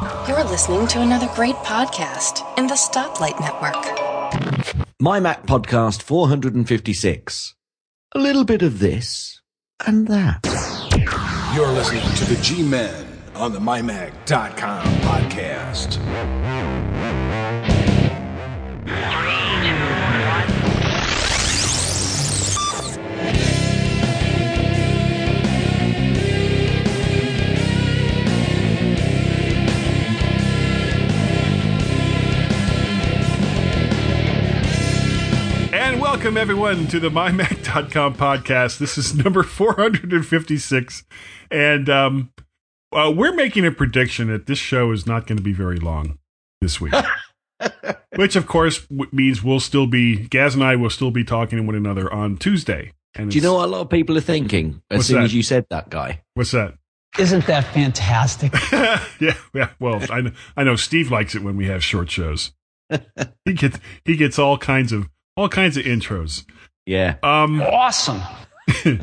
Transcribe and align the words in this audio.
You're 0.00 0.44
listening 0.44 0.86
to 0.88 1.00
another 1.02 1.28
great 1.34 1.56
podcast 1.56 2.42
in 2.58 2.66
the 2.66 2.74
Stoplight 2.74 3.38
Network. 3.38 4.86
My 4.98 5.20
Mac 5.20 5.46
Podcast 5.46 6.00
456. 6.00 7.54
A 8.14 8.18
little 8.18 8.44
bit 8.44 8.62
of 8.62 8.78
this 8.78 9.42
and 9.86 10.08
that. 10.08 10.40
You're 11.54 11.68
listening 11.68 12.02
to 12.16 12.24
the 12.24 12.40
G 12.40 12.62
Men 12.62 13.06
on 13.34 13.52
the 13.52 13.60
MyMac.com 13.60 14.84
podcast. 15.02 15.98
And 35.90 36.00
welcome 36.00 36.36
everyone 36.36 36.86
to 36.86 37.00
the 37.00 37.10
MyMac.com 37.10 38.14
podcast. 38.14 38.78
This 38.78 38.96
is 38.96 39.12
number 39.12 39.42
456. 39.42 41.02
And 41.50 41.90
um, 41.90 42.32
uh, 42.92 43.12
we're 43.12 43.34
making 43.34 43.66
a 43.66 43.72
prediction 43.72 44.28
that 44.28 44.46
this 44.46 44.60
show 44.60 44.92
is 44.92 45.04
not 45.04 45.26
going 45.26 45.38
to 45.38 45.42
be 45.42 45.52
very 45.52 45.78
long 45.78 46.20
this 46.60 46.80
week. 46.80 46.94
Which, 48.14 48.36
of 48.36 48.46
course, 48.46 48.86
w- 48.86 49.10
means 49.10 49.42
we'll 49.42 49.58
still 49.58 49.88
be, 49.88 50.28
Gaz 50.28 50.54
and 50.54 50.62
I 50.62 50.76
will 50.76 50.90
still 50.90 51.10
be 51.10 51.24
talking 51.24 51.58
to 51.58 51.64
one 51.64 51.74
another 51.74 52.10
on 52.12 52.36
Tuesday. 52.36 52.92
And 53.16 53.32
Do 53.32 53.38
you 53.38 53.42
know 53.42 53.54
what 53.54 53.64
a 53.64 53.72
lot 53.72 53.80
of 53.80 53.90
people 53.90 54.16
are 54.16 54.20
thinking 54.20 54.82
as 54.92 55.06
soon 55.06 55.16
that? 55.16 55.24
as 55.24 55.34
you 55.34 55.42
said 55.42 55.66
that 55.70 55.90
guy? 55.90 56.22
What's 56.34 56.52
that? 56.52 56.74
Isn't 57.18 57.46
that 57.46 57.64
fantastic? 57.64 58.52
yeah, 58.72 59.34
yeah. 59.52 59.70
Well, 59.80 60.00
I 60.08 60.20
know, 60.20 60.30
I 60.56 60.62
know 60.62 60.76
Steve 60.76 61.10
likes 61.10 61.34
it 61.34 61.42
when 61.42 61.56
we 61.56 61.66
have 61.66 61.82
short 61.82 62.12
shows. 62.12 62.52
he 63.44 63.54
gets 63.54 63.80
he 64.04 64.14
gets 64.14 64.38
all 64.38 64.56
kinds 64.56 64.92
of 64.92 65.08
all 65.36 65.48
kinds 65.48 65.76
of 65.76 65.84
intros. 65.84 66.44
Yeah. 66.86 67.16
Um, 67.22 67.60
awesome. 67.62 68.20
you 68.84 68.98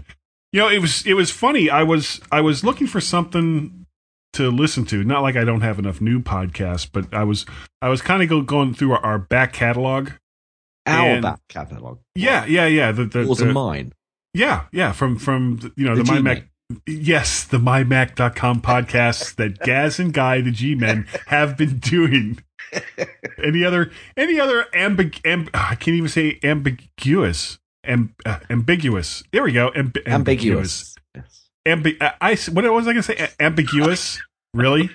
know, 0.53 0.70
it 0.70 0.80
was 0.80 1.06
it 1.06 1.14
was 1.14 1.31
funny. 1.31 1.70
I 1.70 1.83
was 1.83 2.20
I 2.31 2.42
was 2.42 2.64
looking 2.64 2.88
for 2.88 3.00
something 3.02 3.86
to 4.33 4.52
listen 4.52 4.86
to. 4.86 5.03
Not 5.03 5.22
like 5.22 5.36
I 5.36 5.44
don't 5.44 5.61
have 5.61 5.80
enough 5.80 6.02
new 6.02 6.20
podcasts, 6.20 6.88
but 6.92 7.14
I 7.14 7.23
was 7.23 7.45
I 7.81 7.89
was 7.89 8.02
kind 8.02 8.22
of 8.23 8.30
go, 8.30 8.42
going 8.42 8.73
through 8.73 8.94
our, 8.94 9.00
our 9.05 9.20
back 9.20 9.53
catalog. 9.53 10.11
Our 10.86 11.08
And- 11.09 11.22
back 11.22 11.39
catalogue. 11.50 12.00
Yeah, 12.16 12.45
yeah, 12.45 12.66
yeah. 12.67 12.92
The, 12.92 13.05
the, 13.05 13.23
Yours 13.23 13.38
the- 13.39 13.52
mine. 13.53 13.94
Yeah, 14.33 14.66
yeah. 14.72 14.92
From 14.92 15.17
from 15.17 15.73
you 15.75 15.86
know 15.86 15.95
The 15.95 16.03
the, 16.03 16.11
my 16.11 16.17
G-Men. 16.17 16.33
Mac. 16.36 16.50
Yes, 16.86 17.45
the 17.45 17.59
mymac.com 17.59 18.61
podcasts 18.61 19.33
that 19.36 19.59
Gaz 19.59 20.00
and 20.00 20.14
Guy, 20.14 20.42
the 20.42 20.52
G 20.52 20.75
Men, 20.75 21.08
have 21.28 21.55
been 21.58 21.80
doing. 21.80 22.39
Any 23.44 23.64
other 23.64 23.92
any 24.16 24.40
other 24.40 24.66
ambig 24.73 25.22
amb- 25.22 25.50
I 25.54 25.76
can't 25.76 25.96
even 25.96 26.10
say 26.10 26.40
ambiguous 26.44 27.60
Am- 27.88 28.14
uh, 28.26 28.40
ambiguous. 28.50 29.23
There 29.32 29.44
we 29.44 29.54
go. 29.54 29.72
Amb- 29.72 30.06
Ambiguous. 30.06 30.95
Yes. 31.16 31.50
Ambi- 31.66 32.02
uh, 32.02 32.12
I, 32.20 32.36
what 32.52 32.66
was 32.72 32.86
I 32.86 32.92
going 32.92 32.98
to 32.98 33.04
say? 33.04 33.16
A- 33.18 33.42
ambiguous? 33.42 34.20
really? 34.54 34.90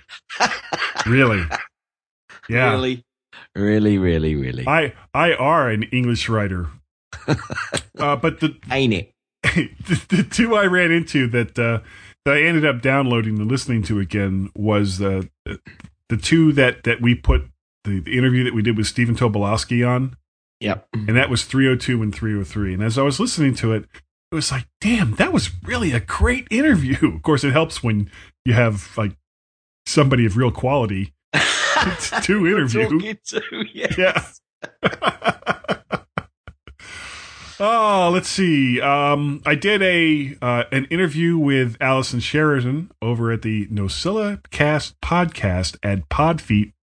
Really? 1.07 1.43
Yeah. 2.49 2.73
Really? 2.73 3.05
Really, 3.55 3.99
really, 3.99 4.35
really. 4.35 4.67
I 4.67 4.93
I 5.15 5.33
are 5.35 5.71
an 5.71 5.85
English 5.85 6.29
writer. 6.29 6.69
uh, 7.99 8.17
but 8.17 8.41
the, 8.41 8.57
Ain't 8.71 8.93
it? 8.95 9.13
the 9.43 10.05
the 10.09 10.23
two 10.23 10.55
I 10.55 10.65
ran 10.67 10.91
into 10.91 11.27
that 11.29 11.59
uh, 11.59 11.81
that 12.25 12.35
I 12.37 12.43
ended 12.43 12.65
up 12.65 12.81
downloading 12.83 13.39
and 13.39 13.51
listening 13.51 13.83
to 13.85 14.01
again 14.01 14.51
was 14.55 14.99
the 14.99 15.29
the 16.09 16.17
two 16.17 16.53
that 16.55 16.85
that 16.85 17.01
we 17.01 17.15
put 17.15 17.43
the, 17.85 18.01
the 18.01 18.17
interview 18.17 18.45
that 18.45 18.55
we 18.55 18.63
did 18.63 18.77
with 18.77 18.87
Stephen 18.87 19.15
Tobolowsky 19.17 19.87
on, 19.87 20.17
Yep. 20.61 20.87
and 20.95 21.17
that 21.17 21.29
was 21.31 21.45
302 21.45 22.03
and 22.03 22.15
303. 22.15 22.75
And 22.75 22.83
as 22.83 22.97
I 22.99 23.03
was 23.03 23.19
listening 23.19 23.55
to 23.57 23.73
it, 23.73 23.85
it 24.31 24.35
was 24.35 24.51
like, 24.53 24.67
damn, 24.81 25.15
that 25.17 25.33
was 25.33 25.51
really 25.65 25.93
a 25.93 26.01
great 26.01 26.47
interview. 26.51 26.97
Of 27.17 27.23
course, 27.23 27.45
it 27.45 27.53
helps 27.53 27.83
when 27.83 28.11
you 28.45 28.53
have 28.55 28.97
like 28.97 29.13
somebody 29.87 30.25
of 30.27 30.37
real 30.37 30.51
quality 30.53 31.13
to 32.23 32.47
interview. 32.47 33.15
To, 33.27 33.43
yes. 33.73 33.99
Yeah. 33.99 34.23
oh, 37.61 38.11
let's 38.13 38.29
see. 38.29 38.81
Um, 38.81 39.43
I 39.45 39.55
did 39.55 39.83
a 39.83 40.37
uh, 40.41 40.65
an 40.73 40.87
interview 40.87 41.37
with 41.39 41.77
Allison 41.81 42.21
Sheridan 42.21 42.91
over 43.01 43.31
at 43.33 43.43
the 43.43 43.67
Nocilla 43.67 44.41
Cast 44.51 45.01
podcast 45.01 45.77
at 45.83 46.09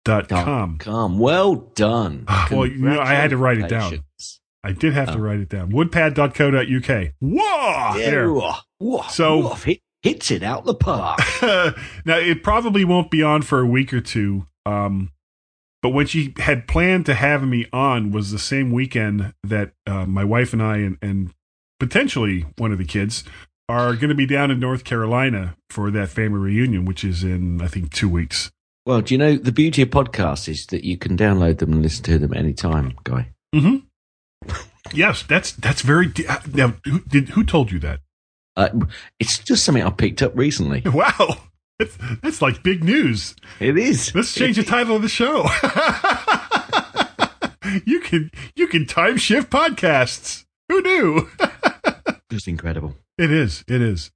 podfeet.com. 0.08 0.78
Come. 0.78 1.18
Well 1.18 1.54
done. 1.74 2.26
Well, 2.50 2.66
you 2.66 2.78
know, 2.78 3.00
I 3.00 3.14
had 3.14 3.30
to 3.30 3.36
write 3.36 3.58
it 3.58 3.68
down. 3.68 4.04
I 4.64 4.72
did 4.72 4.92
have 4.94 5.08
to 5.12 5.14
Oh. 5.18 5.20
write 5.20 5.40
it 5.40 5.48
down. 5.48 5.70
Woodpad.co.uk. 5.70 7.12
Whoa! 7.20 7.98
Yeah. 7.98 8.10
There. 8.10 8.30
Woof, 8.80 9.10
So- 9.10 9.56
hits 10.02 10.30
it 10.30 10.42
out 10.42 10.64
the 10.64 10.74
park. 10.74 11.18
now 11.42 12.18
it 12.18 12.42
probably 12.42 12.84
won't 12.84 13.10
be 13.10 13.22
on 13.22 13.42
for 13.42 13.60
a 13.60 13.66
week 13.66 13.92
or 13.92 14.00
two. 14.00 14.46
Um, 14.64 15.10
but 15.82 15.90
when 15.90 16.06
she 16.06 16.34
had 16.38 16.66
planned 16.68 17.06
to 17.06 17.14
have 17.14 17.46
me 17.46 17.66
on 17.72 18.10
was 18.12 18.30
the 18.30 18.38
same 18.38 18.70
weekend 18.72 19.34
that 19.42 19.72
uh, 19.86 20.06
my 20.06 20.24
wife 20.24 20.52
and 20.52 20.62
I 20.62 20.78
and, 20.78 20.98
and 21.02 21.32
potentially 21.80 22.46
one 22.58 22.72
of 22.72 22.78
the 22.78 22.84
kids 22.84 23.24
are 23.68 23.94
going 23.94 24.08
to 24.08 24.14
be 24.14 24.26
down 24.26 24.50
in 24.50 24.58
North 24.60 24.84
Carolina 24.84 25.56
for 25.70 25.90
that 25.90 26.08
family 26.08 26.38
reunion, 26.40 26.84
which 26.84 27.04
is 27.04 27.22
in 27.24 27.60
I 27.60 27.66
think 27.68 27.92
two 27.92 28.08
weeks. 28.08 28.50
Well, 28.86 29.00
do 29.00 29.14
you 29.14 29.18
know 29.18 29.36
the 29.36 29.52
beauty 29.52 29.82
of 29.82 29.90
podcasts 29.90 30.48
is 30.48 30.66
that 30.66 30.84
you 30.84 30.96
can 30.96 31.16
download 31.16 31.58
them 31.58 31.72
and 31.72 31.82
listen 31.82 32.04
to 32.04 32.18
them 32.18 32.32
anytime, 32.34 32.94
Guy? 33.04 33.28
Mm-hmm. 33.54 34.56
yes, 34.92 35.22
that's 35.22 35.52
that's 35.52 35.82
very. 35.82 36.12
Uh, 36.28 36.38
now, 36.52 36.74
who, 36.84 37.00
did 37.00 37.30
who 37.30 37.44
told 37.44 37.70
you 37.72 37.78
that? 37.80 38.00
Uh, 38.56 38.68
it's 39.20 39.38
just 39.38 39.64
something 39.64 39.82
I 39.84 39.90
picked 39.90 40.22
up 40.22 40.32
recently. 40.36 40.82
Wow, 40.92 41.36
that's 41.78 41.96
that's 42.22 42.42
like 42.42 42.62
big 42.62 42.82
news. 42.82 43.36
It 43.60 43.78
is. 43.78 44.14
Let's 44.14 44.34
change 44.34 44.56
the 44.56 44.64
title 44.64 44.96
of 44.96 45.02
the 45.02 45.08
show. 45.08 45.46
you 47.86 48.00
can 48.00 48.30
you 48.56 48.66
can 48.66 48.84
time 48.86 49.16
shift 49.16 49.50
podcasts. 49.50 50.44
Who 50.68 50.82
knew? 50.82 51.28
Just 52.30 52.48
incredible. 52.48 52.94
it 53.16 53.30
is. 53.30 53.64
It 53.68 53.80
is. 53.80 54.10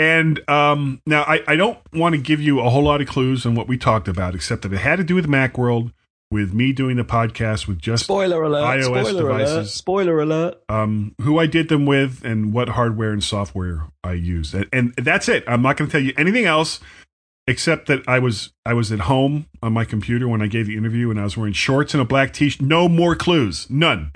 And 0.00 0.48
um, 0.48 1.02
now 1.06 1.22
I, 1.24 1.42
I 1.46 1.56
don't 1.56 1.78
want 1.92 2.14
to 2.14 2.20
give 2.20 2.40
you 2.40 2.60
a 2.60 2.70
whole 2.70 2.84
lot 2.84 3.02
of 3.02 3.06
clues 3.06 3.44
on 3.44 3.54
what 3.54 3.68
we 3.68 3.76
talked 3.76 4.08
about, 4.08 4.34
except 4.34 4.62
that 4.62 4.72
it 4.72 4.78
had 4.78 4.96
to 4.96 5.04
do 5.04 5.14
with 5.14 5.26
Macworld, 5.26 5.92
with 6.30 6.54
me 6.54 6.72
doing 6.72 6.96
the 6.96 7.04
podcast 7.04 7.66
with 7.68 7.78
just 7.78 8.04
Spoiler 8.04 8.42
alert. 8.42 8.78
iOS 8.78 8.84
spoiler 8.84 9.10
alert. 9.30 9.38
devices. 9.38 9.74
Spoiler 9.74 10.20
alert. 10.22 10.62
um, 10.70 11.14
who 11.20 11.38
I 11.38 11.44
did 11.46 11.68
them 11.68 11.84
with 11.84 12.24
and 12.24 12.52
what 12.54 12.70
hardware 12.70 13.12
and 13.12 13.22
software 13.22 13.88
I 14.02 14.14
used. 14.14 14.54
And, 14.54 14.66
and 14.72 14.94
that's 14.96 15.28
it. 15.28 15.44
I'm 15.46 15.60
not 15.60 15.76
going 15.76 15.90
to 15.90 15.92
tell 15.92 16.00
you 16.02 16.14
anything 16.16 16.46
else 16.46 16.80
except 17.46 17.86
that 17.88 18.02
I 18.08 18.20
was 18.20 18.52
I 18.64 18.72
was 18.74 18.92
at 18.92 19.00
home 19.00 19.48
on 19.62 19.72
my 19.74 19.84
computer 19.84 20.28
when 20.28 20.40
I 20.40 20.46
gave 20.46 20.66
the 20.66 20.76
interview 20.78 21.10
and 21.10 21.20
I 21.20 21.24
was 21.24 21.36
wearing 21.36 21.52
shorts 21.52 21.92
and 21.92 22.00
a 22.00 22.06
black 22.06 22.32
t-shirt. 22.32 22.62
No 22.62 22.88
more 22.88 23.14
clues. 23.16 23.68
None. 23.68 24.12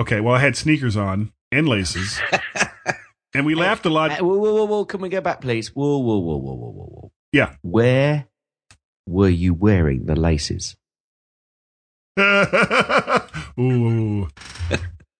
Okay, 0.00 0.18
well 0.20 0.34
I 0.34 0.38
had 0.40 0.56
sneakers 0.56 0.96
on 0.96 1.30
and 1.52 1.68
laces. 1.68 2.20
and 3.34 3.44
we 3.46 3.54
laughed 3.54 3.86
a 3.86 3.90
lot. 3.90 4.12
whoa, 4.20 4.26
whoa, 4.36 4.54
whoa, 4.54 4.64
whoa. 4.64 4.84
Can 4.84 5.00
we 5.00 5.08
go 5.08 5.20
back, 5.20 5.40
please? 5.40 5.68
Whoa, 5.68 5.98
whoa, 5.98 6.18
whoa, 6.18 6.36
whoa, 6.36 6.54
whoa, 6.54 6.70
whoa, 6.70 6.86
whoa. 6.86 7.12
Yeah. 7.32 7.54
Where 7.62 8.26
were 9.06 9.28
you 9.28 9.54
wearing 9.54 10.06
the 10.06 10.16
laces? 10.16 10.76
Ooh. 13.58 14.28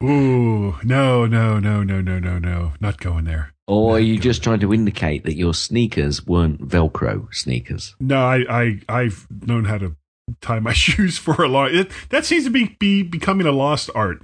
Ooh. 0.02 0.76
No, 0.84 1.26
no, 1.26 1.58
no, 1.58 1.82
no, 1.82 2.00
no, 2.00 2.18
no, 2.18 2.38
no. 2.38 2.72
Not 2.80 3.00
going 3.00 3.24
there. 3.24 3.52
Or 3.66 3.96
are 3.96 4.00
you 4.00 4.18
just 4.18 4.42
trying 4.42 4.60
to 4.60 4.74
indicate 4.74 5.24
that 5.24 5.36
your 5.36 5.54
sneakers 5.54 6.26
weren't 6.26 6.60
Velcro 6.68 7.32
sneakers? 7.32 7.96
No, 7.98 8.18
I, 8.20 8.44
I 8.48 8.80
I've 8.88 9.26
known 9.46 9.64
how 9.64 9.78
to 9.78 9.96
tie 10.42 10.60
my 10.60 10.72
shoes 10.74 11.16
for 11.18 11.42
a 11.42 11.48
long. 11.48 11.70
It, 11.72 11.90
that 12.10 12.24
seems 12.26 12.44
to 12.44 12.50
be, 12.50 12.76
be 12.78 13.02
becoming 13.02 13.46
a 13.46 13.52
lost 13.52 13.90
art. 13.94 14.22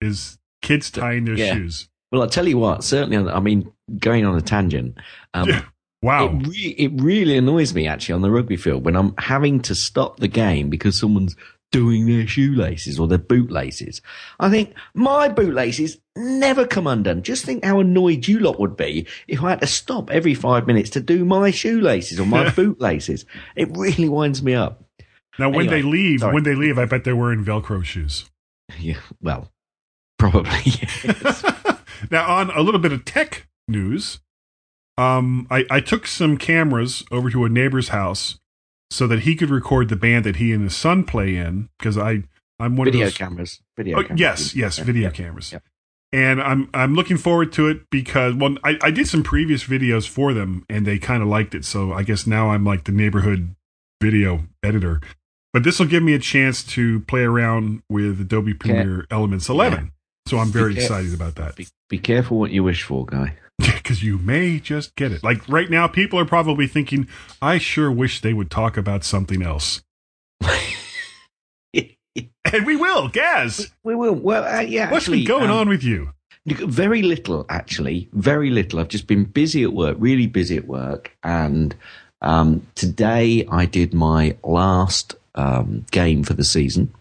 Is 0.00 0.38
kids 0.62 0.90
tying 0.90 1.24
their 1.24 1.34
Yeah. 1.34 1.54
shoes? 1.54 1.88
Well, 2.10 2.22
I'll 2.22 2.28
tell 2.28 2.48
you 2.48 2.58
what, 2.58 2.84
certainly, 2.84 3.30
I 3.30 3.40
mean, 3.40 3.70
going 3.98 4.24
on 4.24 4.36
a 4.36 4.40
tangent, 4.40 4.96
um, 5.34 5.48
Yeah. 5.48 5.64
Wow. 6.00 6.26
It, 6.26 6.46
re- 6.46 6.74
it 6.78 6.92
really 7.02 7.36
annoys 7.36 7.74
me 7.74 7.88
actually 7.88 8.14
on 8.14 8.22
the 8.22 8.30
rugby 8.30 8.56
field 8.56 8.84
when 8.84 8.94
I'm 8.94 9.14
having 9.18 9.60
to 9.62 9.74
stop 9.74 10.20
the 10.20 10.28
game 10.28 10.70
because 10.70 10.98
someone's 10.98 11.34
doing 11.72 12.06
their 12.06 12.26
shoelaces 12.26 12.98
or 13.00 13.08
their 13.08 13.18
bootlaces. 13.18 14.00
I 14.38 14.48
think 14.48 14.74
my 14.94 15.28
bootlaces 15.28 15.98
never 16.16 16.66
come 16.66 16.86
undone. 16.86 17.22
Just 17.22 17.44
think 17.44 17.64
how 17.64 17.80
annoyed 17.80 18.28
you 18.28 18.38
lot 18.38 18.60
would 18.60 18.76
be 18.76 19.06
if 19.26 19.42
I 19.42 19.50
had 19.50 19.60
to 19.60 19.66
stop 19.66 20.10
every 20.10 20.34
five 20.34 20.66
minutes 20.68 20.90
to 20.90 21.00
do 21.00 21.24
my 21.24 21.50
shoelaces 21.50 22.20
or 22.20 22.26
my 22.26 22.48
bootlaces. 22.50 23.26
It 23.56 23.76
really 23.76 24.08
winds 24.08 24.40
me 24.42 24.54
up. 24.54 24.84
now, 25.38 25.48
when 25.50 25.62
anyway, 25.68 25.82
they 25.82 25.82
leave, 25.82 26.20
sorry. 26.20 26.32
when 26.32 26.44
they 26.44 26.54
leave, 26.54 26.78
I 26.78 26.84
bet 26.84 27.02
they're 27.04 27.16
wearing 27.16 27.44
Velcro 27.44 27.84
shoes. 27.84 28.24
Yeah, 28.78 29.00
well, 29.20 29.50
probably. 30.18 30.52
Yes. 30.64 31.42
Now, 32.10 32.26
on 32.28 32.50
a 32.50 32.60
little 32.60 32.80
bit 32.80 32.92
of 32.92 33.04
tech 33.04 33.46
news, 33.66 34.20
um, 34.96 35.46
I, 35.50 35.64
I 35.70 35.80
took 35.80 36.06
some 36.06 36.36
cameras 36.38 37.04
over 37.10 37.30
to 37.30 37.44
a 37.44 37.48
neighbor's 37.48 37.88
house 37.88 38.38
so 38.90 39.06
that 39.06 39.20
he 39.20 39.36
could 39.36 39.50
record 39.50 39.88
the 39.88 39.96
band 39.96 40.24
that 40.24 40.36
he 40.36 40.52
and 40.52 40.62
his 40.64 40.76
son 40.76 41.04
play 41.04 41.36
in. 41.36 41.68
Because 41.78 41.96
I, 41.98 42.24
I'm 42.58 42.76
one 42.76 42.86
Video 42.86 43.02
of 43.06 43.12
those. 43.12 43.16
cameras. 43.18 43.60
Video 43.76 43.98
Oh, 43.98 44.02
cameras. 44.02 44.20
yes, 44.20 44.54
yes, 44.56 44.78
video 44.78 45.04
yeah, 45.04 45.10
cameras. 45.10 45.52
yeah. 45.52 45.58
And 46.10 46.40
I'm 46.40 46.70
I'm 46.72 46.94
looking 46.94 47.18
forward 47.18 47.52
to 47.52 47.68
it 47.68 47.82
because 47.90 48.34
well, 48.34 48.56
I, 48.64 48.78
I 48.82 48.90
did 48.90 49.06
some 49.06 49.22
previous 49.22 49.64
videos 49.64 50.08
for 50.08 50.32
them 50.32 50.64
and 50.70 50.86
they 50.86 50.98
kind 50.98 51.22
of 51.22 51.28
liked 51.28 51.54
it. 51.54 51.66
So 51.66 51.92
I 51.92 52.02
guess 52.02 52.26
now 52.26 52.48
I'm 52.50 52.64
like 52.64 52.84
the 52.84 52.92
neighborhood 52.92 53.54
video 54.02 54.44
editor. 54.62 55.02
But 55.52 55.64
this 55.64 55.78
will 55.78 55.86
give 55.86 56.02
me 56.02 56.14
a 56.14 56.18
chance 56.18 56.62
to 56.64 57.00
play 57.00 57.22
around 57.24 57.82
with 57.90 58.22
Adobe 58.22 58.54
Premiere 58.54 59.06
Elements 59.10 59.50
11. 59.50 59.92
So 60.28 60.38
I'm 60.38 60.52
very 60.52 60.74
excited 60.74 61.14
about 61.14 61.36
that 61.36 61.56
Be, 61.56 61.66
be 61.88 61.98
careful 61.98 62.38
what 62.38 62.50
you 62.50 62.62
wish 62.62 62.82
for, 62.82 63.06
guy. 63.06 63.36
because 63.58 64.02
you 64.02 64.18
may 64.18 64.60
just 64.60 64.94
get 64.94 65.10
it. 65.10 65.24
Like 65.24 65.48
right 65.48 65.70
now, 65.70 65.88
people 65.88 66.18
are 66.18 66.24
probably 66.24 66.66
thinking, 66.66 67.08
"I 67.42 67.58
sure 67.58 67.90
wish 67.90 68.20
they 68.20 68.32
would 68.32 68.50
talk 68.50 68.76
about 68.76 69.02
something 69.02 69.42
else," 69.42 69.82
and 71.74 72.66
we 72.66 72.76
will. 72.76 73.08
Gaz, 73.08 73.72
we 73.82 73.94
will. 73.94 74.14
Well, 74.14 74.44
uh, 74.44 74.60
yeah. 74.60 74.90
what's 74.90 75.04
actually, 75.04 75.24
been 75.24 75.26
going 75.26 75.50
um, 75.50 75.56
on 75.56 75.68
with 75.68 75.82
you? 75.82 76.12
Very 76.46 77.02
little, 77.02 77.44
actually. 77.48 78.08
Very 78.12 78.50
little. 78.50 78.80
I've 78.80 78.88
just 78.88 79.06
been 79.06 79.24
busy 79.24 79.62
at 79.64 79.72
work, 79.72 79.96
really 79.98 80.26
busy 80.26 80.56
at 80.56 80.66
work. 80.66 81.16
And 81.22 81.74
um, 82.22 82.66
today 82.74 83.46
I 83.50 83.66
did 83.66 83.92
my 83.92 84.36
last 84.42 85.14
um, 85.34 85.84
game 85.90 86.22
for 86.22 86.34
the 86.34 86.44
season. 86.44 86.94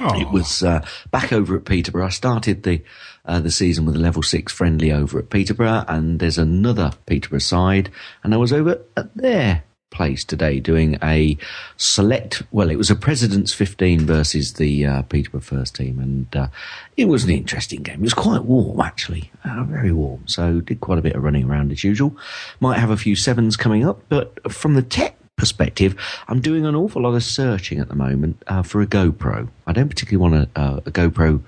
Oh, 0.00 0.20
It 0.20 0.30
was 0.30 0.62
uh, 0.62 0.84
back 1.10 1.32
over 1.32 1.56
at 1.56 1.64
Peterborough. 1.64 2.06
I 2.06 2.10
started 2.10 2.62
the 2.62 2.82
uh, 3.24 3.40
the 3.40 3.50
season 3.50 3.84
with 3.84 3.96
a 3.96 3.98
level 3.98 4.22
six 4.22 4.52
friendly 4.52 4.90
over 4.90 5.18
at 5.18 5.28
Peterborough, 5.30 5.84
and 5.86 6.18
there's 6.18 6.38
another 6.38 6.92
Peterborough 7.06 7.40
side, 7.40 7.90
and 8.22 8.32
I 8.32 8.38
was 8.38 8.52
over 8.52 8.80
at 8.96 9.14
their 9.14 9.64
place 9.90 10.24
today 10.24 10.60
doing 10.60 10.98
a 11.02 11.36
select. 11.76 12.42
Well, 12.52 12.70
it 12.70 12.76
was 12.76 12.90
a 12.90 12.94
President's 12.94 13.52
15 13.52 14.06
versus 14.06 14.54
the 14.54 14.86
uh, 14.86 15.02
Peterborough 15.02 15.40
first 15.40 15.74
team, 15.76 15.98
and 15.98 16.34
uh, 16.36 16.48
it 16.96 17.06
was 17.06 17.24
an 17.24 17.30
interesting 17.30 17.82
game. 17.82 17.96
It 18.00 18.02
was 18.02 18.14
quite 18.14 18.44
warm, 18.44 18.80
actually, 18.80 19.30
uh, 19.44 19.64
very 19.64 19.92
warm. 19.92 20.26
So 20.26 20.60
did 20.60 20.80
quite 20.80 20.98
a 20.98 21.02
bit 21.02 21.16
of 21.16 21.22
running 21.22 21.44
around 21.44 21.72
as 21.72 21.84
usual. 21.84 22.16
Might 22.60 22.78
have 22.78 22.90
a 22.90 22.96
few 22.96 23.16
sevens 23.16 23.56
coming 23.56 23.86
up, 23.86 24.00
but 24.08 24.52
from 24.52 24.74
the 24.74 24.82
tech 24.82 25.17
perspective, 25.38 25.96
I'm 26.28 26.40
doing 26.40 26.66
an 26.66 26.74
awful 26.74 27.02
lot 27.02 27.14
of 27.14 27.22
searching 27.22 27.78
at 27.80 27.88
the 27.88 27.94
moment 27.94 28.42
uh, 28.46 28.62
for 28.62 28.82
a 28.82 28.86
GoPro. 28.86 29.48
I 29.66 29.72
don't 29.72 29.88
particularly 29.88 30.30
want 30.30 30.50
a, 30.54 30.60
uh, 30.60 30.80
a 30.84 30.90
GoPro 30.90 31.42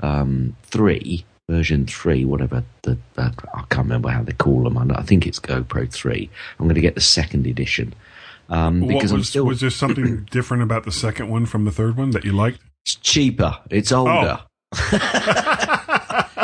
um, 0.00 0.56
3, 0.64 1.24
version 1.48 1.86
3, 1.86 2.24
whatever. 2.24 2.64
The, 2.82 2.98
uh, 3.16 3.30
I 3.54 3.62
can't 3.70 3.84
remember 3.84 4.08
how 4.08 4.22
they 4.24 4.32
call 4.32 4.64
them. 4.64 4.76
I 4.76 4.98
I 4.98 5.02
think 5.02 5.26
it's 5.26 5.38
GoPro 5.38 5.90
3. 5.90 6.28
I'm 6.58 6.66
going 6.66 6.74
to 6.74 6.80
get 6.80 6.96
the 6.96 7.00
second 7.00 7.46
edition. 7.46 7.94
Um, 8.48 8.86
because 8.86 9.12
I'm 9.12 9.18
was 9.18 9.28
still 9.28 9.44
was 9.44 9.60
there 9.60 9.70
something 9.70 10.24
different 10.30 10.62
about 10.62 10.84
the 10.84 10.92
second 10.92 11.28
one 11.28 11.46
from 11.46 11.64
the 11.64 11.72
third 11.72 11.96
one 11.96 12.10
that 12.10 12.24
you 12.24 12.32
liked? 12.32 12.60
it's 12.86 12.94
cheaper. 12.94 13.58
It's 13.68 13.90
older. 13.90 14.40
Oh. 14.72 15.72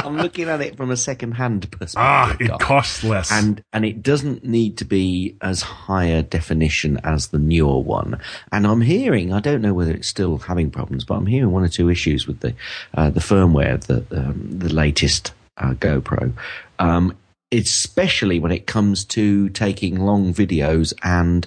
I'm 0.04 0.16
looking 0.16 0.48
at 0.48 0.60
it 0.60 0.76
from 0.76 0.90
a 0.90 0.96
second-hand 0.96 1.70
perspective. 1.70 1.96
Ah, 1.96 2.36
it 2.38 2.60
costs 2.60 3.04
less. 3.04 3.30
and 3.32 3.62
and 3.72 3.84
it 3.84 4.02
doesn't 4.02 4.44
need 4.44 4.76
to 4.78 4.84
be 4.84 5.36
as 5.40 5.62
higher 5.62 6.22
definition 6.22 6.98
as 7.04 7.28
the 7.28 7.38
newer 7.38 7.78
one. 7.78 8.18
And 8.50 8.66
I'm 8.66 8.80
hearing, 8.80 9.32
I 9.32 9.40
don't 9.40 9.62
know 9.62 9.74
whether 9.74 9.92
it's 9.92 10.08
still 10.08 10.38
having 10.38 10.70
problems, 10.70 11.04
but 11.04 11.14
I'm 11.14 11.26
hearing 11.26 11.50
one 11.50 11.64
or 11.64 11.68
two 11.68 11.88
issues 11.88 12.26
with 12.26 12.40
the 12.40 12.54
uh, 12.94 13.10
the 13.10 13.20
firmware 13.20 13.74
of 13.74 13.86
the 13.86 14.04
um, 14.10 14.58
the 14.58 14.72
latest 14.72 15.32
uh, 15.58 15.74
GoPro, 15.74 16.32
um, 16.78 17.16
especially 17.50 18.40
when 18.40 18.52
it 18.52 18.66
comes 18.66 19.04
to 19.04 19.48
taking 19.50 20.00
long 20.00 20.32
videos 20.34 20.92
and 21.02 21.46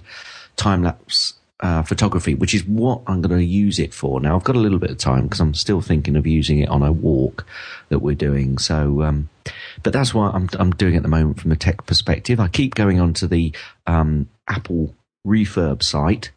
time 0.55 0.83
lapse. 0.83 1.33
Uh, 1.61 1.81
photography, 1.83 2.35
which 2.35 2.53
is 2.53 2.65
what 2.65 3.01
I'm 3.07 3.21
going 3.21 3.39
to 3.39 3.45
use 3.45 3.79
it 3.79 3.93
for. 3.93 4.19
Now 4.19 4.35
I've 4.35 4.43
got 4.43 4.57
a 4.57 4.59
little 4.59 4.77
bit 4.77 4.91
of 4.91 4.97
time 4.97 5.23
because 5.23 5.39
I'm 5.39 5.53
still 5.53 5.79
thinking 5.79 6.17
of 6.17 6.27
using 6.27 6.59
it 6.59 6.67
on 6.67 6.83
a 6.83 6.91
walk 6.91 7.45
that 7.87 7.99
we're 7.99 8.13
doing. 8.13 8.57
So, 8.57 9.03
um, 9.03 9.29
but 9.81 9.93
that's 9.93 10.13
what 10.13 10.35
I'm 10.35 10.49
I'm 10.59 10.71
doing 10.71 10.97
at 10.97 11.01
the 11.01 11.07
moment 11.07 11.39
from 11.39 11.53
a 11.53 11.55
tech 11.55 11.85
perspective. 11.85 12.41
I 12.41 12.49
keep 12.49 12.75
going 12.75 12.99
onto 12.99 13.25
the 13.25 13.53
um, 13.87 14.27
Apple 14.49 14.95
refurb 15.25 15.81
site, 15.81 16.31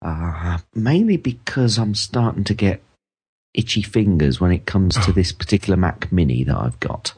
uh, 0.00 0.56
mainly 0.74 1.18
because 1.18 1.76
I'm 1.76 1.94
starting 1.94 2.44
to 2.44 2.54
get 2.54 2.82
itchy 3.52 3.82
fingers 3.82 4.40
when 4.40 4.52
it 4.52 4.66
comes 4.66 4.96
to 5.04 5.12
this 5.12 5.32
particular 5.32 5.76
Mac 5.76 6.12
Mini 6.12 6.44
that 6.44 6.56
I've 6.56 6.80
got. 6.80 7.12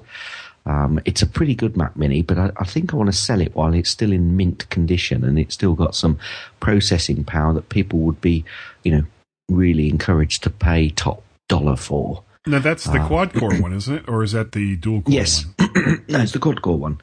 Um, 0.69 1.01
it's 1.07 1.23
a 1.23 1.27
pretty 1.27 1.55
good 1.55 1.77
Mac 1.77 1.97
Mini, 1.97 2.21
but 2.23 2.39
I, 2.39 2.51
I 2.59 2.65
think 2.65 2.93
I 2.93 2.97
want 2.97 3.09
to 3.09 3.17
sell 3.17 3.41
it 3.41 3.55
while 3.57 3.73
it's 3.75 3.89
still 3.91 4.13
in 4.13 4.37
mint 4.37 4.69
condition 4.69 5.25
and 5.25 5.39
it's 5.39 5.55
still 5.55 5.75
got 5.75 5.95
some 5.97 6.19
processing 6.61 7.25
power 7.25 7.55
that 7.55 7.71
people 7.71 8.01
would 8.01 8.21
be, 8.21 8.45
you 8.85 8.93
know, 8.93 9.03
really 9.49 9.89
encouraged 9.89 10.43
to 10.43 10.51
pay 10.51 10.91
top 10.91 11.23
dollar 11.49 11.75
for. 11.77 12.23
now 12.47 12.59
that's 12.59 12.85
the 12.85 12.99
Ah. 12.99 13.07
quad 13.09 13.33
core 13.33 13.55
one, 13.61 13.73
isn't 13.73 13.95
it, 13.95 14.05
or 14.09 14.23
is 14.23 14.33
that 14.33 14.53
the 14.53 14.77
dual 14.77 15.01
core? 15.03 15.15
Yes, 15.15 15.47
one? 15.57 16.05
no, 16.09 16.21
it's 16.21 16.33
the 16.33 16.39
quad 16.39 16.61
core 16.61 16.77
one. 16.79 17.01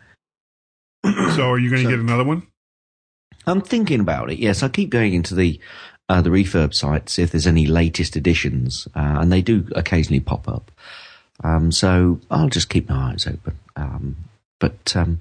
So 1.04 1.50
are 1.50 1.58
you 1.60 1.70
going 1.70 1.84
to 1.84 1.90
So- 1.90 1.90
get 1.90 2.00
another 2.00 2.24
one? 2.24 2.44
I'm 3.48 3.62
thinking 3.62 4.00
about 4.00 4.32
it. 4.32 4.40
Yes, 4.40 4.64
I 4.64 4.70
keep 4.70 4.90
going 4.90 5.14
into 5.14 5.36
the 5.36 5.60
uh, 6.10 6.22
the 6.22 6.30
refurb 6.30 6.74
site 6.74 7.10
see 7.10 7.22
if 7.24 7.32
there's 7.32 7.48
any 7.48 7.66
latest 7.66 8.16
editions, 8.16 8.88
uh, 8.96 9.18
and 9.22 9.32
they 9.32 9.42
do 9.42 9.68
occasionally 9.76 10.20
pop 10.20 10.48
up. 10.48 10.72
Um, 11.44 11.72
so 11.72 12.20
I'll 12.32 12.50
just 12.50 12.70
keep 12.70 12.90
my 12.90 13.12
eyes 13.12 13.28
open. 13.28 13.58
Um, 13.76 14.16
but 14.60 14.96
um, 14.96 15.20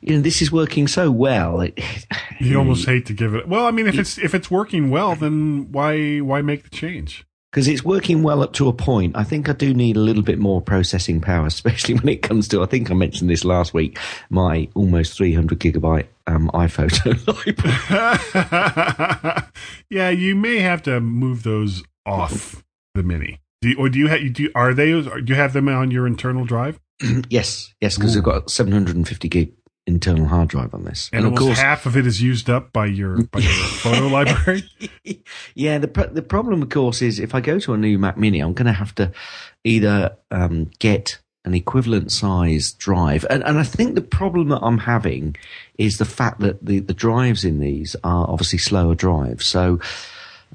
you 0.00 0.16
know, 0.16 0.22
this 0.22 0.42
is 0.42 0.50
working 0.50 0.88
so 0.88 1.10
well. 1.10 1.60
It, 1.60 1.78
You 2.40 2.58
almost 2.58 2.86
hate 2.86 3.06
to 3.06 3.12
give 3.12 3.34
it. 3.34 3.48
Well, 3.48 3.64
I 3.64 3.70
mean, 3.70 3.86
if 3.86 3.96
it's 3.96 4.18
if 4.18 4.34
it's 4.34 4.50
working 4.50 4.90
well, 4.90 5.14
then 5.14 5.70
why 5.70 6.18
why 6.18 6.42
make 6.42 6.64
the 6.64 6.70
change? 6.70 7.24
because 7.54 7.68
it's 7.68 7.84
working 7.84 8.24
well 8.24 8.42
up 8.42 8.52
to 8.54 8.66
a 8.66 8.72
point. 8.72 9.16
I 9.16 9.22
think 9.22 9.48
I 9.48 9.52
do 9.52 9.72
need 9.72 9.96
a 9.96 10.00
little 10.00 10.24
bit 10.24 10.40
more 10.40 10.60
processing 10.60 11.20
power, 11.20 11.46
especially 11.54 11.94
when 11.94 12.08
it 12.08 12.20
comes 12.20 12.48
to. 12.48 12.64
I 12.64 12.66
think 12.66 12.90
I 12.90 12.94
mentioned 12.94 13.30
this 13.30 13.44
last 13.44 13.72
week. 13.72 13.96
My 14.28 14.68
almost 14.74 15.16
300 15.16 15.60
gigabyte 15.60 16.06
um, 16.26 16.50
iPhoto 16.52 17.14
library. 18.34 19.48
yeah, 19.88 20.10
you 20.10 20.34
may 20.34 20.58
have 20.58 20.82
to 20.82 21.00
move 21.00 21.44
those 21.44 21.84
off 22.04 22.64
the 22.94 23.04
mini. 23.04 23.38
Do 23.64 23.70
you, 23.70 23.76
or 23.78 23.88
do 23.88 23.98
you 23.98 24.08
have? 24.08 24.20
Do 24.34 24.42
you, 24.42 24.52
are 24.54 24.74
they? 24.74 24.90
Do 24.90 25.24
you 25.26 25.36
have 25.36 25.54
them 25.54 25.70
on 25.70 25.90
your 25.90 26.06
internal 26.06 26.44
drive? 26.44 26.78
yes, 27.30 27.72
yes, 27.80 27.96
because. 27.96 28.14
I've 28.14 28.22
got 28.22 28.50
750 28.50 29.26
gig 29.30 29.54
internal 29.86 30.26
hard 30.26 30.48
drive 30.48 30.74
on 30.74 30.84
this, 30.84 31.08
And, 31.14 31.24
almost 31.24 31.60
half 31.60 31.86
of 31.86 31.96
it 31.96 32.06
is 32.06 32.20
used 32.20 32.50
up 32.50 32.74
by 32.74 32.84
your 32.84 33.22
by 33.22 33.38
your 33.38 33.52
photo 33.52 34.08
library. 34.08 34.64
yeah, 35.54 35.78
the 35.78 36.10
the 36.12 36.20
problem, 36.20 36.60
of 36.60 36.68
course, 36.68 37.00
is 37.00 37.18
if 37.18 37.34
I 37.34 37.40
go 37.40 37.58
to 37.60 37.72
a 37.72 37.78
new 37.78 37.98
Mac 37.98 38.18
Mini, 38.18 38.40
I'm 38.40 38.52
going 38.52 38.66
to 38.66 38.72
have 38.72 38.94
to 38.96 39.10
either 39.64 40.14
um, 40.30 40.70
get 40.78 41.18
an 41.46 41.54
equivalent 41.54 42.12
size 42.12 42.72
drive, 42.72 43.24
and 43.30 43.42
and 43.44 43.58
I 43.58 43.62
think 43.62 43.94
the 43.94 44.02
problem 44.02 44.50
that 44.50 44.60
I'm 44.60 44.76
having 44.76 45.36
is 45.78 45.96
the 45.96 46.04
fact 46.04 46.40
that 46.40 46.62
the 46.62 46.80
the 46.80 46.92
drives 46.92 47.46
in 47.46 47.60
these 47.60 47.96
are 48.04 48.28
obviously 48.28 48.58
slower 48.58 48.94
drives, 48.94 49.46
so. 49.46 49.80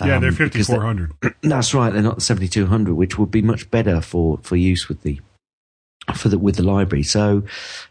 Yeah, 0.08 0.20
they're 0.20 0.30
um, 0.30 0.36
fifty 0.36 0.60
they- 0.60 0.64
four 0.64 0.82
hundred. 0.82 1.14
That's 1.42 1.74
right. 1.74 1.92
They're 1.92 2.02
not 2.02 2.22
7200, 2.22 2.94
which 2.94 3.18
would 3.18 3.32
be 3.32 3.42
much 3.42 3.70
better 3.72 4.02
for, 4.02 4.40
for 4.42 4.56
use 4.56 4.88
with 4.88 5.02
the 5.02 5.20
for 6.16 6.30
the 6.30 6.40
with 6.40 6.56
the 6.56 6.64
library. 6.64 7.04
So, 7.04 7.44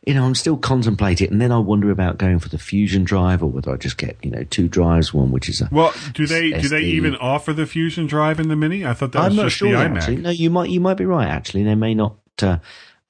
you 0.06 0.14
know, 0.14 0.24
I'm 0.24 0.34
still 0.34 0.56
contemplating, 0.56 1.30
and 1.30 1.40
then 1.40 1.52
I 1.52 1.58
wonder 1.58 1.90
about 1.90 2.18
going 2.18 2.38
for 2.38 2.48
the 2.48 2.58
Fusion 2.58 3.04
drive, 3.04 3.42
or 3.42 3.46
whether 3.46 3.72
I 3.72 3.76
just 3.76 3.96
get 3.96 4.16
you 4.22 4.30
know 4.30 4.44
two 4.44 4.68
drives, 4.68 5.14
one 5.14 5.30
which 5.30 5.48
is 5.48 5.60
a. 5.60 5.68
Well, 5.70 5.92
do 6.14 6.26
they 6.26 6.50
do 6.50 6.68
they 6.68 6.80
even 6.80 7.16
offer 7.16 7.52
the 7.52 7.66
Fusion 7.66 8.06
drive 8.06 8.40
in 8.40 8.48
the 8.48 8.56
mini? 8.56 8.84
I 8.84 8.94
thought 8.94 9.12
that 9.12 9.22
I'm 9.22 9.36
not 9.36 9.44
just 9.44 9.56
sure 9.56 9.70
the 9.70 9.78
actually. 9.78 10.16
No, 10.16 10.30
you 10.30 10.50
might 10.50 10.70
you 10.70 10.80
might 10.80 10.96
be 10.96 11.04
right. 11.04 11.28
Actually, 11.28 11.64
they 11.64 11.74
may 11.74 11.94
not 11.94 12.16
uh, 12.42 12.58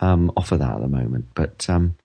um, 0.01 0.33
offer 0.37 0.57
that 0.57 0.75
at 0.75 0.81
the 0.81 0.89
moment, 0.89 1.27
but. 1.35 1.69
Um, 1.69 1.97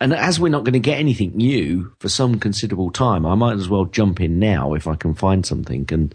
and 0.00 0.12
as 0.12 0.40
we're 0.40 0.48
not 0.48 0.64
going 0.64 0.72
to 0.72 0.78
get 0.80 0.98
anything 0.98 1.36
new 1.36 1.92
for 2.00 2.08
some 2.08 2.38
considerable 2.40 2.90
time, 2.90 3.24
I 3.26 3.34
might 3.34 3.54
as 3.56 3.68
well 3.68 3.84
jump 3.84 4.20
in 4.20 4.38
now 4.38 4.74
if 4.74 4.86
I 4.86 4.94
can 4.96 5.14
find 5.14 5.44
something 5.46 5.86
and 5.90 6.14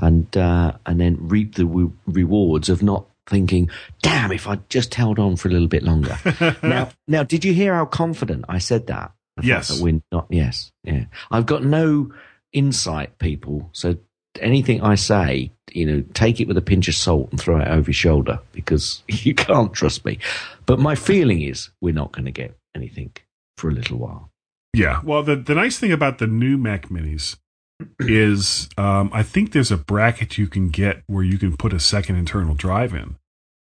and 0.00 0.36
uh, 0.36 0.72
and 0.86 1.00
then 1.00 1.16
reap 1.20 1.54
the 1.54 1.66
re- 1.66 1.90
rewards 2.06 2.68
of 2.68 2.82
not 2.82 3.06
thinking, 3.26 3.70
"Damn, 4.02 4.32
if 4.32 4.46
I 4.48 4.56
just 4.68 4.94
held 4.94 5.18
on 5.18 5.36
for 5.36 5.48
a 5.48 5.52
little 5.52 5.68
bit 5.68 5.82
longer." 5.82 6.18
now, 6.62 6.90
now, 7.08 7.22
did 7.22 7.44
you 7.44 7.52
hear 7.54 7.74
how 7.74 7.86
confident 7.86 8.44
I 8.48 8.58
said 8.58 8.86
that? 8.88 9.12
Fact 9.36 9.46
Yes. 9.46 9.68
that 9.68 9.82
we're 9.82 10.02
not. 10.12 10.26
Yes, 10.30 10.70
yeah. 10.84 11.04
I've 11.30 11.46
got 11.46 11.64
no 11.64 12.12
insight, 12.52 13.18
people. 13.18 13.70
So 13.72 13.96
anything 14.40 14.82
I 14.82 14.94
say, 14.94 15.52
you 15.70 15.86
know, 15.86 16.04
take 16.14 16.40
it 16.40 16.48
with 16.48 16.56
a 16.58 16.62
pinch 16.62 16.88
of 16.88 16.94
salt 16.94 17.30
and 17.30 17.40
throw 17.40 17.60
it 17.60 17.68
over 17.68 17.88
your 17.90 17.94
shoulder 17.94 18.40
because 18.52 19.02
you 19.08 19.34
can't 19.34 19.72
trust 19.72 20.04
me. 20.04 20.18
But 20.66 20.78
my 20.78 20.94
feeling 20.94 21.42
is 21.42 21.70
we're 21.80 21.94
not 21.94 22.12
going 22.12 22.24
to 22.26 22.30
get 22.30 22.54
anything 22.74 23.12
for 23.56 23.68
a 23.70 23.72
little 23.72 23.98
while. 23.98 24.30
Yeah. 24.74 25.00
Well, 25.04 25.22
the 25.22 25.36
the 25.36 25.54
nice 25.54 25.78
thing 25.78 25.92
about 25.92 26.18
the 26.18 26.26
new 26.26 26.56
Mac 26.56 26.88
Minis 26.88 27.36
is 28.00 28.68
um, 28.78 29.10
I 29.12 29.22
think 29.22 29.52
there's 29.52 29.70
a 29.70 29.76
bracket 29.76 30.38
you 30.38 30.46
can 30.48 30.70
get 30.70 31.02
where 31.06 31.24
you 31.24 31.38
can 31.38 31.56
put 31.56 31.72
a 31.72 31.80
second 31.80 32.16
internal 32.16 32.54
drive 32.54 32.94
in. 32.94 33.16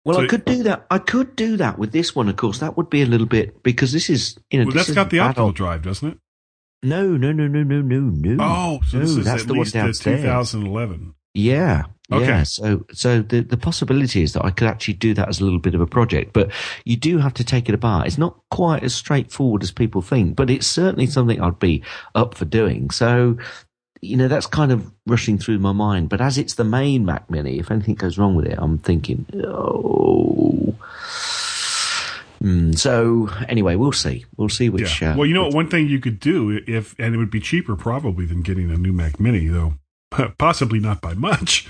Well, 0.05 0.17
So- 0.17 0.23
I 0.23 0.27
could 0.27 0.45
do 0.45 0.63
that. 0.63 0.85
I 0.89 0.97
could 0.97 1.35
do 1.35 1.57
that 1.57 1.77
with 1.77 1.91
this 1.91 2.15
one, 2.15 2.27
of 2.29 2.35
course. 2.37 2.59
That 2.59 2.75
would 2.77 2.89
be 2.89 3.01
a 3.01 3.05
little 3.05 3.27
bit 3.27 3.61
because 3.61 3.91
this 3.91 4.09
is, 4.09 4.35
you 4.49 4.59
know, 4.59 4.65
Well, 4.65 4.73
that's 4.75 4.91
got 4.91 5.09
the 5.09 5.19
optical 5.19 5.51
drive, 5.51 5.83
doesn't 5.83 6.07
it? 6.09 6.17
No, 6.83 7.15
no, 7.15 7.31
no, 7.31 7.45
no, 7.47 7.61
no, 7.61 7.81
no, 7.81 7.99
no. 7.99 8.37
Oh, 8.43 8.79
so 8.87 8.97
no, 8.97 9.03
this 9.03 9.11
is 9.17 9.25
that's 9.25 9.41
at 9.43 9.47
the 9.47 9.53
one 9.53 9.67
downstairs. 9.69 10.21
2011. 10.21 11.13
Yeah. 11.35 11.83
Okay. 12.11 12.25
Yeah. 12.25 12.43
So, 12.43 12.85
so 12.91 13.21
the, 13.21 13.41
the 13.41 13.57
possibility 13.57 14.21
is 14.21 14.33
that 14.33 14.43
I 14.43 14.51
could 14.51 14.67
actually 14.67 14.95
do 14.95 15.13
that 15.13 15.29
as 15.29 15.39
a 15.39 15.43
little 15.43 15.59
bit 15.59 15.75
of 15.75 15.81
a 15.81 15.87
project, 15.87 16.33
but 16.33 16.51
you 16.83 16.97
do 16.97 17.17
have 17.19 17.33
to 17.35 17.43
take 17.43 17.69
it 17.69 17.75
apart. 17.75 18.07
It's 18.07 18.17
not 18.17 18.37
quite 18.49 18.83
as 18.83 18.93
straightforward 18.93 19.63
as 19.63 19.71
people 19.71 20.01
think, 20.01 20.35
but 20.35 20.49
it's 20.49 20.67
certainly 20.67 21.07
something 21.07 21.39
I'd 21.39 21.59
be 21.59 21.83
up 22.13 22.35
for 22.35 22.45
doing. 22.45 22.89
So, 22.89 23.37
you 24.01 24.17
know, 24.17 24.27
that's 24.27 24.47
kind 24.47 24.71
of 24.71 24.91
rushing 25.05 25.37
through 25.37 25.59
my 25.59 25.71
mind. 25.71 26.09
But 26.09 26.21
as 26.21 26.37
it's 26.37 26.55
the 26.55 26.63
main 26.63 27.05
Mac 27.05 27.29
Mini, 27.29 27.59
if 27.59 27.71
anything 27.71 27.95
goes 27.95 28.17
wrong 28.17 28.35
with 28.35 28.45
it, 28.45 28.57
I'm 28.57 28.77
thinking, 28.77 29.25
oh. 29.45 30.75
Mm, 32.43 32.77
so 32.77 33.29
anyway, 33.47 33.75
we'll 33.75 33.91
see. 33.91 34.25
We'll 34.35 34.49
see 34.49 34.69
which. 34.69 35.01
Yeah. 35.01 35.13
Uh, 35.13 35.17
well, 35.17 35.25
you 35.27 35.35
know, 35.35 35.47
one 35.49 35.69
thing 35.69 35.87
you 35.87 35.99
could 35.99 36.19
do 36.19 36.59
if, 36.67 36.95
and 36.97 37.13
it 37.13 37.17
would 37.19 37.29
be 37.29 37.39
cheaper 37.39 37.75
probably 37.75 38.25
than 38.25 38.41
getting 38.41 38.71
a 38.71 38.77
new 38.77 38.91
Mac 38.91 39.19
Mini, 39.19 39.47
though 39.47 39.75
possibly 40.37 40.79
not 40.79 41.01
by 41.01 41.13
much, 41.13 41.67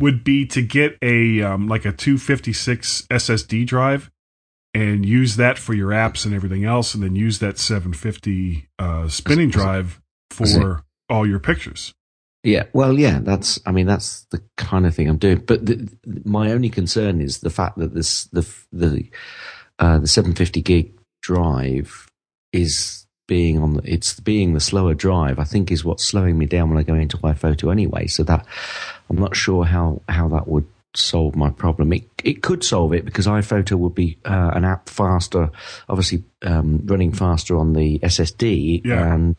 would 0.00 0.24
be 0.24 0.46
to 0.46 0.62
get 0.62 0.98
a 1.02 1.42
um, 1.42 1.68
like 1.68 1.84
a 1.84 1.92
256 1.92 3.06
SSD 3.10 3.66
drive 3.66 4.10
and 4.72 5.06
use 5.06 5.36
that 5.36 5.56
for 5.56 5.72
your 5.72 5.90
apps 5.90 6.24
and 6.24 6.34
everything 6.34 6.64
else, 6.64 6.94
and 6.94 7.02
then 7.02 7.14
use 7.14 7.38
that 7.38 7.58
750 7.58 8.68
uh, 8.78 9.08
spinning 9.08 9.50
drive 9.50 10.00
for 10.30 10.84
all 11.08 11.26
your 11.26 11.38
pictures. 11.38 11.94
Yeah, 12.42 12.64
well, 12.74 12.98
yeah, 12.98 13.20
that's. 13.22 13.58
I 13.64 13.72
mean, 13.72 13.86
that's 13.86 14.26
the 14.30 14.42
kind 14.58 14.84
of 14.86 14.94
thing 14.94 15.08
I'm 15.08 15.16
doing. 15.16 15.38
But 15.38 15.64
the, 15.64 15.88
my 16.24 16.50
only 16.50 16.68
concern 16.68 17.20
is 17.20 17.38
the 17.38 17.50
fact 17.50 17.78
that 17.78 17.94
this 17.94 18.24
the 18.24 18.46
the 18.70 19.08
uh, 19.78 19.98
the 19.98 20.06
750 20.06 20.60
gig 20.60 20.92
drive 21.22 22.06
is 22.52 23.03
being 23.26 23.58
on. 23.58 23.74
The, 23.74 23.82
it's 23.84 24.18
being 24.20 24.54
the 24.54 24.60
slower 24.60 24.94
drive. 24.94 25.38
I 25.38 25.44
think 25.44 25.70
is 25.70 25.84
what's 25.84 26.04
slowing 26.04 26.38
me 26.38 26.46
down 26.46 26.68
when 26.70 26.78
I 26.78 26.82
go 26.82 26.94
into 26.94 27.18
iPhoto 27.18 27.70
anyway. 27.72 28.06
So 28.06 28.22
that 28.24 28.46
I'm 29.10 29.16
not 29.18 29.36
sure 29.36 29.64
how 29.64 30.02
how 30.08 30.28
that 30.28 30.48
would 30.48 30.66
solve 30.96 31.34
my 31.34 31.50
problem. 31.50 31.92
It 31.92 32.04
it 32.22 32.42
could 32.42 32.62
solve 32.64 32.92
it 32.92 33.04
because 33.04 33.26
iPhoto 33.26 33.72
would 33.78 33.94
be 33.94 34.16
uh, 34.24 34.52
an 34.54 34.64
app 34.64 34.88
faster, 34.88 35.50
obviously 35.88 36.22
um, 36.42 36.82
running 36.84 37.12
faster 37.12 37.56
on 37.56 37.72
the 37.72 37.98
SSD, 38.00 38.82
Yeah. 38.84 39.12
and 39.14 39.36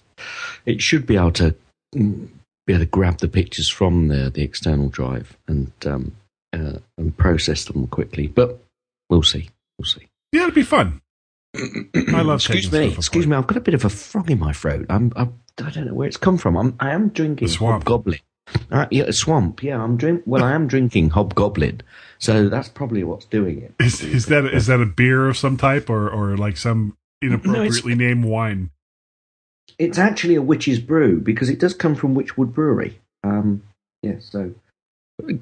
it 0.66 0.82
should 0.82 1.06
be 1.06 1.16
able 1.16 1.32
to 1.34 1.56
mm, 1.96 2.28
be 2.68 2.74
able 2.74 2.84
to 2.84 2.90
grab 2.90 3.20
the 3.20 3.28
pictures 3.28 3.70
from 3.70 4.08
the 4.10 4.30
the 4.30 4.42
external 4.44 4.90
drive 4.90 5.38
and 5.48 5.72
um, 5.86 6.12
uh, 6.54 6.80
and 6.98 7.16
process 7.18 7.66
them 7.66 7.88
quickly. 7.88 8.28
But 8.28 8.60
we'll 9.10 9.24
see. 9.24 9.50
We'll 9.78 9.86
see. 9.86 10.08
Yeah, 10.32 10.44
it'd 10.44 10.56
be 10.56 10.64
fun. 10.64 11.02
I 12.14 12.22
love 12.22 12.40
Excuse 12.40 12.72
me. 12.72 12.94
Excuse 12.94 13.28
me. 13.28 13.36
I've 13.36 13.48
got 13.48 13.58
a 13.58 13.62
bit 13.62 13.74
of 13.74 13.86
a 13.86 13.90
frog 13.90 14.32
in 14.32 14.40
my 14.40 14.54
throat. 14.54 14.86
I'm. 14.90 15.12
I'm 15.16 15.40
I 15.64 15.70
don't 15.70 15.88
know 15.88 15.94
where 15.94 16.08
it's 16.08 16.18
come 16.18 16.38
from. 16.38 16.58
I'm. 16.58 16.76
I 16.80 16.92
am 16.92 17.10
drinking 17.10 17.50
hobgoblin. 17.50 18.20
Uh, 18.72 18.86
yeah, 18.92 19.10
swamp. 19.12 19.64
Yeah, 19.64 19.82
I'm 19.82 19.98
drink. 19.98 20.24
Well, 20.26 20.44
I 20.44 20.54
am 20.54 20.68
drinking 20.68 21.12
hobgoblin. 21.12 21.82
So 22.20 22.50
that's 22.50 22.70
probably 22.70 23.04
what's 23.04 23.26
doing 23.26 23.62
it. 23.62 23.74
Is, 23.80 24.02
is 24.02 24.26
that 24.28 24.46
is 24.46 24.68
that 24.68 24.82
a 24.82 24.86
beer 24.86 25.28
of 25.28 25.38
some 25.38 25.58
type 25.58 25.90
or 25.90 26.10
or 26.10 26.38
like 26.38 26.58
some 26.58 26.98
inappropriately 27.22 27.96
named 27.96 28.26
wine? 28.26 28.72
It's 29.80 29.98
actually 29.98 30.36
a 30.36 30.42
witch's 30.42 30.80
brew 30.80 31.20
because 31.20 31.50
it 31.50 31.60
does 31.60 31.74
come 31.74 31.96
from 31.96 32.16
Wychwood 32.16 32.54
Brewery. 32.54 33.00
Um. 33.24 33.64
Yeah. 34.04 34.18
So 34.20 34.54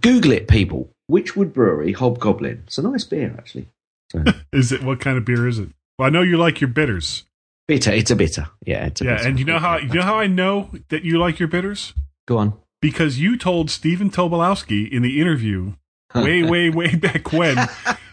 Google 0.01 0.31
it, 0.31 0.47
people. 0.47 0.89
Wychwood 1.11 1.53
Brewery 1.53 1.93
Hobgoblin. 1.93 2.63
It's 2.65 2.77
a 2.77 2.83
nice 2.83 3.03
beer, 3.03 3.35
actually. 3.37 3.67
So 4.11 4.23
Is 4.53 4.71
it 4.71 4.83
what 4.83 4.99
kind 4.99 5.17
of 5.17 5.25
beer 5.25 5.47
is 5.47 5.59
it? 5.59 5.69
Well, 5.97 6.07
I 6.07 6.09
know 6.09 6.21
you 6.21 6.37
like 6.37 6.61
your 6.61 6.69
bitters. 6.69 7.23
bitter. 7.67 7.91
It's 7.91 8.11
a 8.11 8.15
bitter. 8.15 8.47
Yeah. 8.65 8.85
It's 8.85 9.01
a 9.01 9.05
Yeah, 9.05 9.17
bitter. 9.17 9.29
and 9.29 9.39
you 9.39 9.45
know 9.45 9.59
how 9.59 9.77
you 9.77 9.93
know 9.93 10.01
how 10.01 10.19
I 10.19 10.27
know 10.27 10.69
that 10.89 11.03
you 11.03 11.17
like 11.17 11.39
your 11.39 11.47
bitters 11.47 11.93
Go 12.27 12.37
on. 12.37 12.53
because 12.81 13.19
you 13.19 13.37
told 13.37 13.69
Stephen 13.69 14.09
Tobolowsky 14.09 14.89
in 14.91 15.01
the 15.01 15.21
interview 15.21 15.73
way, 16.15 16.43
way, 16.43 16.69
way 16.69 16.95
back 17.07 17.31
when, 17.33 17.57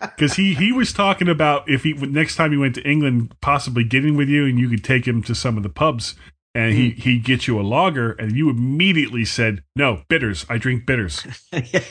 because 0.01 0.35
he 0.35 0.55
he 0.55 0.73
was 0.73 0.93
talking 0.93 1.29
about 1.29 1.69
if 1.69 1.83
he 1.83 1.93
next 1.95 2.37
time 2.37 2.51
he 2.53 2.57
went 2.57 2.75
to 2.77 2.89
England, 2.89 3.35
possibly 3.41 3.85
getting 3.85 4.17
with 4.17 4.29
you 4.29 4.47
and 4.47 4.59
you 4.59 4.69
could 4.69 4.85
take 4.85 5.07
him 5.07 5.23
to 5.25 5.35
some 5.35 5.57
of 5.57 5.63
the 5.63 5.69
pubs. 5.69 6.15
And 6.53 6.75
he 6.75 6.91
hmm. 6.91 7.01
he'd 7.03 7.25
get 7.25 7.47
you 7.47 7.61
a 7.61 7.63
lager, 7.63 8.11
and 8.11 8.33
you 8.33 8.51
immediately 8.51 9.25
said, 9.25 9.63
"No 9.77 10.03
bitters. 10.09 10.45
I 10.49 10.59
drink 10.59 10.85
bitters. 10.85 11.25
yeah. 11.53 11.85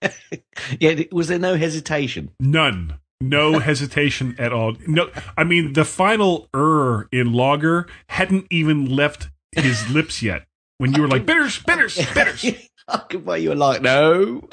yeah. 0.80 1.02
Was 1.10 1.26
there 1.26 1.40
no 1.40 1.56
hesitation? 1.56 2.30
None. 2.38 2.98
No 3.20 3.58
hesitation 3.58 4.34
at 4.38 4.52
all. 4.52 4.74
No, 4.86 5.10
I 5.36 5.44
mean 5.44 5.72
the 5.72 5.84
final 5.84 6.48
er 6.54 7.08
in 7.10 7.32
lager 7.32 7.86
hadn't 8.08 8.46
even 8.50 8.84
left 8.84 9.28
his 9.52 9.88
lips 9.90 10.22
yet 10.22 10.46
when 10.78 10.94
you 10.94 11.02
were 11.02 11.08
like 11.08 11.24
bitters, 11.24 11.62
bitters, 11.62 11.96
bitters. 12.12 12.44
I 12.88 12.98
could 12.98 13.24
buy 13.24 13.38
you 13.38 13.52
a 13.52 13.54
like 13.54 13.82
no. 13.82 14.46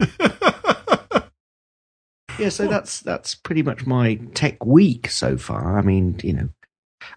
yeah, 2.38 2.48
so 2.48 2.66
that's 2.66 3.00
that's 3.00 3.34
pretty 3.34 3.62
much 3.62 3.86
my 3.86 4.16
tech 4.34 4.64
week 4.64 5.08
so 5.08 5.38
far. 5.38 5.78
I 5.78 5.82
mean, 5.82 6.18
you 6.22 6.32
know, 6.32 6.48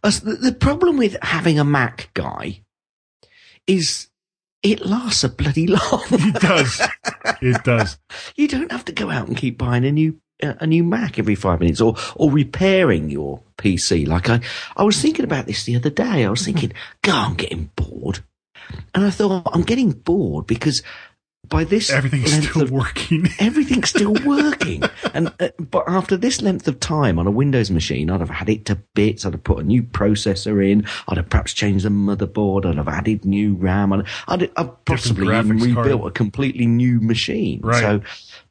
the, 0.03 0.37
the 0.39 0.53
problem 0.53 0.97
with 0.97 1.17
having 1.23 1.59
a 1.59 1.65
Mac 1.65 2.09
guy 2.13 2.61
is 3.67 4.07
it 4.63 4.85
lasts 4.85 5.23
a 5.23 5.29
bloody 5.29 5.67
long. 5.67 6.03
It 6.11 6.41
does. 6.41 6.81
It 7.43 7.63
does. 7.63 7.97
you 8.35 8.47
don't 8.47 8.71
have 8.71 8.85
to 8.85 8.91
go 8.91 9.09
out 9.09 9.27
and 9.27 9.35
keep 9.37 9.57
buying 9.57 9.85
a 9.85 9.91
new 9.91 10.19
a 10.41 10.67
new 10.67 10.83
Mac 10.83 11.19
every 11.19 11.35
five 11.35 11.59
minutes 11.59 11.81
or 11.81 11.95
or 12.15 12.31
repairing 12.31 13.09
your 13.09 13.41
PC. 13.57 14.07
Like 14.07 14.29
I, 14.29 14.41
I 14.75 14.83
was 14.83 15.01
thinking 15.01 15.25
about 15.25 15.45
this 15.45 15.63
the 15.65 15.75
other 15.75 15.89
day. 15.89 16.25
I 16.25 16.29
was 16.29 16.43
thinking, 16.43 16.73
God, 17.01 17.29
I'm 17.29 17.35
getting 17.35 17.69
bored, 17.75 18.23
and 18.93 19.05
I 19.05 19.09
thought 19.09 19.47
I'm 19.53 19.63
getting 19.63 19.91
bored 19.91 20.47
because 20.47 20.81
by 21.47 21.63
this 21.65 21.89
Everything's 21.89 22.47
still 22.47 22.61
of- 22.61 22.71
working. 22.71 23.27
Everything's 23.39 23.89
still 23.89 24.13
working, 24.25 24.83
and 25.13 25.33
uh, 25.39 25.49
but 25.59 25.83
after 25.87 26.15
this 26.15 26.41
length 26.41 26.67
of 26.67 26.79
time 26.79 27.19
on 27.19 27.27
a 27.27 27.31
Windows 27.31 27.69
machine, 27.69 28.09
I'd 28.09 28.21
have 28.21 28.29
had 28.29 28.47
it 28.47 28.65
to 28.67 28.75
bits. 28.93 29.25
I'd 29.25 29.33
have 29.33 29.43
put 29.43 29.59
a 29.59 29.63
new 29.63 29.83
processor 29.83 30.65
in. 30.65 30.85
I'd 31.09 31.17
have 31.17 31.29
perhaps 31.29 31.53
changed 31.53 31.83
the 31.83 31.89
motherboard. 31.89 32.65
I'd 32.65 32.77
have 32.77 32.87
added 32.87 33.25
new 33.25 33.55
RAM. 33.55 33.91
I'd, 33.91 34.05
I'd, 34.27 34.51
I'd 34.55 34.85
possibly 34.85 35.27
even 35.35 35.57
graphics 35.57 35.73
card. 35.73 35.85
rebuilt 35.87 36.07
a 36.07 36.11
completely 36.11 36.67
new 36.67 37.01
machine. 37.01 37.59
Right. 37.61 37.81
So, 37.81 38.01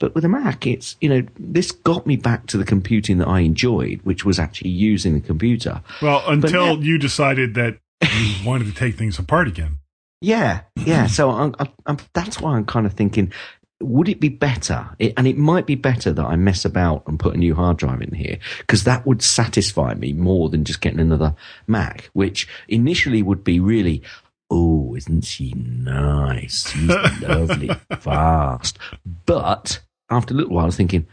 but 0.01 0.15
with 0.15 0.25
a 0.25 0.29
Mac, 0.29 0.67
it's 0.67 0.97
you 1.01 1.09
know 1.09 1.23
this 1.39 1.71
got 1.71 2.07
me 2.07 2.17
back 2.17 2.47
to 2.47 2.59
the 2.59 2.65
computing 2.65 3.19
that 3.19 3.29
I 3.29 3.41
enjoyed, 3.41 4.01
which 4.03 4.25
was 4.25 4.41
actually 4.41 4.71
using 4.71 5.15
the 5.15 5.21
computer. 5.21 5.83
Well, 6.03 6.25
until 6.27 6.75
now- 6.77 6.83
you 6.83 6.99
decided 6.99 7.55
that 7.55 7.79
you 8.03 8.35
wanted 8.45 8.65
to 8.67 8.75
take 8.75 8.97
things 8.97 9.19
apart 9.19 9.47
again. 9.47 9.79
Yeah, 10.23 10.63
yeah. 10.77 11.07
So 11.07 11.31
I'm, 11.31 11.55
I'm, 11.59 11.69
I'm, 11.87 11.97
that's 12.13 12.41
why 12.41 12.57
I'm 12.57 12.67
kind 12.67 12.85
of 12.85 12.93
thinking, 12.93 13.33
would 13.81 14.09
it 14.09 14.21
be 14.21 14.29
better? 14.29 14.91
It, 14.99 15.15
and 15.17 15.27
it 15.27 15.39
might 15.39 15.67
be 15.67 15.75
better 15.77 16.13
that 16.13 16.25
I 16.25 16.37
mess 16.37 16.65
about 16.65 17.05
and 17.07 17.19
put 17.19 17.35
a 17.35 17.39
new 17.39 17.55
hard 17.55 17.79
drive 17.79 18.03
in 18.03 18.13
here 18.13 18.39
because 18.59 18.85
that 18.85 19.07
would 19.07 19.23
satisfy 19.23 19.95
me 19.95 20.13
more 20.13 20.51
than 20.51 20.65
just 20.65 20.83
getting 20.83 21.01
another 21.01 21.35
Mac, 21.67 22.11
which 22.13 22.47
initially 22.69 23.23
would 23.23 23.43
be 23.43 23.61
really, 23.61 24.03
oh, 24.51 24.95
isn't 24.95 25.25
she 25.25 25.53
nice? 25.55 26.71
She's 26.71 26.89
lovely, 27.23 27.71
fast. 27.99 28.79
But 29.25 29.81
after 30.11 30.35
a 30.35 30.37
little 30.37 30.55
while, 30.55 30.65
I 30.65 30.67
was 30.67 30.77
thinking, 30.77 31.07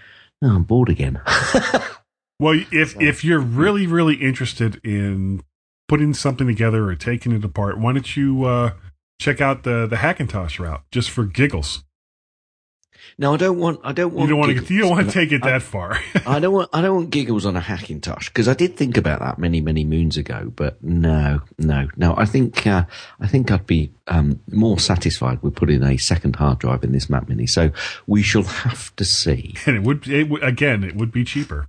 oh, 0.43 0.55
I'm 0.55 0.63
bored 0.63 0.89
again. 0.89 1.21
Well, 2.39 2.59
if 2.71 2.99
if 3.01 3.23
you're 3.23 3.39
really 3.39 3.87
really 3.87 4.15
interested 4.15 4.79
in 4.83 5.41
putting 5.87 6.13
something 6.13 6.47
together 6.47 6.87
or 6.87 6.95
taking 6.95 7.31
it 7.31 7.43
apart, 7.43 7.79
why 7.79 7.93
don't 7.93 8.15
you 8.15 8.45
uh, 8.45 8.71
check 9.19 9.41
out 9.41 9.63
the 9.63 9.87
the 9.87 9.97
Hackintosh 9.97 10.59
route 10.59 10.83
just 10.91 11.09
for 11.09 11.25
giggles? 11.25 11.83
No, 13.17 13.33
I 13.33 13.37
don't 13.37 13.57
want. 13.59 13.79
I 13.83 13.91
don't 13.91 14.13
want. 14.13 14.29
You 14.29 14.35
don't 14.35 14.39
want 14.39 14.67
to 14.67 14.73
you 14.73 14.81
don't 14.81 14.89
want 14.89 15.07
to 15.07 15.13
take 15.13 15.31
it 15.31 15.43
I- 15.43 15.51
that 15.51 15.61
far. 15.63 15.99
I 16.27 16.39
don't 16.39 16.53
want 16.53 16.69
I 16.73 16.81
don't 16.81 16.95
want 16.95 17.09
giggles 17.09 17.45
on 17.45 17.55
a 17.55 17.61
Hackintosh 17.61 18.25
because 18.27 18.47
I 18.47 18.53
did 18.53 18.75
think 18.77 18.97
about 18.97 19.19
that 19.19 19.37
many 19.39 19.61
many 19.61 19.83
moons 19.83 20.17
ago, 20.17 20.51
but 20.55 20.83
no, 20.83 21.41
no, 21.57 21.87
no. 21.95 22.15
I 22.17 22.25
think 22.25 22.65
uh, 22.67 22.85
I 23.19 23.27
think 23.27 23.51
I'd 23.51 23.67
be 23.67 23.91
um, 24.07 24.39
more 24.51 24.79
satisfied 24.79 25.41
with 25.41 25.55
putting 25.55 25.83
a 25.83 25.97
second 25.97 26.35
hard 26.37 26.59
drive 26.59 26.83
in 26.83 26.91
this 26.91 27.09
Mac 27.09 27.27
Mini. 27.29 27.47
So 27.47 27.71
we 28.05 28.21
shall 28.21 28.43
have 28.43 28.95
to 28.95 29.05
see. 29.05 29.55
and 29.65 29.75
it 29.77 29.83
would 29.83 30.07
it 30.07 30.29
would 30.29 30.43
again 30.43 30.83
it 30.83 30.95
would 30.95 31.11
be 31.11 31.23
cheaper 31.23 31.67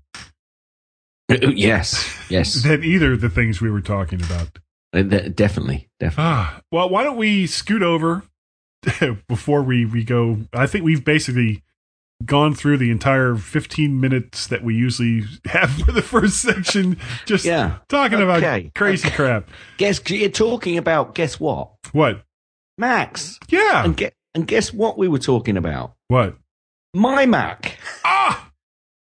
yes, 1.29 2.17
yes, 2.31 2.63
than 2.63 2.83
either 2.85 3.13
of 3.13 3.21
the 3.21 3.29
things 3.31 3.61
we 3.61 3.71
were 3.71 3.81
talking 3.81 4.23
about. 4.23 4.59
Uh, 4.93 5.03
de- 5.03 5.29
definitely, 5.29 5.89
definitely. 6.01 6.25
Ah, 6.33 6.61
well, 6.73 6.89
why 6.89 7.05
don't 7.05 7.17
we 7.19 7.47
scoot 7.47 7.83
over 7.83 8.23
before 9.29 9.63
we, 9.63 9.85
we 9.85 10.05
go? 10.05 10.39
I 10.53 10.67
think 10.67 10.85
we've 10.85 11.05
basically 11.05 11.63
gone 12.25 12.53
through 12.55 12.77
the 12.79 12.91
entire 12.91 13.37
15 13.37 14.01
minutes 14.01 14.47
that 14.49 14.65
we 14.65 14.75
usually 14.75 15.23
have 15.47 15.71
for 15.71 15.93
the 15.93 16.03
first 16.03 16.41
section, 16.43 16.97
just 17.27 17.45
Yeah. 17.45 17.79
talking 17.89 18.19
Okay. 18.21 18.61
about 18.65 18.75
crazy 18.75 19.09
crap. 19.11 19.49
Guess 19.77 20.01
you're 20.11 20.29
talking 20.31 20.79
about 20.79 21.15
guess 21.15 21.39
what, 21.39 21.71
What? 21.93 22.25
Max, 22.77 23.39
Yeah. 23.49 23.85
and 23.85 23.97
get 23.97 24.15
and 24.35 24.47
guess 24.47 24.73
what 24.73 24.99
we 24.99 25.09
were 25.09 25.19
talking 25.19 25.57
about. 25.57 25.95
what? 26.09 26.37
My 26.95 27.27
Mac. 27.27 27.77
Ah! 28.05 28.51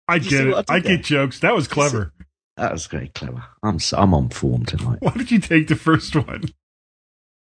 I 0.07 0.19
get 0.19 0.47
it. 0.47 0.65
I 0.69 0.75
I 0.75 0.79
get 0.79 1.03
jokes. 1.03 1.39
That 1.39 1.53
was 1.55 1.67
clever. 1.67 2.13
That 2.57 2.71
was 2.71 2.85
very 2.87 3.09
clever. 3.09 3.43
I'm 3.63 3.79
so, 3.79 3.97
I'm 3.97 4.13
on 4.13 4.29
form 4.29 4.65
tonight. 4.65 4.97
Why 5.01 5.11
did 5.11 5.31
you 5.31 5.39
take 5.39 5.67
the 5.67 5.75
first 5.75 6.15
one? 6.15 6.45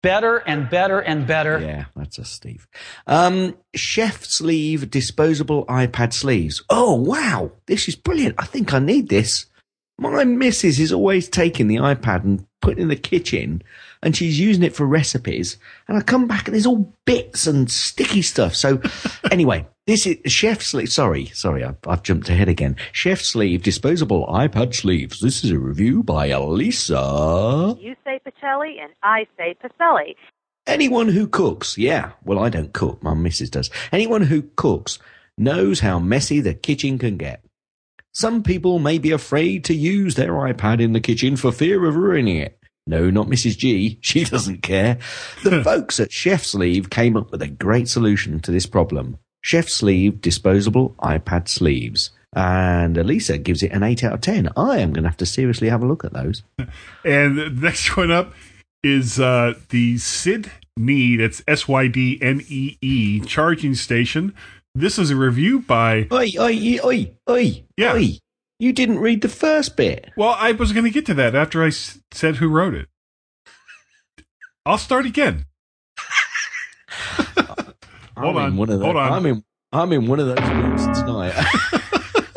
Better 0.01 0.37
and 0.37 0.69
better 0.69 0.99
and 0.99 1.27
better. 1.27 1.59
Yeah, 1.59 1.85
that's 1.95 2.17
a 2.17 2.25
Steve. 2.25 2.67
Um, 3.05 3.57
chef 3.75 4.23
sleeve 4.23 4.89
disposable 4.89 5.65
iPad 5.65 6.13
sleeves. 6.13 6.63
Oh 6.69 6.95
wow, 6.95 7.51
this 7.65 7.87
is 7.87 7.95
brilliant. 7.95 8.35
I 8.37 8.45
think 8.45 8.73
I 8.73 8.79
need 8.79 9.09
this. 9.09 9.45
My 9.97 10.23
missus 10.23 10.79
is 10.79 10.93
always 10.93 11.27
taking 11.27 11.67
the 11.67 11.75
iPad 11.75 12.23
and 12.23 12.45
putting 12.61 12.79
it 12.79 12.83
in 12.83 12.87
the 12.87 12.95
kitchen, 12.95 13.61
and 14.01 14.15
she's 14.15 14.39
using 14.39 14.63
it 14.63 14.73
for 14.73 14.85
recipes. 14.85 15.57
And 15.89 15.97
I 15.97 16.01
come 16.01 16.27
back 16.27 16.47
and 16.47 16.55
there's 16.55 16.65
all 16.65 16.93
bits 17.05 17.47
and 17.47 17.69
sticky 17.69 18.21
stuff. 18.21 18.55
So 18.55 18.81
anyway, 19.31 19.67
this 19.89 20.05
is 20.05 20.17
chef 20.31 20.61
sleeve. 20.61 20.91
Sorry, 20.91 21.25
sorry, 21.33 21.63
I've, 21.63 21.77
I've 21.87 22.03
jumped 22.03 22.29
ahead 22.29 22.47
again. 22.47 22.75
Chef 22.91 23.19
sleeve 23.21 23.63
disposable 23.63 24.27
iPad 24.27 24.75
sleeves. 24.75 25.19
This 25.19 25.43
is 25.43 25.49
a 25.49 25.57
review 25.57 26.03
by 26.03 26.27
Elisa. 26.27 27.75
You 27.79 27.95
say 28.05 28.19
Pacelli 28.23 28.79
and 28.79 28.93
I 29.01 29.25
say 29.35 29.55
Pacelli. 29.63 30.15
Anyone 30.67 31.07
who 31.07 31.27
cooks, 31.27 31.75
yeah, 31.75 32.11
well, 32.23 32.37
I 32.37 32.49
don't 32.49 32.71
cook, 32.71 33.01
my 33.01 33.15
missus 33.15 33.49
does. 33.49 33.71
Anyone 33.91 34.21
who 34.21 34.43
cooks 34.55 34.99
knows 35.39 35.79
how 35.79 35.97
messy 35.97 36.39
the 36.39 36.53
kitchen 36.53 36.99
can 36.99 37.17
get. 37.17 37.43
Some 38.13 38.43
people 38.43 38.77
may 38.77 38.99
be 38.99 39.09
afraid 39.09 39.63
to 39.65 39.73
use 39.73 40.13
their 40.13 40.33
iPad 40.33 40.81
in 40.81 40.93
the 40.93 41.01
kitchen 41.01 41.35
for 41.35 41.51
fear 41.51 41.83
of 41.87 41.95
ruining 41.95 42.37
it. 42.37 42.59
No, 42.85 43.09
not 43.09 43.25
Mrs. 43.25 43.57
G. 43.57 43.97
She 44.01 44.23
doesn't 44.25 44.61
care. 44.61 44.99
The 45.43 45.63
folks 45.63 45.99
at 45.99 46.11
Chef's 46.11 46.49
Sleeve 46.49 46.91
came 46.91 47.17
up 47.17 47.31
with 47.31 47.41
a 47.41 47.47
great 47.47 47.87
solution 47.87 48.39
to 48.41 48.51
this 48.51 48.67
problem. 48.67 49.17
Chef 49.41 49.69
Sleeve 49.69 50.21
disposable 50.21 50.95
iPad 51.01 51.47
sleeves. 51.47 52.11
And 52.33 52.95
Elisa 52.97 53.37
gives 53.39 53.63
it 53.63 53.71
an 53.71 53.81
8 53.81 54.03
out 54.03 54.13
of 54.13 54.21
10. 54.21 54.49
I 54.55 54.77
am 54.77 54.93
going 54.93 55.03
to 55.03 55.09
have 55.09 55.17
to 55.17 55.25
seriously 55.25 55.67
have 55.69 55.81
a 55.81 55.87
look 55.87 56.03
at 56.03 56.13
those. 56.13 56.43
And 57.03 57.37
the 57.37 57.49
next 57.49 57.97
one 57.97 58.11
up 58.11 58.33
is 58.83 59.19
uh, 59.19 59.53
the 59.69 59.97
Sid 59.97 60.51
Knee, 60.77 61.15
that's 61.17 61.41
S 61.47 61.67
Y 61.67 61.87
D 61.87 62.19
N 62.21 62.41
E 62.47 62.77
E, 62.81 63.19
charging 63.21 63.73
station. 63.75 64.33
This 64.75 64.99
is 64.99 65.09
a 65.09 65.15
review 65.15 65.59
by. 65.61 66.07
Oi, 66.11 66.31
oi, 66.39 66.79
oi, 66.83 67.11
oi, 67.29 67.63
Yeah. 67.77 67.93
oi. 67.93 68.17
You 68.59 68.73
didn't 68.73 68.99
read 68.99 69.21
the 69.21 69.29
first 69.29 69.75
bit. 69.77 70.11
Well, 70.17 70.35
I 70.37 70.51
was 70.51 70.71
going 70.73 70.83
to 70.85 70.91
get 70.91 71.05
to 71.07 71.13
that 71.15 71.33
after 71.33 71.63
I 71.63 71.67
s- 71.67 71.99
said 72.11 72.35
who 72.35 72.49
wrote 72.49 72.73
it. 72.75 72.87
I'll 74.65 74.77
start 74.77 75.05
again. 75.05 75.45
Hold 78.19 78.37
I'm 78.37 78.43
on, 78.43 78.51
In 78.51 78.57
one 78.57 78.69
of 78.69 78.79
those, 78.79 78.85
hold 78.85 78.97
on. 78.97 79.13
I'm 79.13 79.25
in, 79.25 79.43
I'm 79.71 79.91
in 79.93 80.07
one 80.07 80.19
of 80.19 80.27
those 80.27 80.49
moods 80.53 80.99
tonight. 80.99 81.33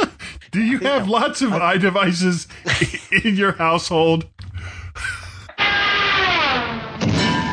Do 0.52 0.62
you 0.62 0.78
have 0.80 1.08
lots 1.08 1.40
of 1.42 1.50
iDevices 1.50 2.46
in 3.24 3.36
your 3.36 3.52
household? 3.52 4.26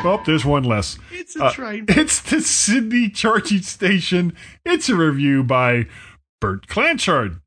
Oh, 0.02 0.22
there's 0.26 0.46
one 0.46 0.64
less. 0.64 0.98
it's 1.12 1.36
a 1.36 1.52
train. 1.52 1.86
Uh, 1.90 1.94
It's 1.98 2.22
the 2.22 2.38
Sydnee 2.38 3.14
Charging 3.14 3.62
Station. 3.62 4.34
It's 4.64 4.88
a 4.88 4.96
review 4.96 5.44
by 5.44 5.88
Bert 6.40 6.68
Clanchard. 6.68 7.42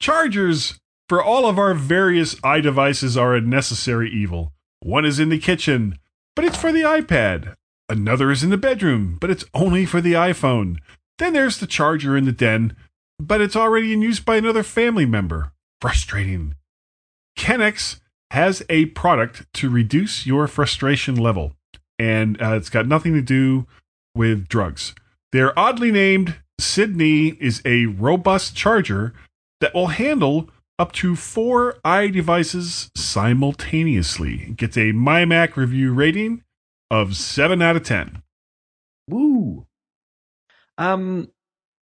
Chargers 0.00 0.78
for 1.08 1.22
all 1.22 1.46
of 1.46 1.58
our 1.58 1.72
various 1.72 2.34
iDevices 2.36 3.18
are 3.20 3.34
a 3.34 3.40
necessary 3.40 4.10
evil. 4.10 4.52
One 4.80 5.06
is 5.06 5.18
in 5.18 5.30
the 5.30 5.38
kitchen, 5.38 5.98
but 6.34 6.44
it's 6.44 6.58
for 6.60 6.70
the 6.70 6.82
iPad. 6.82 7.54
Another 7.88 8.30
is 8.30 8.42
in 8.42 8.50
the 8.50 8.56
bedroom, 8.56 9.16
but 9.20 9.30
it's 9.30 9.44
only 9.54 9.86
for 9.86 10.00
the 10.00 10.14
iPhone. 10.14 10.78
Then 11.18 11.32
there's 11.32 11.58
the 11.58 11.66
charger 11.66 12.16
in 12.16 12.24
the 12.24 12.32
den, 12.32 12.76
but 13.18 13.40
it's 13.40 13.56
already 13.56 13.92
in 13.92 14.02
use 14.02 14.20
by 14.20 14.36
another 14.36 14.62
family 14.62 15.06
member. 15.06 15.52
Frustrating. 15.80 16.54
Kanex 17.38 18.00
has 18.32 18.62
a 18.68 18.86
product 18.86 19.46
to 19.54 19.70
reduce 19.70 20.26
your 20.26 20.48
frustration 20.48 21.14
level, 21.14 21.52
and 21.98 22.40
uh, 22.42 22.54
it's 22.54 22.70
got 22.70 22.88
nothing 22.88 23.14
to 23.14 23.22
do 23.22 23.66
with 24.14 24.48
drugs. 24.48 24.94
They're 25.32 25.56
oddly 25.58 25.92
named 25.92 26.36
Sydnee 26.60 27.38
is 27.40 27.62
a 27.64 27.86
robust 27.86 28.56
charger 28.56 29.12
that 29.60 29.74
will 29.74 29.88
handle 29.88 30.50
up 30.78 30.92
to 30.92 31.16
four 31.16 31.78
iDevices 31.84 32.90
simultaneously. 32.96 34.46
It 34.48 34.56
gets 34.56 34.76
a 34.76 34.92
MyMac 34.92 35.56
review 35.56 35.92
rating 35.92 36.42
of 36.90 37.16
7 37.16 37.60
out 37.62 37.76
of 37.76 37.82
10. 37.84 38.22
Woo. 39.08 39.66
Um, 40.78 41.28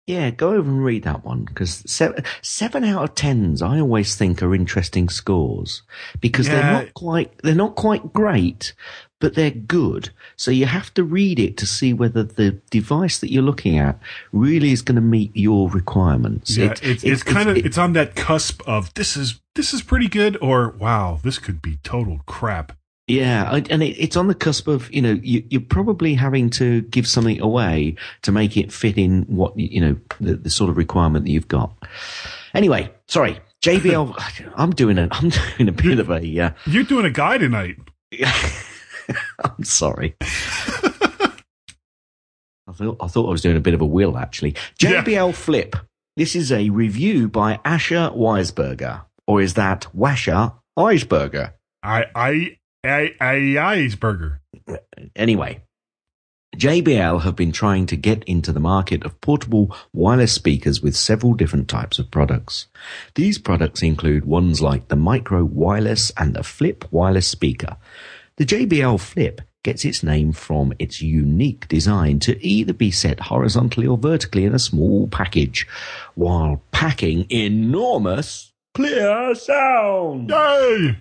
yeah, 0.06 0.30
go 0.30 0.54
over 0.54 0.68
and 0.68 0.84
read 0.84 1.04
that 1.04 1.24
one 1.24 1.44
because 1.44 1.84
seven, 1.86 2.24
seven 2.42 2.82
out 2.82 3.04
of 3.04 3.14
tens 3.14 3.62
I 3.62 3.78
always 3.78 4.16
think 4.16 4.42
are 4.42 4.54
interesting 4.54 5.08
scores 5.08 5.82
because 6.20 6.48
they're 6.48 6.62
not 6.84 6.94
quite 6.94 7.38
they're 7.44 7.54
not 7.54 7.76
quite 7.76 8.12
great, 8.12 8.72
but 9.20 9.34
they're 9.36 9.52
good. 9.52 10.10
So 10.34 10.50
you 10.50 10.66
have 10.66 10.92
to 10.94 11.04
read 11.04 11.38
it 11.38 11.56
to 11.58 11.66
see 11.66 11.92
whether 11.92 12.24
the 12.24 12.52
device 12.70 13.18
that 13.20 13.30
you're 13.30 13.44
looking 13.44 13.78
at 13.78 14.00
really 14.32 14.72
is 14.72 14.82
going 14.82 14.96
to 14.96 15.00
meet 15.02 15.30
your 15.36 15.68
requirements. 15.70 16.56
Yeah, 16.56 16.72
It- 16.72 16.82
it's, 16.82 17.04
it- 17.04 17.12
it's 17.12 17.22
kind 17.22 17.48
of 17.48 17.56
it- 17.58 17.66
it's 17.66 17.78
on 17.78 17.92
that 17.92 18.16
cusp 18.16 18.62
of 18.66 18.92
this 18.94 19.16
is 19.16 19.40
this 19.54 19.72
is 19.72 19.82
pretty 19.82 20.08
good 20.08 20.36
or 20.42 20.70
wow, 20.70 21.20
this 21.22 21.38
could 21.38 21.62
be 21.62 21.76
total 21.84 22.20
crap. 22.26 22.72
Yeah, 23.10 23.60
and 23.70 23.82
it, 23.82 23.96
it's 23.98 24.16
on 24.16 24.28
the 24.28 24.34
cusp 24.34 24.68
of 24.68 24.92
you 24.92 25.02
know 25.02 25.18
you, 25.22 25.44
you're 25.50 25.60
probably 25.60 26.14
having 26.14 26.50
to 26.50 26.82
give 26.82 27.06
something 27.06 27.40
away 27.40 27.96
to 28.22 28.32
make 28.32 28.56
it 28.56 28.72
fit 28.72 28.96
in 28.96 29.22
what 29.22 29.58
you 29.58 29.80
know 29.80 29.96
the, 30.20 30.36
the 30.36 30.50
sort 30.50 30.70
of 30.70 30.76
requirement 30.76 31.24
that 31.24 31.30
you've 31.30 31.48
got. 31.48 31.72
Anyway, 32.54 32.92
sorry, 33.08 33.40
JBL. 33.62 34.52
I'm 34.56 34.70
doing 34.70 34.98
a 34.98 35.08
I'm 35.10 35.28
doing 35.56 35.68
a 35.68 35.72
bit 35.72 35.98
of 35.98 36.10
a. 36.10 36.40
Uh, 36.40 36.50
You're 36.66 36.84
doing 36.84 37.04
a 37.04 37.10
guy 37.10 37.38
tonight. 37.38 37.76
I'm 39.44 39.64
sorry. 39.64 40.16
I 40.20 40.26
thought 42.72 42.96
I 43.00 43.06
thought 43.08 43.26
I 43.26 43.30
was 43.30 43.42
doing 43.42 43.56
a 43.56 43.60
bit 43.60 43.74
of 43.74 43.80
a 43.80 43.86
will 43.86 44.16
actually. 44.16 44.54
Yeah. 44.80 45.02
JBL 45.02 45.34
Flip. 45.34 45.76
This 46.16 46.36
is 46.36 46.52
a 46.52 46.70
review 46.70 47.28
by 47.28 47.60
Asher 47.64 48.10
Weisberger, 48.14 49.02
or 49.26 49.40
is 49.40 49.54
that 49.54 49.92
Washer 49.94 50.52
Weisberger? 50.78 51.54
I 51.82 52.06
I 52.14 52.56
I. 52.84 53.88
Anyway, 55.14 55.62
JBL 56.56 57.22
have 57.22 57.36
been 57.36 57.52
trying 57.52 57.86
to 57.86 57.96
get 57.96 58.24
into 58.24 58.52
the 58.52 58.60
market 58.60 59.04
of 59.04 59.20
portable 59.20 59.74
wireless 59.92 60.32
speakers 60.32 60.82
with 60.82 60.96
several 60.96 61.34
different 61.34 61.68
types 61.68 61.98
of 61.98 62.10
products. 62.10 62.66
These 63.14 63.38
products 63.38 63.82
include 63.82 64.24
ones 64.24 64.60
like 64.60 64.88
the 64.88 64.96
Micro 64.96 65.44
Wireless 65.44 66.10
and 66.16 66.34
the 66.34 66.42
Flip 66.42 66.84
Wireless 66.90 67.28
Speaker. 67.28 67.76
The 68.36 68.46
JBL 68.46 68.98
Flip 68.98 69.42
gets 69.62 69.84
its 69.84 70.02
name 70.02 70.32
from 70.32 70.72
its 70.78 71.02
unique 71.02 71.68
design 71.68 72.18
to 72.20 72.42
either 72.44 72.72
be 72.72 72.90
set 72.90 73.20
horizontally 73.20 73.86
or 73.86 73.98
vertically 73.98 74.44
in 74.44 74.54
a 74.54 74.58
small 74.58 75.06
package 75.08 75.66
while 76.14 76.62
packing 76.72 77.26
enormous 77.30 78.52
clear 78.74 79.34
sound. 79.34 80.30
Yay! 80.30 80.96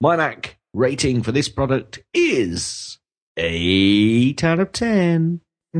My 0.00 0.16
Mac 0.16 0.56
rating 0.74 1.22
for 1.22 1.32
this 1.32 1.48
product 1.48 2.00
is 2.12 2.98
8 3.38 4.44
out 4.44 4.60
of 4.60 4.72
10. 4.72 5.40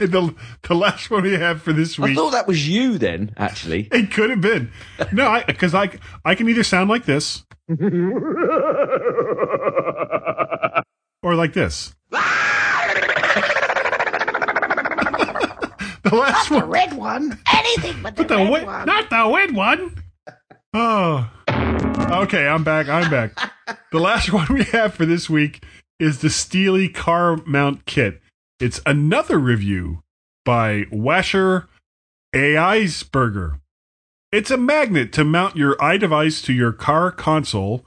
the, 0.00 0.34
the 0.62 0.74
last 0.74 1.10
one 1.10 1.22
we 1.22 1.34
have 1.34 1.62
for 1.62 1.72
this 1.72 1.96
week. 1.98 2.12
I 2.12 2.14
thought 2.14 2.32
that 2.32 2.46
was 2.48 2.68
you 2.68 2.98
then, 2.98 3.32
actually. 3.36 3.88
It 3.92 4.10
could 4.10 4.30
have 4.30 4.40
been. 4.40 4.70
No, 5.12 5.28
I 5.28 5.44
because 5.44 5.72
I 5.74 5.90
I 6.24 6.34
can 6.34 6.48
either 6.48 6.64
sound 6.64 6.90
like 6.90 7.04
this 7.04 7.44
or 11.22 11.34
like 11.36 11.52
this. 11.52 11.94
the 12.10 12.18
last 16.12 16.50
one. 16.50 16.60
The 16.60 16.66
red 16.66 16.92
one. 16.94 17.38
Anything 17.52 18.02
but 18.02 18.16
the, 18.16 18.22
But 18.24 18.28
the 18.28 18.36
red 18.38 18.44
wi- 18.44 18.64
one. 18.64 18.86
not 18.86 19.10
the 19.10 19.32
red 19.32 19.54
one. 19.54 20.01
Oh, 20.74 21.28
okay. 21.50 22.46
I'm 22.46 22.64
back. 22.64 22.88
I'm 22.88 23.10
back. 23.10 23.36
The 23.90 24.00
last 24.00 24.32
one 24.32 24.46
we 24.50 24.64
have 24.64 24.94
for 24.94 25.04
this 25.04 25.28
week 25.28 25.64
is 25.98 26.20
the 26.20 26.28
Steelie 26.28 26.92
car 26.92 27.36
mount 27.44 27.84
kit. 27.84 28.22
It's 28.58 28.80
another 28.86 29.38
review 29.38 30.02
by 30.44 30.86
Washer 30.90 31.68
Burger. 32.32 33.60
It's 34.32 34.50
a 34.50 34.56
magnet 34.56 35.12
to 35.12 35.24
mount 35.24 35.56
your 35.56 35.76
iDevice 35.76 36.42
to 36.44 36.54
your 36.54 36.72
car 36.72 37.10
console. 37.10 37.84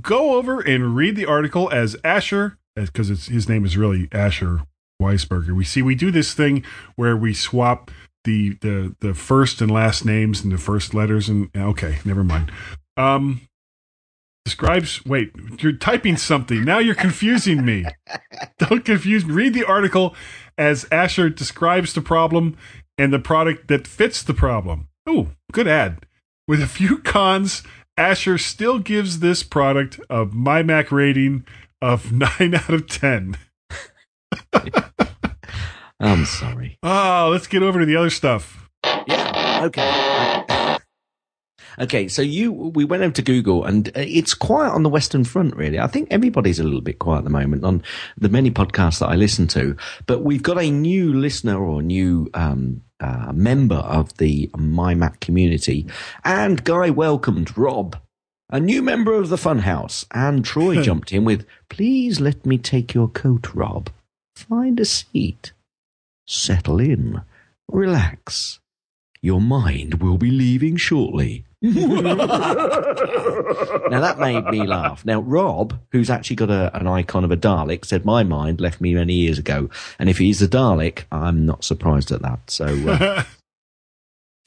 Go 0.00 0.34
over 0.34 0.60
and 0.60 0.96
read 0.96 1.14
the 1.14 1.26
article 1.26 1.70
as 1.70 1.96
Asher, 2.02 2.58
because 2.74 3.26
his 3.26 3.48
name 3.48 3.64
is 3.64 3.76
really 3.76 4.08
Asher 4.10 4.62
Weisberger. 5.00 5.52
We 5.52 5.64
see 5.64 5.82
we 5.82 5.94
do 5.94 6.10
this 6.10 6.34
thing 6.34 6.64
where 6.96 7.16
we 7.16 7.32
swap 7.32 7.92
the 8.24 8.54
the 8.60 8.94
the 9.00 9.14
first 9.14 9.60
and 9.60 9.70
last 9.70 10.04
names 10.04 10.42
and 10.42 10.52
the 10.52 10.58
first 10.58 10.94
letters 10.94 11.28
and 11.28 11.50
okay, 11.56 11.98
never 12.04 12.24
mind. 12.24 12.50
Um 12.96 13.42
describes 14.44 15.04
wait, 15.06 15.32
you're 15.58 15.72
typing 15.72 16.16
something. 16.16 16.64
Now 16.64 16.78
you're 16.78 16.94
confusing 16.94 17.64
me. 17.64 17.84
Don't 18.58 18.84
confuse 18.84 19.24
me. 19.24 19.34
Read 19.34 19.54
the 19.54 19.64
article 19.64 20.14
as 20.58 20.86
Asher 20.90 21.30
describes 21.30 21.92
the 21.92 22.02
problem 22.02 22.56
and 22.98 23.12
the 23.12 23.18
product 23.18 23.68
that 23.68 23.86
fits 23.86 24.22
the 24.22 24.34
problem. 24.34 24.88
Oh, 25.06 25.28
good 25.52 25.68
ad. 25.68 26.06
With 26.46 26.62
a 26.62 26.66
few 26.66 26.98
cons, 26.98 27.62
Asher 27.96 28.38
still 28.38 28.78
gives 28.78 29.20
this 29.20 29.42
product 29.42 30.00
a 30.10 30.26
My 30.26 30.62
Mac 30.62 30.92
rating 30.92 31.46
of 31.80 32.12
9 32.40 32.54
out 32.54 32.70
of 32.70 32.86
10. 32.86 33.36
I'm 36.04 36.26
sorry. 36.26 36.78
Oh, 36.82 37.30
let's 37.32 37.46
get 37.46 37.62
over 37.62 37.80
to 37.80 37.86
the 37.86 37.96
other 37.96 38.10
stuff. 38.10 38.68
Yeah. 39.06 39.60
Okay. 39.64 40.78
Okay, 41.78 42.06
so 42.08 42.22
you 42.22 42.52
we 42.52 42.84
went 42.84 43.02
over 43.02 43.14
to 43.14 43.22
Google, 43.22 43.64
and 43.64 43.88
uh, 43.88 43.92
it's 43.96 44.34
quiet 44.34 44.72
on 44.72 44.82
the 44.82 44.88
Western 44.88 45.24
Front. 45.24 45.56
Really, 45.56 45.78
I 45.78 45.86
think 45.88 46.08
everybody's 46.10 46.60
a 46.60 46.62
little 46.62 46.80
bit 46.80 46.98
quiet 46.98 47.18
at 47.18 47.24
the 47.24 47.30
moment 47.30 47.64
on 47.64 47.82
the 48.16 48.28
many 48.28 48.50
podcasts 48.50 49.00
that 49.00 49.08
I 49.08 49.16
listen 49.16 49.48
to. 49.48 49.76
But 50.06 50.22
we've 50.22 50.42
got 50.42 50.58
a 50.62 50.70
new 50.70 51.12
listener 51.12 51.58
or 51.58 51.82
new 51.82 52.30
um, 52.34 52.82
uh, 53.00 53.32
member 53.32 53.76
of 53.76 54.16
the 54.18 54.50
My 54.56 54.94
Mac 54.94 55.20
community, 55.20 55.86
and 56.24 56.62
Guy 56.62 56.90
welcomed 56.90 57.56
Rob, 57.58 57.96
a 58.50 58.60
new 58.60 58.80
member 58.80 59.14
of 59.14 59.28
the 59.28 59.36
Funhouse, 59.36 60.06
and 60.12 60.44
Troy 60.44 60.80
jumped 60.82 61.12
in 61.12 61.24
with, 61.24 61.44
"Please 61.70 62.20
let 62.20 62.46
me 62.46 62.56
take 62.56 62.94
your 62.94 63.08
coat, 63.08 63.52
Rob. 63.52 63.90
Find 64.36 64.78
a 64.78 64.84
seat, 64.84 65.52
settle 66.26 66.80
in, 66.80 67.22
relax." 67.68 68.60
Your 69.22 69.40
mind 69.40 70.02
will 70.02 70.18
be 70.18 70.30
leaving 70.30 70.76
shortly. 70.76 71.46
now 71.62 71.72
that 74.00 74.18
made 74.18 74.44
me 74.46 74.66
laugh. 74.66 75.02
Now 75.06 75.20
Rob, 75.20 75.80
who's 75.92 76.10
actually 76.10 76.36
got 76.36 76.50
a, 76.50 76.76
an 76.76 76.86
icon 76.86 77.24
of 77.24 77.30
a 77.30 77.36
Dalek, 77.38 77.86
said 77.86 78.04
my 78.04 78.22
mind 78.22 78.60
left 78.60 78.82
me 78.82 78.94
many 78.94 79.14
years 79.14 79.38
ago, 79.38 79.70
and 79.98 80.10
if 80.10 80.18
he's 80.18 80.42
a 80.42 80.48
Dalek, 80.48 81.04
I'm 81.10 81.46
not 81.46 81.64
surprised 81.64 82.12
at 82.12 82.22
that. 82.22 82.50
So. 82.50 82.66
Uh, 82.66 83.24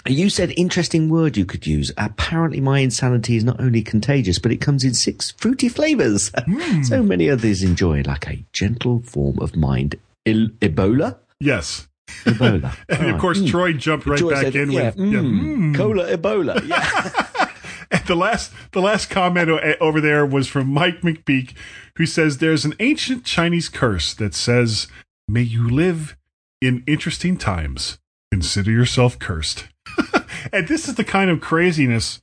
You 0.05 0.29
said 0.29 0.53
interesting 0.55 1.09
word 1.09 1.35
you 1.35 1.43
could 1.43 1.67
use. 1.67 1.91
Apparently, 1.97 2.61
my 2.61 2.79
insanity 2.79 3.35
is 3.35 3.43
not 3.43 3.59
only 3.59 3.81
contagious, 3.81 4.39
but 4.39 4.53
it 4.53 4.61
comes 4.61 4.85
in 4.85 4.93
six 4.93 5.31
fruity 5.31 5.67
flavors. 5.67 6.31
so 6.87 7.03
many 7.03 7.29
others 7.29 7.61
enjoy, 7.61 8.03
like 8.03 8.25
a 8.29 8.45
gentle 8.53 9.01
form 9.01 9.37
of 9.39 9.57
mind. 9.57 9.95
Il- 10.25 10.47
Ebola? 10.61 11.17
Yes. 11.39 11.87
Ebola. 12.23 12.75
And 12.89 13.09
of 13.09 13.15
Oh, 13.15 13.19
course, 13.19 13.39
mm. 13.39 13.49
Troy 13.49 13.73
jumped 13.73 14.05
right 14.05 14.19
Troy 14.19 14.31
back 14.31 14.43
said, 14.43 14.55
in 14.55 14.71
yeah, 14.71 14.85
with 14.87 14.97
yeah, 14.97 15.19
mm, 15.19 15.73
mm. 15.73 15.75
cola 15.75 16.05
Ebola. 16.15 16.65
Yeah. 16.67 17.23
And 17.89 18.05
the 18.05 18.15
last 18.15 18.51
the 18.73 18.81
last 18.81 19.09
comment 19.09 19.49
over 19.79 20.01
there 20.01 20.25
was 20.25 20.49
from 20.49 20.67
Mike 20.67 21.01
McPeak, 21.03 21.53
who 21.95 22.05
says 22.05 22.37
there's 22.39 22.65
an 22.65 22.73
ancient 22.81 23.23
Chinese 23.23 23.69
curse 23.69 24.13
that 24.15 24.35
says, 24.35 24.87
"May 25.29 25.43
you 25.43 25.69
live 25.69 26.17
in 26.61 26.83
interesting 26.85 27.37
times. 27.37 27.97
Consider 28.29 28.71
yourself 28.71 29.17
cursed." 29.19 29.69
and 30.51 30.67
this 30.67 30.89
is 30.89 30.95
the 30.95 31.05
kind 31.05 31.29
of 31.31 31.39
craziness 31.39 32.21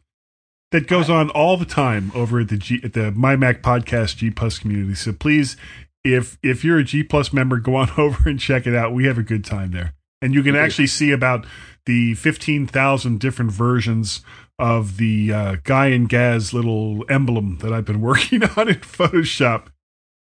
that 0.71 0.87
goes 0.87 1.09
on 1.09 1.31
all 1.31 1.57
the 1.57 1.65
time 1.65 2.13
over 2.15 2.41
at 2.41 2.49
the 2.49 2.59
G, 2.59 2.81
at 2.85 2.93
the 2.93 3.11
My 3.13 3.35
Mac 3.35 3.63
Podcast 3.63 4.19
G 4.19 4.31
Plus 4.31 4.59
community. 4.59 4.95
So 4.95 5.15
please, 5.15 5.57
if 6.05 6.39
if 6.43 6.65
you're 6.65 6.79
a 6.79 6.85
G 6.85 7.03
Plus 7.03 7.33
member, 7.33 7.59
go 7.59 7.77
on 7.77 7.91
over 7.99 8.29
and 8.29 8.39
check 8.39 8.67
it 8.67 8.75
out. 8.75 8.93
We 8.93 9.07
have 9.07 9.19
a 9.19 9.23
good 9.23 9.45
time 9.45 9.73
there, 9.73 9.95
and 10.23 10.35
you 10.35 10.43
can 10.43 10.55
actually 10.55 10.87
see 10.87 11.11
about 11.11 11.47
the 11.87 12.15
fifteen 12.15 12.67
thousand 12.67 13.21
different 13.21 13.51
versions 13.51 14.21
of 14.59 14.99
the 14.99 15.33
uh, 15.33 15.57
Guy 15.65 15.87
and 15.87 16.09
Gaz 16.09 16.53
little 16.53 17.05
emblem 17.09 17.59
that 17.59 17.73
I've 17.73 17.85
been 17.85 18.01
working 18.03 18.45
on 18.45 18.69
in 18.69 18.77
Photoshop. 18.77 19.67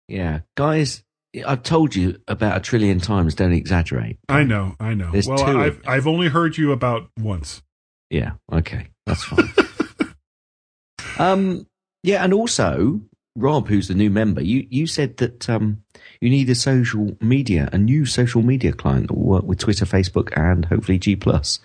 yeah. 0.07 0.41
Guys, 0.55 1.03
I've 1.45 1.63
told 1.63 1.95
you 1.95 2.21
about 2.27 2.57
a 2.57 2.59
trillion 2.59 2.99
times, 2.99 3.35
don't 3.35 3.53
exaggerate. 3.53 4.17
I 4.27 4.43
know, 4.43 4.75
I 4.79 4.93
know. 4.93 5.11
There's 5.11 5.27
well, 5.27 5.37
two 5.37 5.59
I've. 5.59 5.81
I've 5.87 6.07
only 6.07 6.27
heard 6.27 6.57
you 6.57 6.71
about 6.71 7.09
once. 7.17 7.61
Yeah. 8.09 8.33
Okay. 8.51 8.87
That's 9.05 9.23
fine. 9.23 9.53
um, 11.19 11.67
yeah. 12.03 12.23
And 12.23 12.33
also, 12.33 13.01
Rob, 13.39 13.67
who's 13.67 13.88
the 13.88 13.95
new 13.95 14.10
member, 14.10 14.41
you, 14.41 14.67
you 14.69 14.88
said 14.88 15.17
that, 15.17 15.49
um, 15.49 15.82
you 16.21 16.30
need 16.30 16.49
a 16.49 16.56
social 16.56 17.15
media, 17.21 17.69
a 17.71 17.78
new 17.78 18.06
social 18.06 18.41
media 18.41 18.73
client 18.73 19.08
that 19.08 19.13
will 19.13 19.25
work 19.25 19.43
with 19.45 19.60
Twitter, 19.60 19.86
Facebook, 19.86 20.38
and 20.38 20.65
hopefully 20.65 20.99
G 20.99 21.15
plus. 21.15 21.60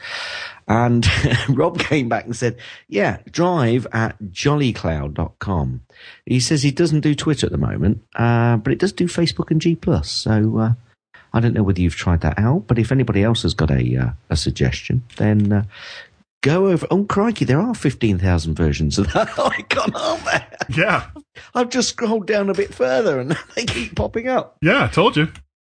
And 0.68 1.06
Rob 1.48 1.78
came 1.78 2.08
back 2.08 2.24
and 2.24 2.36
said, 2.36 2.56
yeah, 2.88 3.18
drive 3.30 3.86
at 3.92 4.16
jollycloud.com. 4.22 5.80
He 6.26 6.40
says 6.40 6.62
he 6.62 6.70
doesn't 6.70 7.00
do 7.00 7.14
Twitter 7.14 7.46
at 7.46 7.52
the 7.52 7.58
moment, 7.58 8.02
uh, 8.14 8.56
but 8.58 8.72
it 8.72 8.78
does 8.78 8.92
do 8.92 9.06
Facebook 9.06 9.50
and 9.50 9.60
G 9.60 9.74
plus. 9.74 10.10
So, 10.10 10.58
uh, 10.58 10.72
I 11.32 11.40
don't 11.40 11.54
know 11.54 11.64
whether 11.64 11.80
you've 11.80 11.96
tried 11.96 12.20
that 12.20 12.38
out, 12.38 12.68
but 12.68 12.78
if 12.78 12.92
anybody 12.92 13.24
else 13.24 13.42
has 13.42 13.54
got 13.54 13.72
a, 13.72 13.96
uh, 13.96 14.10
a 14.30 14.36
suggestion, 14.36 15.02
then, 15.16 15.52
uh, 15.52 15.64
go 16.42 16.68
over. 16.68 16.86
Oh, 16.90 17.04
crikey, 17.04 17.44
there 17.44 17.60
are 17.60 17.74
15,000 17.74 18.54
versions 18.54 18.98
of 18.98 19.12
that 19.14 19.36
icon, 19.36 19.94
aren't 19.96 20.24
there? 20.24 20.46
Yeah, 20.68 21.06
I've 21.54 21.70
just 21.70 21.90
scrolled 21.90 22.26
down 22.26 22.48
a 22.50 22.54
bit 22.54 22.72
further 22.74 23.18
and 23.20 23.36
they 23.56 23.64
keep 23.64 23.94
popping 23.96 24.28
up. 24.28 24.56
yeah, 24.62 24.84
I 24.84 24.88
told 24.88 25.16
you. 25.16 25.28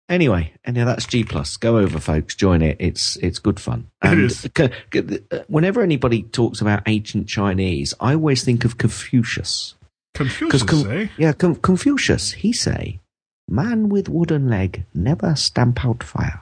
Anyway, 0.10 0.54
and 0.66 0.76
that's 0.76 1.06
G 1.06 1.24
plus. 1.24 1.56
Go 1.58 1.78
over, 1.78 2.00
folks. 2.00 2.36
Join 2.36 2.62
it. 2.62 2.76
It's 2.80 3.16
it's 3.18 3.40
good 3.40 3.60
fun. 3.60 3.88
It 4.04 4.08
And 4.10 4.22
is. 4.26 4.40
c- 4.56 4.70
c- 4.94 5.20
Whenever 5.48 5.82
anybody 5.82 6.24
talks 6.24 6.60
about 6.60 6.84
ancient 6.88 7.28
Chinese, 7.30 7.94
I 8.02 8.14
always 8.14 8.44
think 8.44 8.66
of 8.66 8.78
Confucius. 8.78 9.76
Confucius, 10.14 10.62
Con- 10.64 10.92
eh? 10.92 11.08
yeah, 11.18 11.32
Con- 11.32 11.56
Confucius. 11.56 12.34
He 12.34 12.52
say, 12.52 13.00
"Man 13.48 13.88
with 13.88 14.10
wooden 14.10 14.50
leg 14.50 14.84
never 14.94 15.36
stamp 15.36 15.84
out 15.86 16.04
fire." 16.04 16.42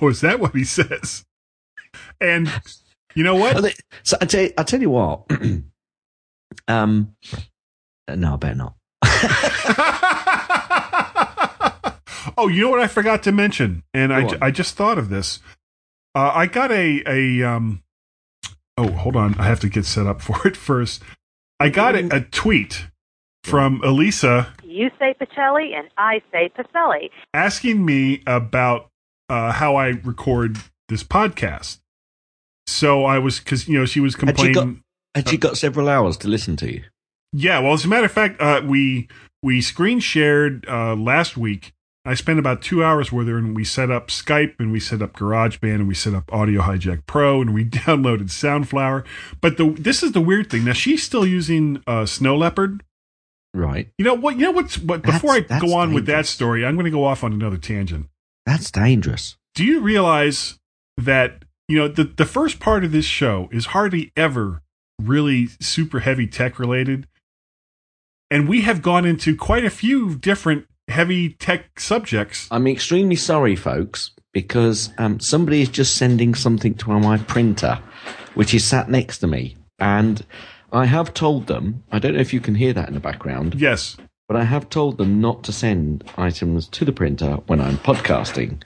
Oh, 0.00 0.08
is 0.08 0.20
that 0.20 0.38
what 0.38 0.54
he 0.54 0.62
says? 0.64 1.24
And 2.20 2.48
you 3.16 3.24
know 3.24 3.34
what? 3.34 3.60
they- 3.60 3.74
So 4.04 4.16
I 4.20 4.24
tell 4.24 4.42
you, 4.44 4.52
I 4.56 4.62
tell 4.62 4.80
you 4.80 4.90
what. 4.90 5.28
um, 6.68 7.14
no, 8.08 8.34
I 8.34 8.36
better 8.36 8.54
not. 8.54 8.74
oh, 12.38 12.48
you 12.48 12.62
know 12.62 12.70
what 12.70 12.80
I 12.80 12.86
forgot 12.86 13.22
to 13.24 13.32
mention, 13.32 13.82
and 13.94 14.12
I, 14.12 14.22
Go 14.22 14.28
ju- 14.30 14.36
on. 14.36 14.42
I 14.42 14.50
just 14.50 14.76
thought 14.76 14.98
of 14.98 15.08
this. 15.08 15.40
Uh, 16.14 16.30
I 16.34 16.46
got 16.46 16.70
a 16.70 17.02
a 17.06 17.42
um. 17.48 17.82
Oh, 18.78 18.90
hold 18.90 19.16
on. 19.16 19.34
I 19.38 19.44
have 19.44 19.60
to 19.60 19.68
get 19.68 19.84
set 19.84 20.06
up 20.06 20.20
for 20.22 20.46
it 20.46 20.56
first. 20.56 21.02
I 21.60 21.68
got 21.68 21.94
a, 21.94 22.16
a 22.16 22.20
tweet 22.22 22.86
from 23.44 23.80
Elisa 23.84 24.52
You 24.64 24.90
say 24.98 25.14
Pacelli 25.20 25.74
and 25.76 25.88
I 25.98 26.22
say 26.32 26.50
Pacelli. 26.56 27.10
asking 27.34 27.84
me 27.84 28.22
about 28.26 28.88
uh, 29.28 29.52
how 29.52 29.76
I 29.76 29.88
record 30.04 30.56
this 30.88 31.04
podcast. 31.04 31.78
So 32.66 33.04
I 33.04 33.18
was 33.18 33.40
because 33.40 33.68
you 33.68 33.78
know 33.78 33.84
she 33.84 34.00
was 34.00 34.14
Had 34.14 34.20
you 34.22 34.26
complaining. 34.26 34.54
got- 35.14 35.24
Had 35.26 35.32
you 35.32 35.38
got 35.38 35.58
several 35.58 35.88
hours 35.88 36.16
to 36.18 36.28
listen 36.28 36.56
to 36.56 36.72
you? 36.72 36.82
Yeah, 37.32 37.60
well, 37.60 37.72
as 37.72 37.84
a 37.84 37.88
matter 37.88 38.06
of 38.06 38.12
fact, 38.12 38.40
uh, 38.40 38.62
we 38.64 39.08
we 39.42 39.60
screen 39.60 40.00
shared 40.00 40.66
uh, 40.68 40.94
last 40.94 41.36
week. 41.36 41.72
I 42.04 42.14
spent 42.14 42.40
about 42.40 42.62
two 42.62 42.82
hours 42.82 43.12
with 43.12 43.28
her, 43.28 43.38
and 43.38 43.54
we 43.54 43.64
set 43.64 43.88
up 43.90 44.08
Skype, 44.08 44.56
and 44.58 44.72
we 44.72 44.80
set 44.80 45.00
up 45.02 45.12
GarageBand, 45.12 45.76
and 45.76 45.88
we 45.88 45.94
set 45.94 46.14
up 46.14 46.32
Audio 46.32 46.60
Hijack 46.62 47.06
Pro, 47.06 47.40
and 47.40 47.54
we 47.54 47.64
downloaded 47.68 48.24
Soundflower. 48.28 49.04
But 49.40 49.56
the 49.56 49.70
this 49.70 50.02
is 50.02 50.12
the 50.12 50.20
weird 50.20 50.50
thing. 50.50 50.64
Now 50.64 50.72
she's 50.72 51.02
still 51.02 51.26
using 51.26 51.82
uh, 51.86 52.06
Snow 52.06 52.36
Leopard. 52.36 52.82
Right. 53.54 53.88
You 53.98 54.04
know 54.04 54.14
what? 54.14 54.36
You 54.36 54.42
know 54.46 54.50
what's 54.52 54.78
what? 54.78 55.02
That's- 55.02 55.20
Before 55.22 55.36
I 55.36 55.60
go 55.60 55.74
on 55.74 55.92
with 55.94 56.06
that 56.06 56.26
story, 56.26 56.64
I'm 56.64 56.74
going 56.74 56.86
to 56.86 56.90
go 56.90 57.04
off 57.04 57.22
on 57.22 57.32
another 57.32 57.58
tangent. 57.58 58.06
That's 58.46 58.70
dangerous. 58.70 59.36
Do 59.54 59.64
you 59.64 59.80
realize 59.80 60.58
that 60.96 61.44
you 61.68 61.78
know 61.78 61.86
the 61.88 62.04
the 62.04 62.24
first 62.26 62.60
part 62.60 62.82
of 62.84 62.92
this 62.92 63.04
show 63.04 63.48
is 63.52 63.66
hardly 63.66 64.10
ever 64.16 64.62
really 65.00 65.48
super 65.60 66.00
heavy 66.00 66.26
tech 66.26 66.58
related, 66.58 67.06
and 68.32 68.48
we 68.48 68.62
have 68.62 68.80
gone 68.80 69.04
into 69.04 69.36
quite 69.36 69.62
a 69.62 69.68
few 69.68 70.16
different 70.16 70.66
heavy 70.88 71.34
tech 71.34 71.78
subjects. 71.78 72.48
I'm 72.50 72.66
extremely 72.66 73.14
sorry, 73.14 73.54
folks, 73.54 74.10
because 74.32 74.88
um, 74.96 75.20
somebody 75.20 75.60
is 75.60 75.68
just 75.68 75.96
sending 75.96 76.34
something 76.34 76.74
to 76.76 76.98
my 76.98 77.18
printer, 77.18 77.78
which 78.32 78.54
is 78.54 78.64
sat 78.64 78.88
next 78.88 79.18
to 79.18 79.26
me, 79.26 79.58
and 79.78 80.24
I 80.72 80.86
have 80.86 81.12
told 81.12 81.46
them. 81.46 81.84
I 81.92 81.98
don't 81.98 82.14
know 82.14 82.20
if 82.20 82.32
you 82.32 82.40
can 82.40 82.54
hear 82.54 82.72
that 82.72 82.88
in 82.88 82.94
the 82.94 83.00
background, 83.00 83.56
Yes, 83.56 83.98
but 84.28 84.38
I 84.38 84.44
have 84.44 84.70
told 84.70 84.96
them 84.96 85.20
not 85.20 85.44
to 85.44 85.52
send 85.52 86.02
items 86.16 86.68
to 86.68 86.86
the 86.86 86.92
printer 86.92 87.34
when 87.48 87.60
I'm 87.60 87.76
podcasting. 87.76 88.62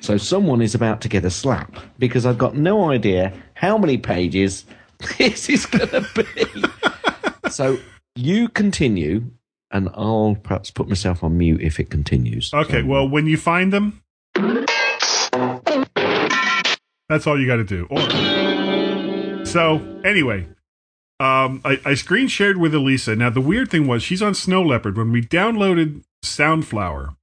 So 0.00 0.16
someone 0.16 0.62
is 0.62 0.74
about 0.74 1.02
to 1.02 1.08
get 1.10 1.26
a 1.26 1.30
slap 1.30 1.76
because 1.98 2.24
I've 2.24 2.38
got 2.38 2.56
no 2.56 2.90
idea 2.90 3.34
how 3.52 3.76
many 3.76 3.98
pages 3.98 4.64
this 5.18 5.50
is 5.50 5.66
going 5.66 5.88
to 5.88 6.06
be. 6.14 7.50
so 7.50 7.78
you 8.20 8.48
continue, 8.48 9.30
and 9.70 9.88
I'll 9.94 10.36
perhaps 10.42 10.70
put 10.70 10.88
myself 10.88 11.22
on 11.24 11.38
mute 11.38 11.60
if 11.60 11.78
it 11.80 11.90
continues. 11.90 12.52
Okay, 12.52 12.80
So- 12.82 12.86
well, 12.86 13.08
when 13.08 13.26
you 13.26 13.36
find 13.36 13.72
them, 13.72 14.02
that's 17.08 17.26
all 17.26 17.40
you 17.40 17.46
got 17.46 17.56
to 17.56 17.64
do. 17.64 17.86
Or, 17.90 19.44
so, 19.46 20.00
anyway, 20.04 20.46
um, 21.18 21.60
I, 21.64 21.80
I 21.84 21.94
screen 21.94 22.28
shared 22.28 22.56
with 22.58 22.74
Elisa. 22.74 23.16
Now, 23.16 23.30
the 23.30 23.40
weird 23.40 23.70
thing 23.70 23.86
was 23.86 24.02
she's 24.02 24.22
on 24.22 24.34
Snow 24.34 24.62
Leopard. 24.62 24.96
When 24.96 25.10
we 25.12 25.22
downloaded 25.22 26.02
Soundflower, 26.24 27.16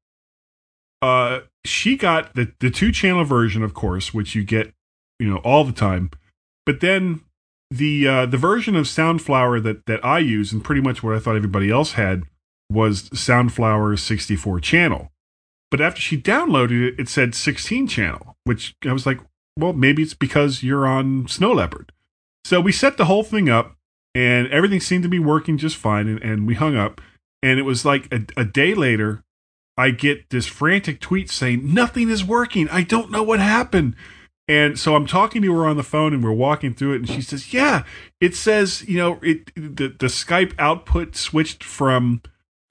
uh, 1.01 1.39
she 1.63 1.95
got 1.95 2.35
the, 2.35 2.51
the 2.59 2.69
two 2.69 2.91
channel 2.91 3.23
version, 3.23 3.63
of 3.63 3.73
course, 3.73 4.13
which 4.13 4.35
you 4.35 4.43
get, 4.43 4.73
you 5.19 5.29
know, 5.29 5.37
all 5.37 5.63
the 5.63 5.71
time. 5.71 6.11
but 6.65 6.79
then 6.81 7.21
the 7.69 8.07
uh, 8.07 8.25
the 8.25 8.37
version 8.37 8.75
of 8.75 8.85
Soundflower 8.85 9.61
that 9.63 9.85
that 9.85 10.03
I 10.03 10.19
use 10.19 10.51
and 10.51 10.63
pretty 10.63 10.81
much 10.81 11.03
what 11.03 11.15
I 11.15 11.19
thought 11.19 11.35
everybody 11.35 11.69
else 11.69 11.93
had 11.93 12.23
was 12.69 13.09
Soundflower 13.09 13.97
64 13.97 14.59
channel. 14.59 15.11
But 15.69 15.81
after 15.81 16.01
she 16.01 16.19
downloaded 16.21 16.87
it, 16.87 16.99
it 16.99 17.09
said 17.09 17.35
16 17.35 17.87
channel, 17.87 18.37
which 18.45 18.75
I 18.85 18.93
was 18.93 19.05
like, 19.05 19.19
well, 19.57 19.73
maybe 19.73 20.03
it's 20.03 20.13
because 20.13 20.63
you're 20.63 20.87
on 20.87 21.27
Snow 21.27 21.51
Leopard. 21.51 21.91
So 22.45 22.61
we 22.61 22.71
set 22.71 22.97
the 22.97 23.05
whole 23.05 23.23
thing 23.23 23.49
up, 23.49 23.75
and 24.15 24.47
everything 24.47 24.79
seemed 24.79 25.03
to 25.03 25.09
be 25.09 25.19
working 25.19 25.57
just 25.57 25.75
fine, 25.75 26.07
and, 26.07 26.21
and 26.23 26.47
we 26.47 26.55
hung 26.55 26.77
up. 26.77 27.01
And 27.43 27.59
it 27.59 27.63
was 27.63 27.83
like 27.83 28.11
a, 28.13 28.25
a 28.37 28.45
day 28.45 28.73
later, 28.73 29.23
I 29.77 29.91
get 29.91 30.29
this 30.29 30.45
frantic 30.45 31.01
tweet 31.01 31.29
saying, 31.29 31.73
Nothing 31.73 32.09
is 32.09 32.23
working. 32.23 32.69
I 32.69 32.83
don't 32.83 33.11
know 33.11 33.23
what 33.23 33.39
happened. 33.39 33.95
And 34.47 34.79
so 34.79 34.95
I'm 34.95 35.05
talking 35.05 35.41
to 35.41 35.53
her 35.53 35.65
on 35.65 35.75
the 35.75 35.83
phone 35.83 36.13
and 36.13 36.23
we're 36.23 36.31
walking 36.31 36.73
through 36.73 36.93
it 36.93 36.97
and 36.97 37.09
she 37.09 37.21
says, 37.21 37.53
"Yeah, 37.53 37.83
it 38.21 38.33
says, 38.35 38.87
you 38.87 38.97
know, 38.97 39.19
it 39.21 39.53
the 39.55 39.89
the 39.89 40.07
Skype 40.07 40.53
output 40.57 41.15
switched 41.15 41.63
from 41.63 42.21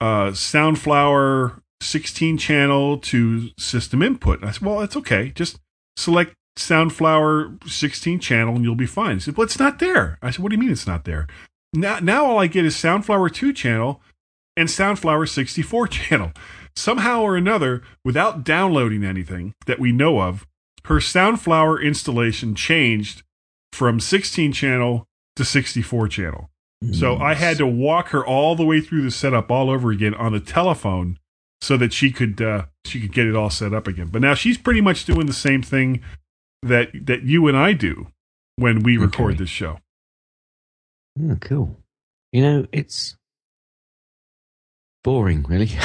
uh 0.01 0.31
Soundflower 0.31 1.61
16 1.81 2.37
channel 2.37 2.97
to 2.97 3.49
system 3.59 4.01
input." 4.01 4.39
And 4.39 4.49
I 4.49 4.53
said, 4.53 4.63
"Well, 4.63 4.81
it's 4.81 4.97
okay. 4.97 5.31
Just 5.35 5.59
select 5.95 6.33
Soundflower 6.57 7.63
16 7.69 8.19
channel 8.19 8.55
and 8.55 8.63
you'll 8.63 8.75
be 8.75 8.87
fine." 8.87 9.19
She 9.19 9.25
said, 9.25 9.37
"Well, 9.37 9.45
it's 9.45 9.59
not 9.59 9.77
there." 9.77 10.17
I 10.23 10.31
said, 10.31 10.41
"What 10.41 10.49
do 10.49 10.55
you 10.55 10.61
mean 10.61 10.71
it's 10.71 10.87
not 10.87 11.05
there?" 11.05 11.27
Now 11.73 11.99
now 11.99 12.25
all 12.25 12.39
I 12.39 12.47
get 12.47 12.65
is 12.65 12.75
Soundflower 12.75 13.31
2 13.31 13.53
channel 13.53 14.01
and 14.55 14.67
Soundflower 14.67 15.29
64 15.29 15.87
channel. 15.89 16.31
Somehow 16.75 17.21
or 17.21 17.37
another, 17.37 17.81
without 18.03 18.43
downloading 18.43 19.03
anything 19.03 19.53
that 19.65 19.79
we 19.79 19.91
know 19.91 20.21
of, 20.21 20.45
her 20.87 20.95
Soundflower 20.95 21.83
installation 21.83 22.55
changed 22.55 23.23
from 23.73 23.99
16 23.99 24.53
channel 24.53 25.05
to 25.35 25.43
64 25.43 26.07
channel. 26.07 26.49
So 26.91 27.17
I 27.17 27.33
had 27.33 27.57
to 27.57 27.65
walk 27.65 28.09
her 28.09 28.23
all 28.23 28.55
the 28.55 28.65
way 28.65 28.81
through 28.81 29.01
the 29.01 29.09
setup 29.09 29.49
all 29.49 29.69
over 29.69 29.89
again 29.89 30.13
on 30.13 30.33
the 30.33 30.39
telephone 30.39 31.17
so 31.59 31.75
that 31.75 31.91
she 31.91 32.11
could 32.11 32.39
uh, 32.39 32.65
she 32.85 33.01
could 33.01 33.11
get 33.11 33.25
it 33.25 33.35
all 33.35 33.49
set 33.49 33.73
up 33.73 33.87
again. 33.87 34.09
But 34.11 34.21
now 34.21 34.35
she's 34.35 34.59
pretty 34.59 34.81
much 34.81 35.05
doing 35.05 35.25
the 35.25 35.33
same 35.33 35.63
thing 35.63 36.01
that 36.61 36.91
that 37.07 37.23
you 37.23 37.47
and 37.47 37.57
I 37.57 37.73
do 37.73 38.07
when 38.57 38.83
we 38.83 38.95
record 38.95 39.39
this 39.39 39.49
show. 39.49 39.79
Oh, 41.19 41.37
cool. 41.41 41.75
You 42.31 42.41
know, 42.43 42.67
it's 42.71 43.15
boring, 45.03 45.43
really. 45.49 45.71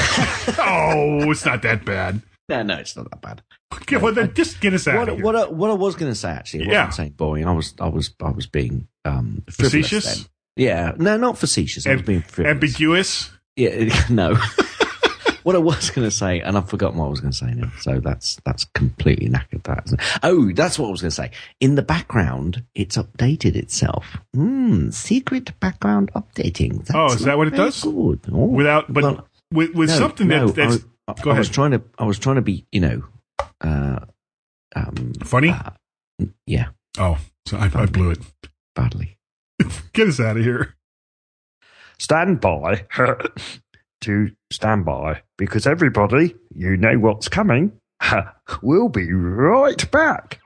oh, 0.59 1.31
it's 1.31 1.47
not 1.47 1.62
that 1.62 1.87
bad. 1.87 2.21
No, 2.48 2.62
no, 2.62 2.76
it's 2.76 2.96
not 2.96 3.11
that 3.11 3.20
bad. 3.20 3.42
Okay, 3.74 3.96
well 3.96 4.12
then 4.12 4.35
just 4.35 4.61
get 4.61 4.74
us 4.74 4.87
out 4.87 4.98
What, 4.98 5.09
of 5.09 5.14
here. 5.16 5.24
what, 5.24 5.35
I, 5.37 5.44
what 5.46 5.70
I 5.70 5.74
was 5.74 5.94
going 5.96 6.12
to 6.12 6.14
say 6.14 6.28
actually, 6.31 6.66
I 6.68 6.72
Yeah. 6.72 6.78
wasn't 6.85 6.94
saying 6.94 7.11
boring. 7.12 7.46
I 7.46 7.52
was, 7.52 7.74
I 7.81 7.88
was, 7.88 8.12
I 8.22 8.31
was 8.31 8.46
being 8.46 8.87
um, 9.07 9.42
Facetious? 9.50 10.05
then. 10.05 10.26
Yeah, 10.57 10.92
no, 10.98 11.16
not 11.16 11.38
facetious. 11.38 11.87
I 11.87 11.92
was 11.92 12.00
Am- 12.00 12.05
being 12.07 12.20
frivolous. 12.22 12.55
ambiguous. 12.55 13.31
Yeah, 13.57 14.05
no. 14.11 14.35
what 15.42 15.57
I 15.57 15.59
was 15.59 15.88
going 15.90 16.07
to 16.07 16.14
say, 16.14 16.40
and 16.40 16.57
I've 16.59 16.68
forgotten 16.68 16.98
what 16.98 17.07
I 17.07 17.09
was 17.09 17.20
going 17.20 17.33
to 17.33 17.37
say 17.38 17.52
now. 17.55 17.72
So 17.81 17.98
that's 18.00 18.38
that's 18.44 18.64
completely 18.66 19.28
knackered. 19.28 19.62
That 19.64 20.18
oh, 20.22 20.52
that's 20.52 20.78
what 20.78 20.88
I 20.88 20.90
was 20.90 21.00
going 21.00 21.11
to 21.11 21.14
say. 21.16 21.31
In 21.61 21.74
the 21.74 21.83
background, 21.83 22.62
it's 22.74 22.96
updated 22.98 23.57
itself. 23.57 24.18
Hmm, 24.35 24.90
secret 24.90 25.59
background 25.61 26.11
updating. 26.14 26.85
That's 26.85 26.94
Oh, 26.94 27.07
is 27.14 27.24
that 27.24 27.38
what 27.38 27.48
it 27.48 27.55
does? 27.57 27.83
Good. 27.83 28.20
Oh, 28.31 28.44
Without, 28.46 28.92
but 28.92 29.02
well, 29.02 29.28
with, 29.50 29.74
with 29.74 29.88
no, 29.88 29.96
something 29.96 30.28
no, 30.28 30.48
that, 30.48 30.55
that's 30.55 30.85
I, 30.85 30.88
go 31.23 31.31
I 31.31 31.38
was 31.38 31.49
trying 31.49 31.73
to. 31.73 31.83
I 31.99 32.05
was 32.05 32.19
trying 32.19 32.37
to 32.37 32.43
be, 32.43 32.67
you 32.73 32.81
know, 32.81 33.03
uh, 33.61 34.01
um, 34.77 35.12
funny. 35.25 35.51
uh, 35.51 35.71
yeah, 36.47 36.69
oh, 36.99 37.19
so 37.47 37.57
I, 37.59 37.71
I 37.75 37.87
blew 37.87 38.11
it. 38.11 38.19
badly. 38.75 39.19
Get 39.93 40.09
us 40.09 40.21
out 40.21 40.37
of 40.37 40.45
here. 40.45 40.77
stand 41.99 42.41
by 42.41 42.87
to 44.03 44.31
stand 44.51 44.85
by 44.85 45.23
because 45.38 45.67
everybody, 45.67 46.35
you 46.55 46.77
know 46.77 46.99
what's 46.99 47.29
coming. 47.29 47.73
we'll 48.62 48.88
be 48.88 49.12
right 49.12 49.91
back. 49.91 50.41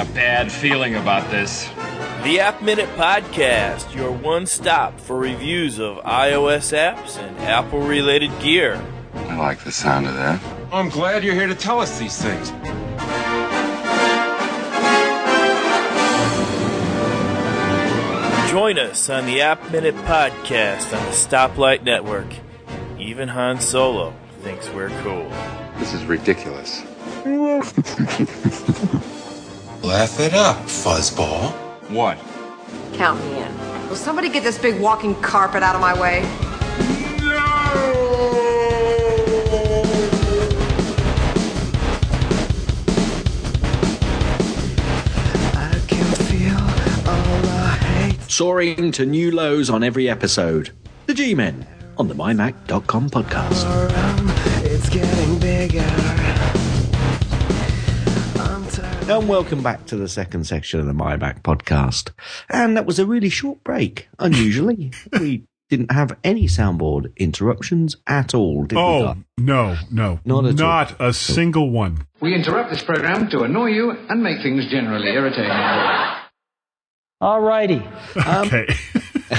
Got 0.00 0.08
a 0.08 0.14
bad 0.14 0.50
feeling 0.50 0.94
about 0.94 1.30
this. 1.30 1.68
The 2.22 2.40
App 2.40 2.62
Minute 2.62 2.88
Podcast, 2.96 3.94
your 3.94 4.10
one 4.10 4.46
stop 4.46 4.98
for 4.98 5.18
reviews 5.18 5.78
of 5.78 5.98
iOS 5.98 6.72
apps 6.74 7.18
and 7.18 7.38
Apple 7.40 7.80
related 7.80 8.30
gear. 8.40 8.82
I 9.14 9.36
like 9.36 9.62
the 9.62 9.72
sound 9.72 10.06
of 10.06 10.14
that. 10.14 10.40
I'm 10.72 10.88
glad 10.88 11.22
you're 11.22 11.34
here 11.34 11.48
to 11.48 11.54
tell 11.54 11.80
us 11.80 11.98
these 11.98 12.16
things. 12.16 12.50
Join 18.50 18.78
us 18.78 19.10
on 19.10 19.26
the 19.26 19.42
App 19.42 19.70
Minute 19.70 19.96
Podcast 19.96 20.96
on 20.96 21.04
the 21.04 21.12
Stoplight 21.12 21.82
Network. 21.82 22.32
Even 22.98 23.28
Han 23.28 23.60
Solo 23.60 24.14
thinks 24.40 24.70
we're 24.70 24.88
cool. 25.02 25.28
This 25.78 25.92
is 25.92 26.04
ridiculous. 26.06 26.82
Laugh 29.82 30.20
it 30.20 30.34
up, 30.34 30.58
fuzzball. 30.66 31.52
What? 31.88 32.18
Count 32.92 33.18
me 33.24 33.40
in. 33.40 33.88
Will 33.88 33.96
somebody 33.96 34.28
get 34.28 34.44
this 34.44 34.58
big 34.58 34.78
walking 34.78 35.14
carpet 35.22 35.62
out 35.62 35.74
of 35.74 35.80
my 35.80 35.98
way? 35.98 36.20
Soaring 48.28 48.90
to 48.92 49.04
new 49.04 49.30
lows 49.30 49.68
on 49.68 49.82
every 49.82 50.08
episode. 50.08 50.70
The 51.06 51.14
G-Men 51.14 51.66
on 51.98 52.08
the 52.08 52.14
mymac.com 52.14 53.10
podcast. 53.10 54.49
And 59.10 59.28
welcome 59.28 59.60
back 59.60 59.86
to 59.86 59.96
the 59.96 60.08
second 60.08 60.44
section 60.44 60.78
of 60.78 60.86
the 60.86 60.92
My 60.92 61.16
Mac 61.16 61.42
podcast. 61.42 62.12
And 62.48 62.76
that 62.76 62.86
was 62.86 63.00
a 63.00 63.04
really 63.06 63.28
short 63.28 63.64
break. 63.64 64.08
Unusually, 64.20 64.92
we 65.18 65.46
didn't 65.68 65.90
have 65.90 66.16
any 66.22 66.44
soundboard 66.46 67.14
interruptions 67.16 67.96
at 68.06 68.34
all, 68.36 68.64
did 68.66 68.76
we? 68.76 68.82
Oh 68.82 69.02
Doc? 69.02 69.16
no, 69.36 69.76
no, 69.90 70.20
Not 70.24 70.46
at 70.46 70.54
not 70.54 71.00
a 71.00 71.12
single 71.12 71.70
one. 71.70 72.06
We 72.20 72.36
interrupt 72.36 72.70
this 72.70 72.84
program 72.84 73.28
to 73.30 73.40
annoy 73.42 73.70
you 73.70 73.90
and 73.90 74.22
make 74.22 74.42
things 74.42 74.68
generally 74.68 75.08
irritating. 75.08 75.50
All 77.20 77.40
righty. 77.40 77.82
Okay, 78.16 78.66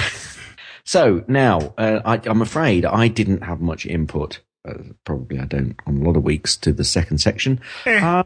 So 0.84 1.24
now, 1.30 1.74
uh, 1.78 2.02
I, 2.04 2.20
I'm 2.26 2.42
afraid 2.42 2.84
I 2.84 3.08
didn't 3.08 3.44
have 3.44 3.62
much 3.62 3.86
input. 3.86 4.42
Uh, 4.68 4.74
probably 5.06 5.40
I 5.40 5.46
don't 5.46 5.76
on 5.88 5.98
a 6.02 6.04
lot 6.04 6.18
of 6.18 6.24
weeks 6.24 6.58
to 6.58 6.74
the 6.74 6.84
second 6.84 7.20
section. 7.20 7.62
Eh. 7.86 7.98
Um, 8.00 8.26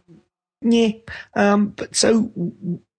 yeah. 0.66 0.92
Um, 1.36 1.68
but 1.70 1.96
so 1.96 2.32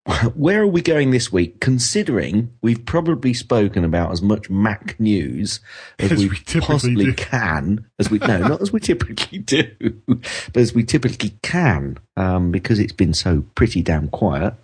where 0.34 0.62
are 0.62 0.66
we 0.66 0.80
going 0.82 1.10
this 1.10 1.32
week? 1.32 1.60
Considering 1.60 2.52
we've 2.62 2.84
probably 2.86 3.34
spoken 3.34 3.84
about 3.84 4.12
as 4.12 4.22
much 4.22 4.48
Mac 4.48 4.98
news 5.00 5.60
as, 5.98 6.12
As 6.12 6.18
we, 6.20 6.28
we 6.28 6.60
possibly 6.60 7.04
do. 7.06 7.12
can, 7.14 7.86
as 7.98 8.10
we 8.10 8.18
no, 8.18 8.38
not 8.38 8.62
as 8.62 8.72
we 8.72 8.80
typically 8.80 9.38
do, 9.38 9.68
but 10.06 10.56
as 10.56 10.74
we 10.74 10.84
typically 10.84 11.34
can, 11.42 11.98
um, 12.16 12.52
because 12.52 12.78
it's 12.78 12.92
been 12.92 13.14
so 13.14 13.44
pretty 13.56 13.82
damn 13.82 14.08
quiet. 14.08 14.54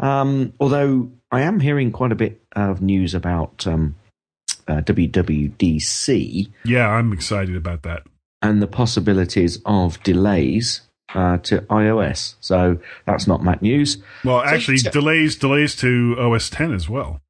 Um, 0.00 0.52
although 0.60 1.10
I 1.30 1.42
am 1.42 1.60
hearing 1.60 1.92
quite 1.92 2.12
a 2.12 2.16
bit 2.16 2.40
of 2.52 2.80
news 2.80 3.14
about 3.14 3.66
um, 3.66 3.96
uh, 4.68 4.80
WWDC 4.82 6.48
yeah, 6.64 6.88
I'm 6.88 7.12
excited 7.12 7.54
about 7.56 7.82
that. 7.82 8.02
and 8.42 8.60
the 8.62 8.66
possibilities 8.66 9.58
of 9.64 10.02
delays 10.02 10.82
uh, 11.14 11.38
to 11.38 11.60
iOS. 11.62 12.34
So 12.40 12.78
that's 13.06 13.26
not 13.26 13.42
Mac 13.42 13.62
news. 13.62 13.98
Well, 14.24 14.40
actually, 14.40 14.78
so- 14.78 14.90
delays 14.90 15.36
delays 15.36 15.76
to 15.76 16.16
OS 16.18 16.50
10 16.50 16.72
as 16.72 16.88
well. 16.88 17.20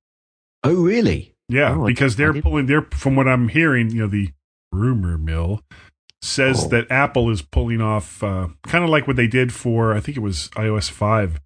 Oh, 0.64 0.74
really? 0.84 1.34
Yeah, 1.48 1.76
Oh, 1.76 1.86
because 1.86 2.16
they're 2.16 2.32
pulling. 2.42 2.66
They're 2.66 2.82
from 2.92 3.14
what 3.14 3.28
I'm 3.28 3.48
hearing. 3.48 3.90
You 3.90 4.02
know, 4.02 4.06
the 4.08 4.30
rumor 4.72 5.16
mill 5.16 5.62
says 6.22 6.64
Oh. 6.64 6.68
that 6.68 6.90
Apple 6.90 7.30
is 7.30 7.40
pulling 7.42 7.80
off 7.80 8.22
uh, 8.24 8.48
kind 8.66 8.82
of 8.82 8.90
like 8.90 9.06
what 9.06 9.14
they 9.16 9.28
did 9.28 9.52
for 9.52 9.94
I 9.94 10.00
think 10.00 10.16
it 10.16 10.20
was 10.22 10.48
iOS 10.56 10.90
five, 10.90 11.40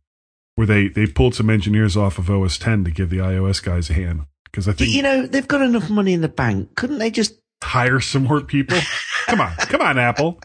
where 0.55 0.67
they 0.67 0.89
they 0.89 1.07
pulled 1.07 1.35
some 1.35 1.51
engineers 1.51 1.97
off 1.99 2.17
of 2.19 2.31
OS 2.31 2.57
10 2.57 2.85
to 2.85 2.91
give 2.91 3.11
the 3.11 3.19
iOS 3.19 3.63
guys 3.63 3.91
a 3.91 3.95
hand. 3.95 4.23
Because 4.45 4.67
I 4.69 4.73
think 4.73 4.91
You 4.91 5.03
know, 5.03 5.27
they've 5.27 5.47
got 5.47 5.61
enough 5.63 5.91
money 5.91 6.15
in 6.15 6.23
the 6.23 6.29
bank. 6.29 6.75
Couldn't 6.77 6.99
they 6.99 7.11
just 7.11 7.35
hire 7.63 8.01
some 8.01 8.25
more 8.25 8.41
people. 8.41 8.79
come 9.27 9.41
on, 9.43 9.55
come 9.57 9.83
on, 9.83 9.99
Apple. 9.99 10.41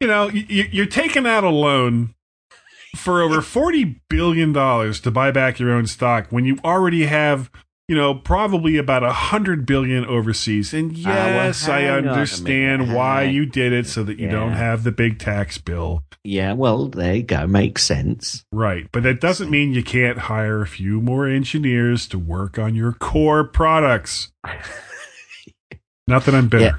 You 0.00 0.06
know, 0.06 0.28
you, 0.28 0.68
you're 0.70 0.86
taking 0.86 1.26
out 1.26 1.44
a 1.44 1.50
loan 1.50 2.14
for 2.96 3.22
over 3.22 3.40
forty 3.42 4.00
billion 4.08 4.52
dollars 4.52 5.00
to 5.00 5.10
buy 5.10 5.30
back 5.30 5.58
your 5.58 5.72
own 5.72 5.86
stock 5.86 6.26
when 6.30 6.44
you 6.44 6.58
already 6.64 7.06
have 7.06 7.50
you 7.88 7.94
know, 7.94 8.14
probably 8.14 8.78
about 8.78 9.02
a 9.02 9.12
hundred 9.12 9.66
billion 9.66 10.06
overseas. 10.06 10.72
And 10.72 10.92
uh, 10.92 11.02
well, 11.04 11.44
yes, 11.46 11.68
I 11.68 11.80
hang 11.80 11.90
on 11.90 12.06
a 12.06 12.10
understand 12.12 12.94
why 12.94 13.24
you 13.24 13.44
did 13.44 13.72
it 13.72 13.86
so 13.86 14.02
that 14.04 14.18
you 14.18 14.28
don't 14.28 14.52
have 14.52 14.84
the 14.84 14.92
big 14.92 15.18
tax 15.18 15.58
bill. 15.58 16.02
Yeah, 16.22 16.54
well, 16.54 16.88
there 16.88 17.16
you 17.16 17.22
go. 17.22 17.46
Makes 17.46 17.84
sense. 17.84 18.44
Right. 18.50 18.88
But 18.90 19.02
that 19.02 19.20
doesn't 19.20 19.50
mean 19.50 19.74
you 19.74 19.84
can't 19.84 20.18
hire 20.18 20.62
a 20.62 20.66
few 20.66 21.02
more 21.02 21.26
engineers 21.26 22.06
to 22.08 22.18
work 22.18 22.58
on 22.58 22.74
your 22.74 22.92
core 22.92 23.44
products. 23.44 24.32
Not 26.06 26.24
that 26.24 26.34
I'm 26.34 26.48
bitter. 26.48 26.64
Yeah. 26.64 26.76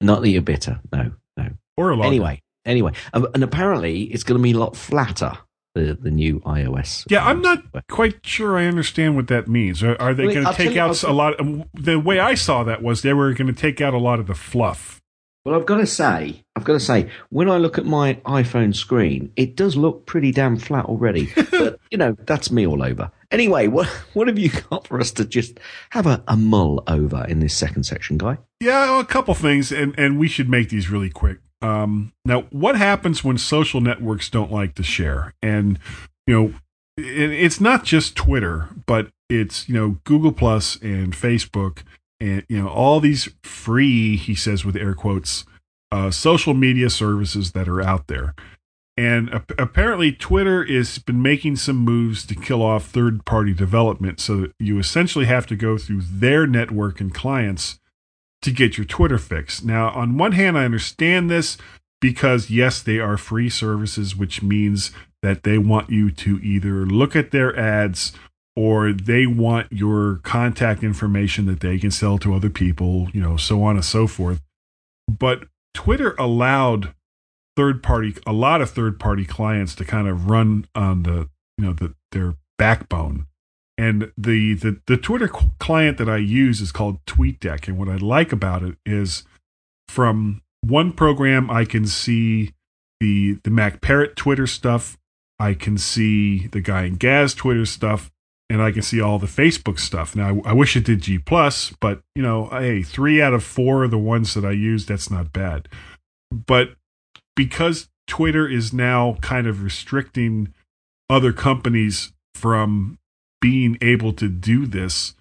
Not 0.00 0.22
that 0.22 0.30
you're 0.30 0.42
bitter. 0.42 0.80
No, 0.92 1.12
no. 1.36 1.48
Or 1.76 1.90
a 1.90 1.96
lot. 1.96 2.06
Anyway, 2.06 2.40
anyway, 2.66 2.92
um, 3.14 3.26
and 3.34 3.42
apparently 3.42 4.02
it's 4.04 4.22
going 4.24 4.38
to 4.38 4.42
be 4.42 4.52
a 4.52 4.58
lot 4.58 4.76
flatter. 4.76 5.32
The 5.74 5.92
the 6.00 6.10
new 6.10 6.40
iOS. 6.40 7.04
Yeah, 7.10 7.24
I'm 7.26 7.42
not 7.42 7.62
quite 7.88 8.24
sure 8.24 8.56
I 8.58 8.64
understand 8.64 9.14
what 9.14 9.28
that 9.28 9.46
means. 9.46 9.82
Are, 9.82 9.94
are 10.00 10.14
they 10.14 10.24
Well, 10.26 10.34
going 10.34 10.46
to 10.46 10.52
take 10.54 10.76
out 10.78 11.04
I'll- 11.04 11.10
a 11.10 11.14
lot? 11.14 11.38
um, 11.40 11.64
The 11.74 11.98
way 12.00 12.18
I 12.18 12.34
saw 12.34 12.64
that 12.64 12.82
was 12.82 13.02
they 13.02 13.12
were 13.12 13.34
going 13.34 13.52
to 13.54 13.60
take 13.60 13.80
out 13.82 13.92
a 13.92 13.98
lot 13.98 14.18
of 14.18 14.26
the 14.26 14.34
fluff. 14.34 15.02
Well, 15.44 15.54
I've 15.54 15.66
got 15.66 15.76
to 15.76 15.86
say, 15.86 16.42
I've 16.56 16.64
got 16.64 16.72
to 16.72 16.80
say, 16.80 17.08
when 17.28 17.48
I 17.48 17.58
look 17.58 17.78
at 17.78 17.84
my 17.84 18.14
iPhone 18.24 18.74
screen, 18.74 19.30
it 19.36 19.54
does 19.54 19.76
look 19.76 20.04
pretty 20.06 20.32
damn 20.32 20.56
flat 20.56 20.86
already. 20.86 21.28
but 21.52 21.78
you 21.90 21.98
know, 21.98 22.16
that's 22.26 22.50
me 22.50 22.66
all 22.66 22.82
over. 22.82 23.10
Anyway, 23.30 23.66
what 23.76 23.86
what 24.14 24.28
have 24.28 24.38
you 24.38 24.48
got 24.70 24.86
for 24.86 24.98
us 24.98 25.10
to 25.12 25.26
just 25.26 25.60
have 25.90 26.06
a, 26.06 26.24
a 26.26 26.38
mull 26.38 26.82
over 26.88 27.24
in 27.28 27.40
this 27.40 27.54
second 27.54 27.84
section, 27.84 28.16
guy? 28.16 28.38
Yeah, 28.60 28.98
a 28.98 29.04
couple 29.04 29.34
things, 29.34 29.70
and, 29.70 29.94
and 29.98 30.18
we 30.18 30.26
should 30.26 30.48
make 30.48 30.70
these 30.70 30.88
really 30.90 31.10
quick. 31.10 31.38
Um, 31.62 32.12
now, 32.24 32.42
what 32.50 32.76
happens 32.76 33.24
when 33.24 33.38
social 33.38 33.80
networks 33.80 34.28
don't 34.28 34.52
like 34.52 34.74
to 34.74 34.82
share? 34.82 35.34
And 35.42 35.78
you 36.26 36.34
know, 36.34 36.54
it, 36.96 37.30
it's 37.32 37.60
not 37.60 37.84
just 37.84 38.16
Twitter, 38.16 38.68
but 38.86 39.08
it's 39.28 39.68
you 39.68 39.74
know 39.74 39.98
Google 40.04 40.32
Plus 40.32 40.76
and 40.82 41.12
Facebook, 41.12 41.82
and 42.20 42.44
you 42.48 42.60
know 42.60 42.68
all 42.68 43.00
these 43.00 43.28
free, 43.42 44.16
he 44.16 44.34
says 44.34 44.64
with 44.64 44.76
air 44.76 44.94
quotes, 44.94 45.44
uh, 45.90 46.10
social 46.10 46.54
media 46.54 46.90
services 46.90 47.52
that 47.52 47.68
are 47.68 47.82
out 47.82 48.06
there. 48.06 48.34
And 48.98 49.32
ap- 49.32 49.58
apparently, 49.58 50.12
Twitter 50.12 50.64
has 50.64 50.98
been 50.98 51.20
making 51.20 51.56
some 51.56 51.76
moves 51.76 52.24
to 52.26 52.34
kill 52.34 52.62
off 52.62 52.86
third 52.86 53.24
party 53.24 53.52
development. 53.52 54.20
So 54.20 54.36
that 54.38 54.52
you 54.58 54.78
essentially 54.78 55.26
have 55.26 55.46
to 55.46 55.56
go 55.56 55.76
through 55.78 56.02
their 56.02 56.46
network 56.46 57.00
and 57.00 57.12
clients 57.12 57.78
to 58.42 58.50
get 58.50 58.76
your 58.76 58.84
Twitter 58.84 59.18
fix. 59.18 59.62
Now, 59.62 59.90
on 59.90 60.18
one 60.18 60.32
hand, 60.32 60.58
I 60.58 60.64
understand 60.64 61.30
this 61.30 61.56
because, 62.00 62.50
yes, 62.50 62.82
they 62.82 62.98
are 62.98 63.16
free 63.16 63.48
services, 63.48 64.14
which 64.14 64.42
means 64.42 64.92
that 65.22 65.42
they 65.42 65.58
want 65.58 65.90
you 65.90 66.10
to 66.10 66.38
either 66.38 66.86
look 66.86 67.16
at 67.16 67.30
their 67.30 67.56
ads 67.58 68.12
or 68.54 68.92
they 68.92 69.26
want 69.26 69.70
your 69.72 70.20
contact 70.22 70.82
information 70.82 71.46
that 71.46 71.60
they 71.60 71.78
can 71.78 71.90
sell 71.90 72.18
to 72.18 72.34
other 72.34 72.50
people, 72.50 73.08
you 73.12 73.20
know, 73.20 73.36
so 73.36 73.62
on 73.62 73.76
and 73.76 73.84
so 73.84 74.06
forth. 74.06 74.40
But 75.08 75.44
Twitter 75.74 76.14
allowed 76.18 76.94
third 77.56 77.82
party 77.82 78.14
a 78.26 78.32
lot 78.32 78.60
of 78.60 78.70
third 78.70 79.00
party 79.00 79.24
clients 79.24 79.74
to 79.74 79.84
kind 79.84 80.06
of 80.06 80.28
run 80.28 80.66
on 80.74 81.02
the 81.02 81.28
you 81.58 81.64
know 81.64 81.72
the 81.72 81.94
their 82.12 82.36
backbone 82.58 83.26
and 83.78 84.12
the 84.16 84.54
the, 84.54 84.80
the 84.86 84.96
twitter 84.96 85.28
client 85.28 85.98
that 85.98 86.08
i 86.08 86.16
use 86.16 86.60
is 86.60 86.72
called 86.72 87.04
tweetdeck. 87.06 87.68
And 87.68 87.78
what 87.78 87.88
i 87.88 87.96
like 87.96 88.32
about 88.32 88.62
it 88.62 88.76
is 88.84 89.24
from 89.88 90.42
one 90.62 90.92
program 90.92 91.50
i 91.50 91.64
can 91.64 91.86
see 91.86 92.52
the 93.00 93.38
the 93.44 93.50
mac 93.50 93.80
parrot 93.80 94.16
twitter 94.16 94.46
stuff. 94.46 94.96
I 95.38 95.52
can 95.52 95.76
see 95.76 96.46
the 96.46 96.60
guy 96.60 96.84
in 96.84 96.96
gaz 96.96 97.34
twitter 97.34 97.66
stuff. 97.66 98.10
And 98.48 98.62
i 98.62 98.70
can 98.70 98.82
see 98.82 99.00
all 99.00 99.18
the 99.18 99.26
facebook 99.26 99.78
stuff. 99.78 100.14
Now 100.14 100.40
i, 100.44 100.50
I 100.50 100.52
wish 100.52 100.76
it 100.76 100.84
did 100.84 101.02
g 101.02 101.18
plus 101.18 101.72
but 101.80 102.02
you 102.14 102.22
know 102.22 102.46
hey 102.46 102.82
three 102.82 103.20
out 103.20 103.34
of 103.34 103.44
four 103.44 103.84
of 103.84 103.90
the 103.90 103.98
ones 103.98 104.34
that 104.34 104.44
i 104.44 104.52
use 104.52 104.86
that's 104.86 105.10
not 105.10 105.32
bad. 105.32 105.68
But 106.32 106.76
because 107.36 107.88
Twitter 108.06 108.48
is 108.48 108.72
now 108.72 109.18
kind 109.20 109.46
of 109.46 109.62
restricting 109.62 110.52
other 111.08 111.32
companies 111.32 112.12
from 112.34 112.98
being 113.46 113.78
able 113.80 114.12
to 114.12 114.28
do 114.28 114.66
this, 114.66 115.14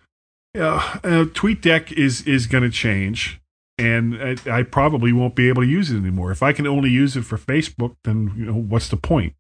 uh, 0.58 0.78
uh, 1.04 1.26
TweetDeck 1.26 1.92
is 1.92 2.24
is 2.24 2.48
going 2.48 2.64
to 2.64 2.72
change, 2.72 3.40
and 3.78 4.18
I, 4.20 4.36
I 4.50 4.64
probably 4.64 5.14
won't 5.14 5.36
be 5.36 5.48
able 5.48 5.62
to 5.62 5.68
use 5.68 5.92
it 5.92 5.98
anymore. 5.98 6.32
If 6.32 6.42
I 6.42 6.52
can 6.52 6.66
only 6.66 6.90
use 6.90 7.16
it 7.16 7.22
for 7.22 7.38
Facebook, 7.38 7.98
then 8.04 8.34
you 8.36 8.46
know 8.46 8.54
what's 8.54 8.90
the 8.90 8.98
point? 8.98 9.36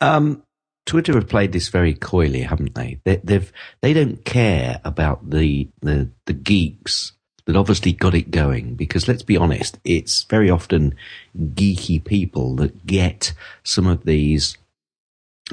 Um, 0.00 0.42
Twitter 0.86 1.14
have 1.14 1.28
played 1.28 1.52
this 1.52 1.68
very 1.68 1.94
coyly, 1.94 2.40
haven't 2.40 2.74
they? 2.74 2.98
they 3.04 3.20
they've 3.22 3.52
they 3.80 3.92
don't 3.92 4.24
care 4.24 4.80
about 4.84 5.30
the 5.30 5.68
the 5.82 6.10
the 6.26 6.32
geeks 6.32 7.12
that 7.46 7.54
obviously 7.54 7.92
got 7.92 8.16
it 8.16 8.32
going 8.32 8.74
because 8.74 9.06
let's 9.06 9.22
be 9.22 9.36
honest, 9.36 9.78
it's 9.84 10.24
very 10.24 10.50
often 10.50 10.96
geeky 11.38 12.02
people 12.02 12.56
that 12.56 12.86
get 12.86 13.34
some 13.62 13.86
of 13.86 14.04
these 14.04 14.56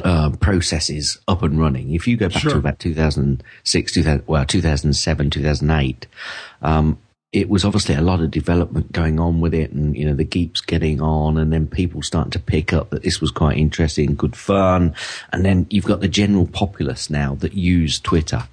uh, 0.03 0.29
processes 0.39 1.19
up 1.27 1.43
and 1.43 1.59
running. 1.59 1.93
If 1.93 2.07
you 2.07 2.17
go 2.17 2.29
back 2.29 2.41
Sure. 2.41 2.51
to 2.51 2.57
about 2.57 2.79
2006, 2.79 3.91
2000, 3.91 4.23
well, 4.27 4.45
2007, 4.45 5.29
2008, 5.29 6.07
um, 6.61 6.97
it 7.33 7.49
was 7.49 7.63
obviously 7.63 7.95
a 7.95 8.01
lot 8.01 8.19
of 8.19 8.29
development 8.29 8.91
going 8.91 9.17
on 9.19 9.39
with 9.39 9.53
it 9.53 9.71
and, 9.71 9.95
you 9.95 10.05
know, 10.05 10.13
the 10.13 10.25
geeks 10.25 10.59
getting 10.59 10.99
on 10.99 11.37
and 11.37 11.51
then 11.53 11.65
people 11.65 12.01
starting 12.01 12.31
to 12.31 12.39
pick 12.39 12.73
up 12.73 12.89
that 12.89 13.03
this 13.03 13.21
was 13.21 13.31
quite 13.31 13.57
interesting, 13.57 14.15
good 14.15 14.35
fun. 14.35 14.93
And 15.31 15.45
then 15.45 15.65
you've 15.69 15.85
got 15.85 16.01
the 16.01 16.09
general 16.09 16.45
populace 16.45 17.09
now 17.09 17.35
that 17.35 17.53
use 17.53 17.99
Twitter. 18.01 18.43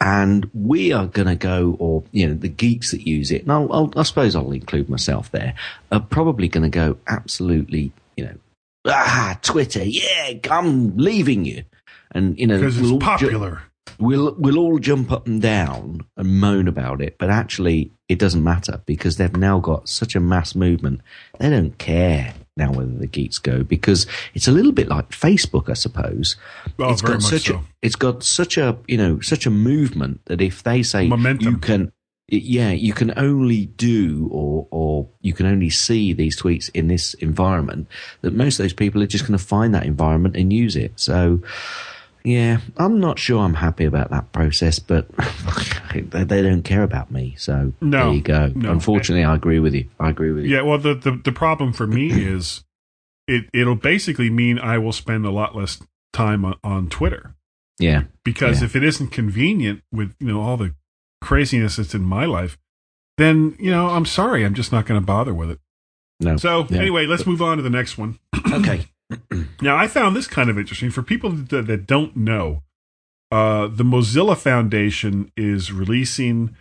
And 0.00 0.48
we 0.52 0.92
are 0.92 1.06
going 1.06 1.26
to 1.26 1.36
go, 1.36 1.76
or, 1.78 2.04
you 2.12 2.28
know, 2.28 2.34
the 2.34 2.48
geeks 2.48 2.90
that 2.90 3.06
use 3.06 3.30
it, 3.30 3.42
and 3.42 3.52
I'll, 3.52 3.72
I'll, 3.72 3.92
I 3.96 4.02
suppose 4.02 4.36
I'll 4.36 4.52
include 4.52 4.88
myself 4.88 5.30
there, 5.32 5.54
are 5.90 6.00
probably 6.00 6.48
going 6.48 6.62
to 6.62 6.68
go 6.68 6.98
absolutely, 7.08 7.92
you 8.16 8.26
know, 8.26 8.34
ah, 8.86 9.38
Twitter, 9.42 9.82
yeah, 9.84 10.34
I'm 10.50 10.96
leaving 10.96 11.44
you. 11.44 11.64
And, 12.12 12.38
you 12.38 12.46
know, 12.46 12.58
Because 12.58 12.76
it's 12.78 12.82
we'll 12.82 12.92
all 12.94 12.98
ju- 13.00 13.04
popular. 13.06 13.62
we'll 13.98 14.34
we'll 14.38 14.58
all 14.58 14.78
jump 14.78 15.12
up 15.12 15.26
and 15.26 15.42
down 15.42 16.00
and 16.16 16.40
moan 16.40 16.68
about 16.68 17.00
it, 17.02 17.16
but 17.18 17.28
actually 17.30 17.92
it 18.08 18.18
doesn't 18.18 18.42
matter 18.42 18.80
because 18.86 19.16
they've 19.16 19.36
now 19.36 19.58
got 19.58 19.88
such 19.88 20.14
a 20.14 20.20
mass 20.20 20.54
movement. 20.54 21.00
They 21.38 21.50
don't 21.50 21.76
care 21.76 22.32
now 22.56 22.72
whether 22.72 22.90
the 22.90 23.06
geeks 23.06 23.38
go 23.38 23.62
because 23.62 24.06
it's 24.34 24.48
a 24.48 24.52
little 24.52 24.72
bit 24.72 24.88
like 24.88 25.10
Facebook, 25.10 25.68
I 25.68 25.74
suppose. 25.74 26.36
Oh, 26.78 26.90
it's 26.90 27.02
very 27.02 27.14
got 27.14 27.22
much 27.22 27.30
such 27.30 27.46
so. 27.48 27.56
a 27.56 27.62
it's 27.82 27.94
got 27.96 28.22
such 28.24 28.56
a 28.56 28.78
you 28.86 28.96
know 28.96 29.20
such 29.20 29.44
a 29.44 29.50
movement 29.50 30.20
that 30.26 30.40
if 30.40 30.62
they 30.62 30.82
say 30.82 31.08
Momentum. 31.08 31.46
you 31.52 31.58
can 31.58 31.92
yeah 32.30 32.70
you 32.70 32.92
can 32.92 33.12
only 33.18 33.66
do 33.66 34.28
or 34.30 34.66
or 34.70 35.08
you 35.22 35.32
can 35.32 35.46
only 35.46 35.70
see 35.70 36.12
these 36.12 36.38
tweets 36.40 36.68
in 36.74 36.88
this 36.88 37.14
environment 37.14 37.88
that 38.20 38.34
most 38.34 38.58
of 38.58 38.64
those 38.64 38.72
people 38.74 39.02
are 39.02 39.06
just 39.06 39.26
going 39.26 39.36
to 39.38 39.42
find 39.44 39.74
that 39.74 39.86
environment 39.86 40.36
and 40.36 40.52
use 40.52 40.76
it 40.76 40.92
so 40.96 41.40
yeah, 42.24 42.58
I'm 42.76 43.00
not 43.00 43.18
sure 43.18 43.38
I'm 43.42 43.54
happy 43.54 43.84
about 43.84 44.10
that 44.10 44.32
process, 44.32 44.78
but 44.80 45.06
they, 45.94 46.24
they 46.24 46.42
don't 46.42 46.62
care 46.64 46.82
about 46.82 47.10
me. 47.10 47.34
So 47.38 47.72
No, 47.80 48.06
there 48.06 48.14
you 48.14 48.20
go. 48.20 48.52
no. 48.54 48.72
Unfortunately, 48.72 49.24
I 49.24 49.34
agree 49.34 49.60
with 49.60 49.72
you. 49.72 49.88
I 49.98 50.10
agree 50.10 50.32
with 50.32 50.44
you. 50.44 50.54
Yeah, 50.56 50.62
well, 50.62 50.78
the, 50.78 50.94
the 50.94 51.12
the 51.24 51.32
problem 51.32 51.72
for 51.72 51.86
me 51.86 52.10
is 52.12 52.64
it 53.28 53.48
it'll 53.54 53.76
basically 53.76 54.28
mean 54.28 54.58
I 54.58 54.76
will 54.78 54.92
spend 54.92 55.24
a 55.24 55.30
lot 55.30 55.56
less 55.56 55.78
time 56.12 56.44
on, 56.44 56.56
on 56.62 56.88
Twitter 56.90 57.34
Yeah. 57.78 58.02
because 58.24 58.60
Yeah. 58.60 58.66
if 58.66 58.76
it 58.76 58.82
isn't 58.84 59.08
convenient 59.08 59.82
with 59.90 60.14
you 60.18 60.26
know 60.26 60.40
all 60.40 60.56
the 60.58 60.74
craziness 61.20 61.76
that's 61.76 61.94
in 61.94 62.02
my 62.02 62.24
life, 62.24 62.58
then 63.16 63.56
you 63.58 63.70
know 63.70 63.88
I'm 63.88 64.06
sorry, 64.06 64.44
I'm 64.44 64.54
just 64.54 64.72
not 64.72 64.86
going 64.86 65.00
to 65.00 65.04
bother 65.06 65.34
with 65.34 65.50
it. 65.50 65.58
No. 66.20 66.36
So 66.36 66.66
Yeah. 66.70 66.78
anyway, 66.80 67.06
let's 67.06 67.26
move 67.26 67.40
on 67.42 67.56
to 67.58 67.62
the 67.62 67.70
next 67.70 67.96
one. 67.98 68.18
Okay. 68.52 68.86
Now, 69.62 69.76
I 69.76 69.88
found 69.88 70.14
this 70.14 70.26
kind 70.26 70.50
of 70.50 70.58
interesting 70.58 70.90
for 70.90 71.02
people 71.02 71.30
that, 71.30 71.66
that 71.66 71.86
don't 71.86 72.14
know. 72.16 72.62
Uh, 73.32 73.66
the 73.66 73.82
Mozilla 73.84 74.36
Foundation 74.36 75.32
is 75.36 75.72
releasing 75.72 76.54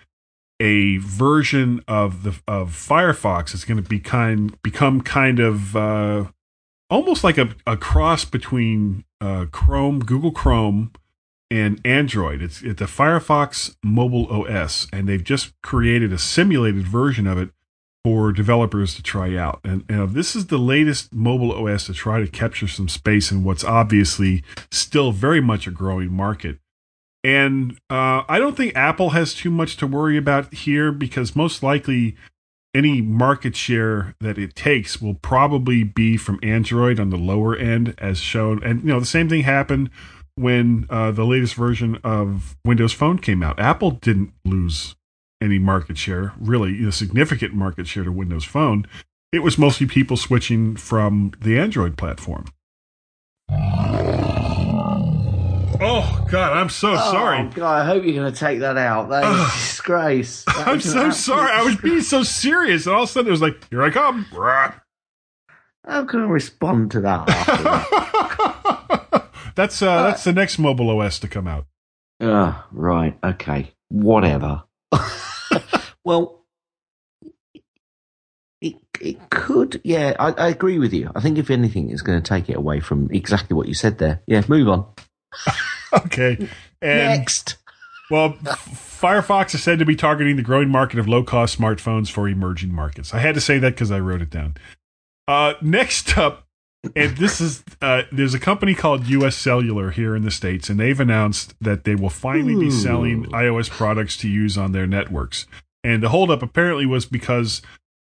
a 0.60 0.98
version 0.98 1.82
of 1.88 2.24
the 2.24 2.34
of 2.48 2.72
Firefox. 2.72 3.54
It's 3.54 3.66
going 3.66 3.82
to 3.82 3.88
be 3.88 4.00
kind 4.00 4.60
become 4.64 5.02
kind 5.02 5.40
of 5.40 5.76
uh, 5.76 6.26
almost 6.90 7.24
like 7.24 7.38
a, 7.38 7.50
a 7.66 7.78
cross 7.78 8.26
between 8.26 9.04
uh, 9.22 9.46
Chrome, 9.52 10.00
Google 10.00 10.32
Chrome, 10.32 10.92
and 11.50 11.82
Android. 11.86 12.42
It's 12.42 12.62
it's 12.62 12.82
a 12.82 12.86
Firefox 12.86 13.76
mobile 13.84 14.28
OS, 14.28 14.88
and 14.92 15.08
they've 15.08 15.24
just 15.24 15.54
created 15.62 16.12
a 16.12 16.18
simulated 16.18 16.88
version 16.88 17.28
of 17.28 17.38
it 17.38 17.50
for 18.04 18.32
developers 18.32 18.96
to 18.96 19.04
try 19.04 19.36
out. 19.36 19.60
And, 19.66 19.84
and 19.90 20.14
this 20.14 20.34
is 20.34 20.48
the 20.48 20.58
latest 20.58 21.14
mobile 21.14 21.52
OS 21.52 21.88
to 21.88 21.94
try 21.94 22.22
to 22.22 22.28
capture 22.28 22.68
some 22.68 22.88
space 22.88 23.32
in 23.32 23.44
what's 23.44 23.66
obviously 23.66 24.44
still 24.72 25.12
very 25.12 25.42
much 25.42 25.68
a 25.68 25.72
growing 25.72 26.14
market. 26.14 26.60
And 27.22 27.74
uh, 27.90 28.24
I 28.30 28.40
don't 28.40 28.56
think 28.56 28.78
Apple 28.78 29.10
has 29.10 29.34
too 29.34 29.52
much 29.52 29.76
to 29.78 29.88
worry 29.88 30.16
about 30.16 30.54
here 30.54 30.94
because 30.94 31.36
most 31.36 31.62
likely 31.62 32.16
any 32.74 33.02
market 33.02 33.58
share 33.58 34.16
that 34.22 34.38
it 34.38 34.56
takes 34.56 35.02
will 35.02 35.16
probably 35.16 35.84
be 35.84 36.16
from 36.16 36.40
Android 36.42 37.02
on 37.02 37.10
the 37.10 37.18
lower 37.18 37.58
end, 37.58 37.94
as 37.98 38.20
shown. 38.20 38.64
And 38.64 38.84
you 38.84 38.88
know, 38.88 39.02
the 39.02 39.06
same 39.06 39.28
thing 39.28 39.42
happened 39.44 39.90
when 40.38 40.86
uh, 40.90 41.12
the 41.12 41.26
latest 41.26 41.56
version 41.56 41.98
of 42.04 42.56
Windows 42.64 42.94
Phone 42.94 43.18
came 43.18 43.42
out. 43.42 43.60
Apple 43.60 43.92
didn't 43.92 44.34
lose 44.46 44.96
any 45.42 45.58
market 45.60 45.98
share, 45.98 46.34
really, 46.40 46.84
a 46.86 46.92
significant 46.92 47.54
market 47.54 47.88
share 47.88 48.04
to 48.04 48.12
Windows 48.12 48.46
Phone. 48.46 48.86
It 49.32 49.40
was 49.40 49.58
mostly 49.58 49.88
people 49.88 50.16
switching 50.16 50.76
from 50.76 51.34
the 51.42 51.58
Android 51.60 51.98
platform. 51.98 52.46
Oh 55.80 56.26
God, 56.30 56.54
I'm 56.58 56.70
so 56.70 56.96
sorry. 56.96 57.40
Oh, 57.40 57.52
God, 57.54 57.82
I 57.82 57.86
hope 57.86 58.04
you're 58.04 58.16
going 58.16 58.32
to 58.32 58.40
take 58.40 58.60
that 58.60 58.78
out. 58.78 59.10
That 59.10 59.24
is 59.26 59.40
a 59.40 59.46
disgrace. 59.46 60.44
That 60.58 60.68
I'm 60.68 60.82
so 60.82 61.12
sorry. 61.12 61.52
I 61.52 61.64
was 61.64 61.76
being 61.78 62.02
so 62.02 62.24
serious, 62.24 62.86
and 62.88 62.96
all 62.96 63.04
of 63.04 63.10
a 63.10 63.12
sudden 63.12 63.28
it 63.28 63.32
was 63.32 63.42
like, 63.42 63.70
"Here 63.70 63.84
I 63.84 63.90
come." 63.92 64.26
How 65.86 66.04
can 66.06 66.22
I 66.22 66.26
respond 66.26 66.92
to 66.92 67.02
that? 67.02 67.28
after? 69.58 69.62
That's 69.62 69.82
uh, 69.82 70.04
that's 70.04 70.24
the 70.24 70.34
next 70.34 70.60
mobile 70.60 70.90
OS 70.90 71.20
to 71.20 71.28
come 71.28 71.48
out. 71.48 71.66
Ah, 72.22 72.68
right. 72.72 73.18
Okay. 73.24 73.72
Whatever. 73.90 74.64
well, 76.04 76.44
it 78.62 78.76
it 79.00 79.30
could. 79.30 79.82
Yeah, 79.84 80.14
I, 80.20 80.32
I 80.32 80.48
agree 80.50 80.80
with 80.80 80.94
you. 80.94 81.12
I 81.16 81.22
think 81.22 81.38
if 81.38 81.50
anything, 81.50 81.90
it's 81.92 82.02
going 82.02 82.22
to 82.22 82.28
take 82.28 82.50
it 82.50 82.58
away 82.58 82.80
from 82.80 83.10
exactly 83.12 83.56
what 83.56 83.68
you 83.68 83.74
said 83.74 83.98
there. 84.00 84.22
Yeah, 84.28 84.44
move 84.48 84.68
on. 84.70 84.86
Okay. 85.94 86.50
And 86.82 87.20
Next. 87.20 87.56
well, 88.12 88.34
Firefox 88.34 89.56
is 89.56 89.64
said 89.64 89.80
to 89.80 89.86
be 89.86 89.96
targeting 89.96 90.36
the 90.36 90.42
growing 90.42 90.70
market 90.70 91.00
of 91.00 91.08
low-cost 91.08 91.58
smartphones 91.58 92.10
for 92.12 92.28
emerging 92.28 92.74
markets. 92.74 93.14
I 93.14 93.20
had 93.20 93.36
to 93.36 93.42
say 93.42 93.58
that 93.60 93.70
because 93.76 93.92
I 93.92 94.00
wrote 94.00 94.22
it 94.22 94.30
down. 94.30 94.56
Uh, 95.28 95.54
next 95.62 96.18
up, 96.18 96.47
and 96.96 97.18
this 97.18 97.42
is 97.42 97.64
uh, 97.82 98.04
there's 98.12 98.34
a 98.34 98.40
company 98.40 98.74
called 98.74 99.08
US 99.08 99.36
Cellular 99.36 99.92
here 99.92 100.16
in 100.16 100.24
the 100.24 100.32
states, 100.32 100.70
and 100.70 100.80
they've 100.80 101.00
announced 101.00 101.54
that 101.62 101.84
they 101.84 101.96
will 101.96 102.10
finally 102.10 102.56
be 102.56 102.72
selling 102.72 103.26
iOS 103.26 103.70
products 103.70 104.18
to 104.18 104.30
use 104.30 104.58
on 104.58 104.72
their 104.72 104.88
networks. 104.88 105.46
And 105.84 106.04
the 106.04 106.10
holdup 106.10 106.42
apparently 106.42 106.86
was 106.86 107.06
because 107.06 107.62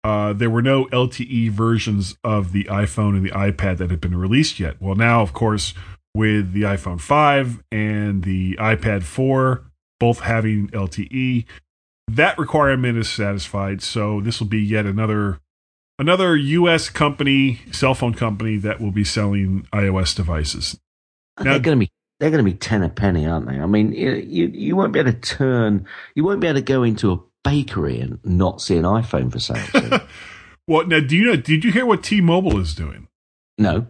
uh, 0.04 0.32
there 0.32 0.50
were 0.50 0.62
no 0.62 0.86
LTE 0.86 1.50
versions 1.50 2.16
of 2.24 2.52
the 2.52 2.64
iPhone 2.64 3.16
and 3.16 3.24
the 3.24 3.30
iPad 3.30 3.78
that 3.78 3.90
had 3.90 4.00
been 4.00 4.16
released 4.16 4.58
yet. 4.58 4.80
Well, 4.80 4.94
now, 4.94 5.22
of 5.22 5.32
course, 5.32 5.74
with 6.14 6.52
the 6.52 6.62
iPhone 6.62 7.00
5 7.00 7.62
and 7.70 8.24
the 8.24 8.56
iPad 8.56 9.02
4 9.02 9.64
both 10.00 10.20
having 10.20 10.68
LTE, 10.68 11.44
that 12.08 12.38
requirement 12.38 12.96
is 12.96 13.08
satisfied. 13.08 13.82
So 13.82 14.20
this 14.20 14.40
will 14.40 14.46
be 14.46 14.62
yet 14.62 14.86
another 14.86 15.40
another 15.98 16.36
U.S. 16.36 16.90
company, 16.90 17.60
cell 17.72 17.94
phone 17.94 18.14
company 18.14 18.56
that 18.58 18.80
will 18.80 18.90
be 18.92 19.04
selling 19.04 19.66
iOS 19.72 20.14
devices. 20.14 20.78
Now- 21.38 21.44
they're 21.52 21.60
going 21.60 21.78
to 21.78 21.86
be 21.86 21.92
they're 22.20 22.30
going 22.30 22.44
to 22.44 22.50
be 22.50 22.56
ten 22.56 22.82
a 22.82 22.88
penny, 22.88 23.26
aren't 23.26 23.46
they? 23.46 23.60
I 23.60 23.66
mean, 23.66 23.92
you, 23.92 24.10
you 24.52 24.74
won't 24.74 24.92
be 24.92 24.98
able 24.98 25.12
to 25.12 25.18
turn, 25.20 25.86
you 26.16 26.24
won't 26.24 26.40
be 26.40 26.48
able 26.48 26.58
to 26.58 26.64
go 26.64 26.82
into 26.82 27.12
a 27.12 27.18
bakery 27.44 28.00
and 28.00 28.18
not 28.24 28.60
see 28.60 28.76
an 28.76 28.82
iPhone 28.82 29.30
for 29.30 29.38
sale. 29.38 30.00
Well, 30.66 30.86
now, 30.86 31.00
do 31.00 31.16
you 31.16 31.24
know? 31.24 31.36
Did 31.36 31.64
you 31.64 31.72
hear 31.72 31.86
what 31.86 32.02
T-Mobile 32.02 32.58
is 32.60 32.74
doing? 32.74 33.08
no, 33.56 33.86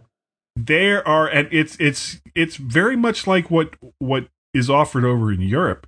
There 0.55 1.05
are, 1.05 1.27
and 1.27 1.49
it's 1.51 1.75
it's 1.77 2.21
it's 2.35 2.55
very 2.55 2.95
much 2.95 3.27
like 3.27 3.51
what 3.51 3.75
what 3.97 4.29
is 4.53 4.69
offered 4.69 5.03
over 5.03 5.29
in 5.33 5.41
Europe. 5.41 5.87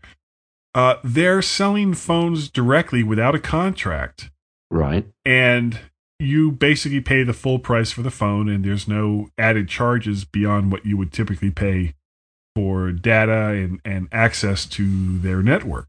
Uh, 0.75 0.95
they're 1.01 1.41
selling 1.41 1.93
phones 1.93 2.49
directly 2.49 3.03
without 3.03 3.35
a 3.35 3.39
contract. 3.39 4.31
right? 4.69 5.05
and 5.23 5.79
you 6.21 6.51
basically 6.51 7.01
pay 7.01 7.23
the 7.23 7.33
full 7.33 7.59
price 7.59 7.91
for 7.91 8.01
the 8.01 8.11
phone 8.11 8.47
and 8.47 8.63
there's 8.63 8.87
no 8.87 9.29
added 9.37 9.67
charges 9.67 10.23
beyond 10.23 10.71
what 10.71 10.85
you 10.85 10.95
would 10.97 11.11
typically 11.11 11.51
pay 11.51 11.93
for 12.55 12.91
data 12.91 13.47
and, 13.47 13.79
and 13.83 14.07
access 14.11 14.65
to 14.65 15.17
their 15.19 15.41
network. 15.41 15.87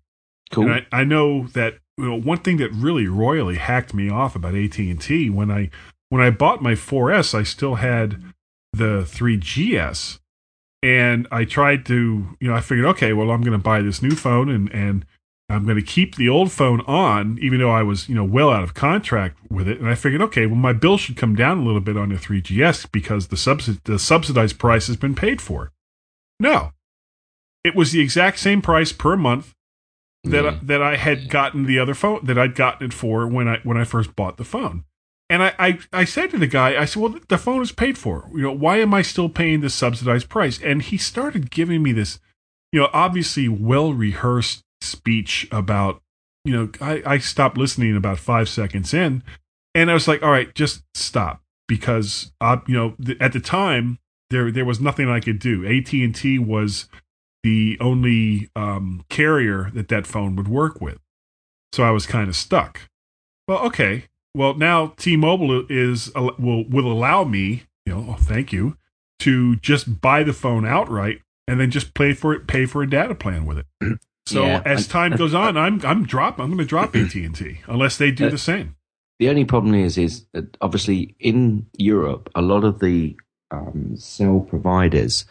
Cool. 0.50 0.70
And 0.70 0.86
I, 0.92 1.00
I 1.00 1.04
know 1.04 1.46
that 1.48 1.78
you 1.98 2.04
know, 2.04 2.18
one 2.18 2.38
thing 2.38 2.56
that 2.58 2.72
really 2.72 3.06
royally 3.06 3.56
hacked 3.56 3.92
me 3.94 4.08
off 4.08 4.34
about 4.34 4.54
AT&T 4.54 5.30
when 5.30 5.50
I 5.50 5.70
when 6.08 6.22
I 6.22 6.30
bought 6.30 6.62
my 6.62 6.72
4S, 6.72 7.34
I 7.34 7.42
still 7.42 7.76
had 7.76 8.22
the 8.72 9.02
3GS 9.02 10.18
and 10.82 11.26
I 11.30 11.44
tried 11.44 11.86
to, 11.86 12.36
you 12.38 12.48
know, 12.48 12.54
I 12.54 12.60
figured, 12.60 12.86
okay, 12.86 13.12
well, 13.14 13.30
I'm 13.30 13.40
going 13.40 13.56
to 13.56 13.58
buy 13.58 13.80
this 13.80 14.02
new 14.02 14.14
phone 14.14 14.50
and, 14.50 14.70
and 14.72 15.06
I'm 15.52 15.64
going 15.64 15.76
to 15.76 15.82
keep 15.82 16.16
the 16.16 16.28
old 16.28 16.50
phone 16.50 16.80
on, 16.82 17.38
even 17.40 17.58
though 17.58 17.70
I 17.70 17.82
was, 17.82 18.08
you 18.08 18.14
know, 18.14 18.24
well 18.24 18.50
out 18.50 18.62
of 18.62 18.74
contract 18.74 19.38
with 19.50 19.68
it. 19.68 19.78
And 19.78 19.88
I 19.88 19.94
figured, 19.94 20.22
okay, 20.22 20.46
well, 20.46 20.56
my 20.56 20.72
bill 20.72 20.96
should 20.96 21.16
come 21.16 21.34
down 21.34 21.58
a 21.58 21.62
little 21.64 21.80
bit 21.80 21.96
on 21.96 22.08
the 22.08 22.16
3GS 22.16 22.90
because 22.90 23.28
the, 23.28 23.36
subsid- 23.36 23.82
the 23.84 23.98
subsidized 23.98 24.58
price 24.58 24.86
has 24.86 24.96
been 24.96 25.14
paid 25.14 25.40
for. 25.42 25.70
No, 26.40 26.72
it 27.64 27.74
was 27.76 27.92
the 27.92 28.00
exact 28.00 28.38
same 28.38 28.62
price 28.62 28.92
per 28.92 29.16
month 29.16 29.52
that 30.24 30.44
Yeah. 30.44 30.58
that 30.62 30.82
I 30.82 30.96
had 30.96 31.28
gotten 31.28 31.66
the 31.66 31.78
other 31.78 31.94
phone 31.94 32.24
that 32.24 32.38
I'd 32.38 32.54
gotten 32.54 32.86
it 32.86 32.94
for 32.94 33.26
when 33.26 33.48
I 33.48 33.58
when 33.64 33.76
I 33.76 33.84
first 33.84 34.14
bought 34.16 34.36
the 34.36 34.44
phone. 34.44 34.84
And 35.30 35.42
I, 35.42 35.54
I, 35.58 35.78
I 35.92 36.04
said 36.04 36.30
to 36.30 36.38
the 36.38 36.46
guy, 36.46 36.80
I 36.80 36.84
said, 36.84 37.00
well, 37.02 37.16
the 37.28 37.38
phone 37.38 37.62
is 37.62 37.72
paid 37.72 37.96
for. 37.96 38.28
You 38.34 38.42
know, 38.42 38.52
why 38.52 38.78
am 38.78 38.92
I 38.92 39.02
still 39.02 39.28
paying 39.30 39.60
this 39.60 39.74
subsidized 39.74 40.28
price? 40.28 40.60
And 40.62 40.82
he 40.82 40.98
started 40.98 41.50
giving 41.50 41.82
me 41.82 41.92
this, 41.92 42.18
you 42.70 42.80
know, 42.80 42.90
obviously 42.92 43.48
well 43.48 43.94
rehearsed 43.94 44.62
speech 44.82 45.46
about, 45.50 46.02
you 46.44 46.52
know, 46.52 46.70
I, 46.80 47.02
I 47.06 47.18
stopped 47.18 47.56
listening 47.56 47.96
about 47.96 48.18
five 48.18 48.48
seconds 48.48 48.92
in, 48.92 49.22
and 49.74 49.90
I 49.90 49.94
was 49.94 50.08
like, 50.08 50.22
all 50.22 50.30
right, 50.30 50.54
just 50.54 50.82
stop 50.94 51.42
because, 51.68 52.32
uh, 52.40 52.58
you 52.66 52.74
know, 52.74 52.94
th- 53.04 53.18
at 53.20 53.32
the 53.32 53.40
time 53.40 53.98
there 54.30 54.50
there 54.50 54.64
was 54.64 54.80
nothing 54.80 55.08
I 55.08 55.20
could 55.20 55.38
do. 55.38 55.64
AT 55.66 55.92
and 55.92 56.14
T 56.14 56.38
was 56.38 56.88
the 57.42 57.76
only 57.80 58.50
um, 58.56 59.04
carrier 59.08 59.70
that 59.74 59.88
that 59.88 60.06
phone 60.06 60.36
would 60.36 60.48
work 60.48 60.80
with, 60.80 60.98
so 61.72 61.82
I 61.84 61.90
was 61.90 62.06
kind 62.06 62.28
of 62.28 62.36
stuck. 62.36 62.88
Well, 63.48 63.58
okay. 63.66 64.04
Well, 64.34 64.54
now 64.54 64.94
T-Mobile 64.96 65.66
is 65.68 66.10
will 66.14 66.64
will 66.68 66.90
allow 66.90 67.24
me, 67.24 67.64
you 67.84 67.94
know, 67.94 68.06
oh, 68.10 68.16
thank 68.18 68.52
you, 68.52 68.76
to 69.20 69.56
just 69.56 70.00
buy 70.00 70.22
the 70.22 70.32
phone 70.32 70.66
outright 70.66 71.20
and 71.46 71.60
then 71.60 71.70
just 71.70 71.94
pay 71.94 72.14
for 72.14 72.32
it, 72.32 72.46
pay 72.46 72.66
for 72.66 72.82
a 72.82 72.88
data 72.88 73.14
plan 73.14 73.44
with 73.44 73.58
it. 73.58 73.66
So 74.26 74.44
Yeah, 74.44 74.62
as 74.64 74.86
time 74.86 75.16
goes 75.16 75.34
on, 75.34 75.56
I'm 75.64 75.84
I'm 75.84 76.04
drop 76.04 76.38
I'm 76.38 76.46
going 76.46 76.58
to 76.58 76.64
drop 76.64 76.94
AT 76.94 77.14
and 77.14 77.34
T 77.34 77.58
unless 77.66 77.96
they 77.98 78.10
do 78.10 78.26
Uh, 78.26 78.30
the 78.30 78.38
same. 78.38 78.76
The 79.18 79.28
only 79.28 79.44
problem 79.44 79.74
is, 79.74 79.98
is 79.98 80.26
obviously 80.60 81.14
in 81.20 81.66
Europe, 81.78 82.28
a 82.34 82.42
lot 82.42 82.64
of 82.64 82.80
the 82.80 83.16
um, 83.50 83.96
cell 83.96 84.40
providers 84.40 85.26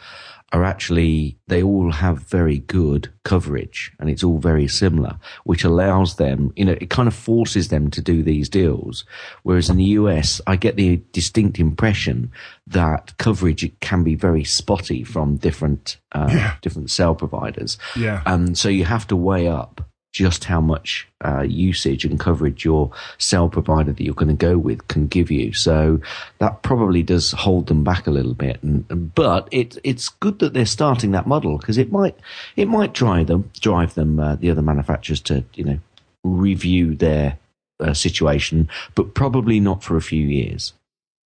are 0.53 0.63
actually 0.63 1.37
they 1.47 1.63
all 1.63 1.91
have 1.91 2.19
very 2.29 2.59
good 2.59 3.09
coverage, 3.23 3.91
and 3.99 4.09
it's 4.09 4.23
all 4.23 4.37
very 4.39 4.67
similar, 4.67 5.17
which 5.43 5.63
allows 5.63 6.15
them, 6.15 6.51
you 6.55 6.65
know, 6.65 6.77
it 6.79 6.89
kind 6.89 7.07
of 7.07 7.13
forces 7.15 7.67
them 7.69 7.89
to 7.91 8.01
do 8.01 8.23
these 8.23 8.49
deals. 8.49 9.05
Whereas 9.43 9.69
in 9.69 9.77
the 9.77 9.83
US, 9.99 10.41
I 10.47 10.55
get 10.55 10.75
the 10.75 11.01
distinct 11.13 11.59
impression 11.59 12.31
that 12.67 13.17
coverage 13.17 13.69
can 13.79 14.03
be 14.03 14.15
very 14.15 14.43
spotty 14.43 15.03
from 15.03 15.37
different 15.37 15.97
uh, 16.13 16.27
Yeah. 16.31 16.55
different 16.61 16.89
cell 16.91 17.15
providers. 17.15 17.77
Yeah. 17.95 18.21
And 18.25 18.57
so 18.57 18.67
you 18.69 18.85
have 18.85 19.07
to 19.07 19.15
weigh 19.15 19.47
up 19.47 19.81
just 20.11 20.43
how 20.43 20.59
much 20.59 21.07
uh, 21.23 21.41
usage 21.41 22.03
and 22.03 22.19
coverage 22.19 22.65
your 22.65 22.91
cell 23.17 23.47
provider 23.47 23.93
that 23.93 24.03
you're 24.03 24.13
going 24.13 24.27
to 24.27 24.33
go 24.33 24.57
with 24.57 24.87
can 24.87 25.07
give 25.07 25.31
you. 25.31 25.53
So 25.53 26.01
that 26.39 26.61
probably 26.63 27.01
does 27.01 27.31
hold 27.31 27.67
them 27.67 27.83
back 27.83 28.07
a 28.07 28.11
little 28.11 28.33
bit. 28.33 28.61
And, 28.61 29.13
but 29.15 29.47
it, 29.51 29.77
it's 29.83 30.09
good 30.09 30.39
that 30.39 30.53
they're 30.53 30.65
starting 30.65 31.11
that 31.11 31.27
model 31.27 31.57
because 31.57 31.77
it 31.77 31.91
might 31.91 32.17
it 32.55 32.67
might 32.67 32.93
drive 32.93 33.27
them 33.27 33.49
drive 33.59 33.95
them 33.95 34.19
uh, 34.19 34.35
the 34.35 34.49
other 34.49 34.61
manufacturers 34.61 35.21
to 35.21 35.43
you 35.53 35.63
know 35.63 35.79
review 36.23 36.95
their 36.95 37.37
uh, 37.79 37.93
situation, 37.93 38.69
but 38.95 39.13
probably 39.13 39.59
not 39.59 39.83
for 39.83 39.97
a 39.97 40.01
few 40.01 40.25
years. 40.25 40.73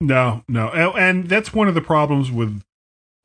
No, 0.02 0.44
no, 0.48 0.70
and, 0.70 0.98
and 0.98 1.30
that's 1.30 1.54
one 1.54 1.68
of 1.68 1.74
the 1.74 1.82
problems 1.82 2.32
with 2.32 2.62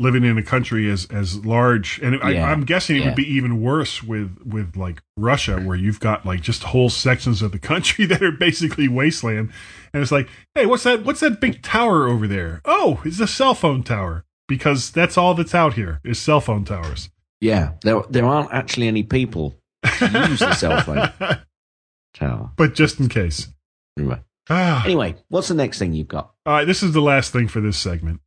living 0.00 0.24
in 0.24 0.36
a 0.38 0.42
country 0.42 0.90
as 0.90 1.06
as 1.06 1.44
large. 1.44 2.00
And 2.02 2.20
I, 2.22 2.30
Yeah, 2.30 2.50
I'm 2.50 2.64
guessing 2.64 2.96
it 2.96 3.00
yeah. 3.00 3.06
would 3.06 3.14
be 3.16 3.30
even 3.32 3.60
worse 3.60 4.02
with 4.02 4.36
with 4.44 4.76
like 4.76 5.02
Russia, 5.16 5.60
where 5.60 5.76
you've 5.76 6.00
got 6.00 6.24
like 6.26 6.40
just 6.40 6.62
whole 6.64 6.88
sections 6.90 7.42
of 7.42 7.52
the 7.52 7.58
country 7.58 8.06
that 8.10 8.22
are 8.22 8.32
basically 8.32 8.88
wasteland. 8.88 9.52
And 9.92 10.02
it's 10.02 10.12
like, 10.12 10.28
hey, 10.54 10.66
what's 10.66 10.84
that? 10.84 11.04
What's 11.04 11.20
that 11.20 11.40
big 11.40 11.62
tower 11.62 12.06
over 12.08 12.26
there? 12.26 12.60
Oh, 12.64 13.00
it's 13.04 13.20
a 13.20 13.26
cell 13.26 13.54
phone 13.54 13.82
tower 13.82 14.24
because 14.48 14.90
that's 14.90 15.16
all 15.18 15.34
that's 15.34 15.54
out 15.54 15.74
here 15.74 16.00
is 16.04 16.18
cell 16.18 16.40
phone 16.40 16.64
towers. 16.64 17.10
Yeah, 17.40 17.72
there 17.82 18.02
there 18.10 18.24
aren't 18.26 18.52
actually 18.52 18.88
any 18.88 19.02
people 19.02 19.56
to 19.84 20.26
use 20.28 20.40
the 20.40 20.54
cell 20.54 20.80
phone 20.82 21.10
tower. 22.14 22.50
but 22.56 22.74
just 22.74 23.00
in 23.00 23.08
case. 23.08 23.48
Anyway. 23.98 24.20
Ah. 24.48 24.82
Anyway, 24.84 25.14
what's 25.28 25.48
the 25.48 25.54
next 25.54 25.78
thing 25.78 25.92
you've 25.92 26.08
got? 26.08 26.32
All 26.44 26.52
right, 26.54 26.66
this 26.66 26.82
is 26.82 26.92
the 26.92 27.00
last 27.00 27.32
thing 27.32 27.46
for 27.46 27.60
this 27.60 27.76
segment. 27.78 28.20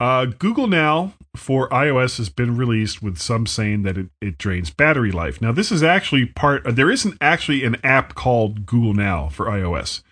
Uh, 0.00 0.24
Google 0.24 0.66
Now 0.66 1.12
for 1.36 1.68
iOS 1.68 2.16
has 2.16 2.30
been 2.30 2.56
released 2.56 3.02
with 3.02 3.18
some 3.18 3.46
saying 3.46 3.82
that 3.82 3.98
it, 3.98 4.08
it 4.20 4.38
drains 4.38 4.70
battery 4.70 5.12
life. 5.12 5.42
Now, 5.42 5.52
this 5.52 5.70
is 5.70 5.82
actually 5.82 6.24
part, 6.24 6.66
uh, 6.66 6.72
there 6.72 6.90
isn't 6.90 7.18
actually 7.20 7.64
an 7.64 7.76
app 7.84 8.14
called 8.14 8.64
Google 8.64 8.94
Now 8.94 9.28
for 9.28 9.46
iOS. 9.46 10.02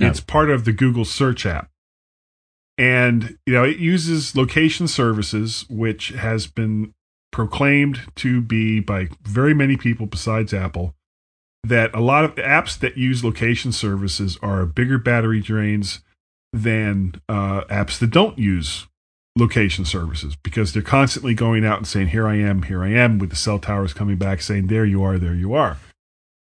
No. 0.00 0.08
It's 0.08 0.20
part 0.20 0.50
of 0.50 0.64
the 0.64 0.72
Google 0.72 1.04
search 1.04 1.46
app. 1.46 1.70
And, 2.76 3.38
you 3.46 3.54
know, 3.54 3.64
it 3.64 3.78
uses 3.78 4.36
location 4.36 4.88
services, 4.88 5.64
which 5.70 6.08
has 6.08 6.46
been 6.46 6.92
proclaimed 7.32 8.00
to 8.16 8.40
be 8.40 8.80
by 8.80 9.08
very 9.22 9.54
many 9.54 9.76
people 9.76 10.06
besides 10.06 10.52
Apple 10.52 10.94
that 11.64 11.94
a 11.94 12.00
lot 12.00 12.24
of 12.24 12.34
apps 12.34 12.78
that 12.78 12.96
use 12.96 13.24
location 13.24 13.72
services 13.72 14.38
are 14.42 14.66
bigger 14.66 14.98
battery 14.98 15.40
drains 15.40 16.00
than 16.52 17.14
uh, 17.28 17.62
apps 17.62 17.98
that 17.98 18.10
don't 18.10 18.38
use 18.38 18.86
location 19.36 19.84
services 19.84 20.34
because 20.42 20.72
they're 20.72 20.82
constantly 20.82 21.34
going 21.34 21.64
out 21.64 21.78
and 21.78 21.86
saying, 21.86 22.08
Here 22.08 22.26
I 22.26 22.36
am, 22.36 22.62
here 22.62 22.82
I 22.82 22.88
am, 22.88 23.18
with 23.18 23.30
the 23.30 23.36
cell 23.36 23.58
towers 23.58 23.92
coming 23.92 24.16
back 24.16 24.40
saying, 24.40 24.66
There 24.66 24.84
you 24.84 25.02
are, 25.02 25.18
there 25.18 25.34
you 25.34 25.54
are. 25.54 25.78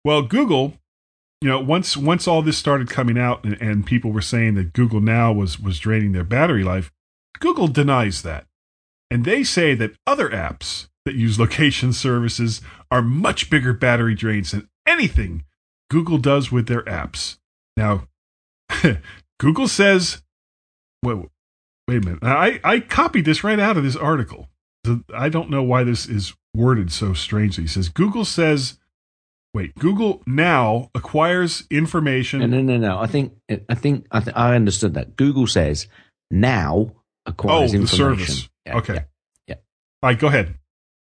Well, 0.05 0.23
Google, 0.23 0.75
you 1.41 1.49
know, 1.49 1.61
once 1.61 1.97
once 1.97 2.27
all 2.29 2.43
this 2.43 2.57
started 2.57 2.89
coming 2.89 3.19
out 3.19 3.45
and, 3.45 3.61
and 3.61 3.85
people 3.85 4.13
were 4.13 4.23
saying 4.23 4.55
that 4.55 4.73
Google 4.73 5.01
now 5.01 5.33
was 5.33 5.59
was 5.61 5.79
draining 5.79 6.13
their 6.13 6.25
battery 6.25 6.65
life, 6.65 6.93
Google 7.41 7.69
denies 7.69 8.23
that. 8.23 8.47
And 9.11 9.25
they 9.25 9.45
say 9.45 9.75
that 9.75 9.97
other 10.07 10.29
apps 10.31 10.89
that 11.05 11.15
use 11.15 11.39
location 11.39 11.93
services 11.93 12.61
are 12.91 13.03
much 13.03 13.51
bigger 13.51 13.73
battery 13.73 14.15
drains 14.15 14.53
than 14.53 14.69
anything 14.87 15.45
Google 15.91 16.19
does 16.19 16.51
with 16.53 16.67
their 16.67 16.83
apps. 16.83 17.39
Now, 17.77 18.09
Google 19.39 19.69
says, 19.69 20.23
wait, 21.03 21.27
wait 21.89 21.99
a 21.99 22.01
minute. 22.01 22.19
I, 22.23 22.61
I 22.65 22.81
copied 22.81 23.25
this 23.25 23.45
right 23.45 23.59
out 23.59 23.77
of 23.77 23.85
this 23.85 23.97
article. 23.97 24.49
I 25.15 25.29
don't 25.29 25.51
know 25.51 25.63
why 25.63 25.85
this 25.85 26.07
is 26.07 26.35
worded 26.55 26.93
so 26.93 27.13
strangely. 27.13 27.65
He 27.65 27.69
says, 27.69 27.89
Google 27.89 28.25
says, 28.25 28.79
wait, 29.53 29.75
Google 29.77 30.23
now 30.27 30.91
acquires 30.95 31.65
information. 31.71 32.41
No, 32.41 32.47
no, 32.47 32.63
no, 32.63 32.77
no. 32.77 32.99
I 32.99 33.07
think, 33.07 33.33
I 33.69 33.75
think, 33.75 34.07
I, 34.11 34.21
th- 34.21 34.37
I 34.37 34.55
understood 34.55 34.95
that. 34.95 35.17
Google 35.17 35.47
says 35.47 35.89
now 36.31 36.93
acquires 37.27 37.75
oh, 37.75 37.79
the 37.79 37.89
service. 37.89 38.49
Yeah, 38.65 38.77
okay. 38.79 38.95
yeah, 38.95 39.03
yeah. 39.49 39.55
All 40.03 40.11
right, 40.11 40.19
go 40.19 40.29
ahead. 40.29 40.57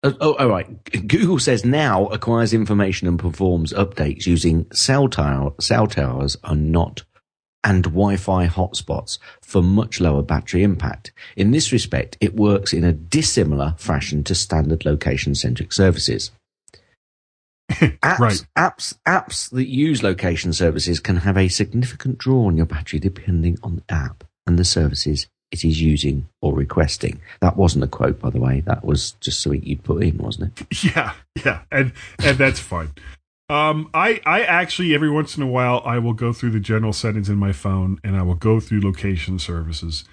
Oh, 0.03 0.15
oh, 0.21 0.33
all 0.35 0.49
right. 0.49 1.07
Google 1.07 1.39
says 1.39 1.65
now 1.65 2.07
acquires 2.07 2.55
information 2.55 3.07
and 3.07 3.19
performs 3.19 3.73
updates 3.73 4.27
using 4.27 4.67
cell 4.73 5.09
tower, 5.09 5.53
cell 5.61 5.87
towers 5.87 6.37
are 6.43 6.57
not 6.57 7.05
and 7.63 7.85
Wi-Fi 7.85 8.47
hotspots 8.49 9.19
for 9.43 9.63
much 9.63 10.01
lower 10.01 10.23
battery 10.23 10.63
impact. 10.63 11.13
In 11.37 11.51
this 11.51 11.73
respect, 11.73 12.17
it 12.21 12.35
works 12.35 12.73
in 12.73 12.85
a 12.85 12.93
dissimilar 12.93 13.75
fashion 13.79 14.25
to 14.25 14.35
standard 14.35 14.85
location-centric 14.85 15.73
services. 15.73 16.31
apps, 17.71 18.19
Right. 18.19 18.47
apps, 18.59 18.95
apps 19.07 19.51
that 19.51 19.69
use 19.69 20.03
location 20.03 20.53
services 20.53 20.99
can 21.01 21.17
have 21.19 21.37
a 21.37 21.49
significant 21.49 22.19
draw 22.19 22.47
on 22.47 22.57
your 22.57 22.67
battery 22.67 22.99
depending 22.99 23.59
on 23.63 23.77
the 23.77 23.95
app 23.95 24.25
and 24.47 24.59
the 24.59 24.65
services 24.65 25.29
it 25.53 25.65
is 25.65 25.81
using 25.83 26.29
or 26.41 26.55
requesting. 26.55 27.21
That 27.41 27.57
wasn't 27.57 27.85
a 27.85 27.89
quote, 27.89 28.21
by 28.21 28.31
the 28.31 28.41
way. 28.41 28.61
That 28.63 28.85
was 28.85 29.13
just 29.21 29.41
something 29.43 29.63
you'd 29.65 29.83
put 29.85 30.03
in, 30.03 30.17
wasn't 30.19 30.59
it? 30.61 30.67
Yeah, 30.95 31.13
yeah, 31.45 31.61
and 31.71 31.93
and 32.21 32.39
that's 32.39 32.61
fine. 32.61 32.91
Um, 33.51 33.91
I 33.93 34.21
I 34.25 34.43
actually 34.43 34.95
every 34.95 35.11
once 35.11 35.37
in 35.37 35.43
a 35.43 35.47
while 35.49 35.83
I 35.85 35.99
will 35.99 36.13
go 36.13 36.33
through 36.33 36.51
the 36.51 36.61
general 36.61 36.93
settings 36.93 37.29
in 37.29 37.37
my 37.37 37.53
phone 37.53 37.99
and 38.05 38.17
I 38.17 38.23
will 38.23 38.37
go 38.37 38.61
through 38.61 38.81
location 38.81 39.39
services, 39.39 40.05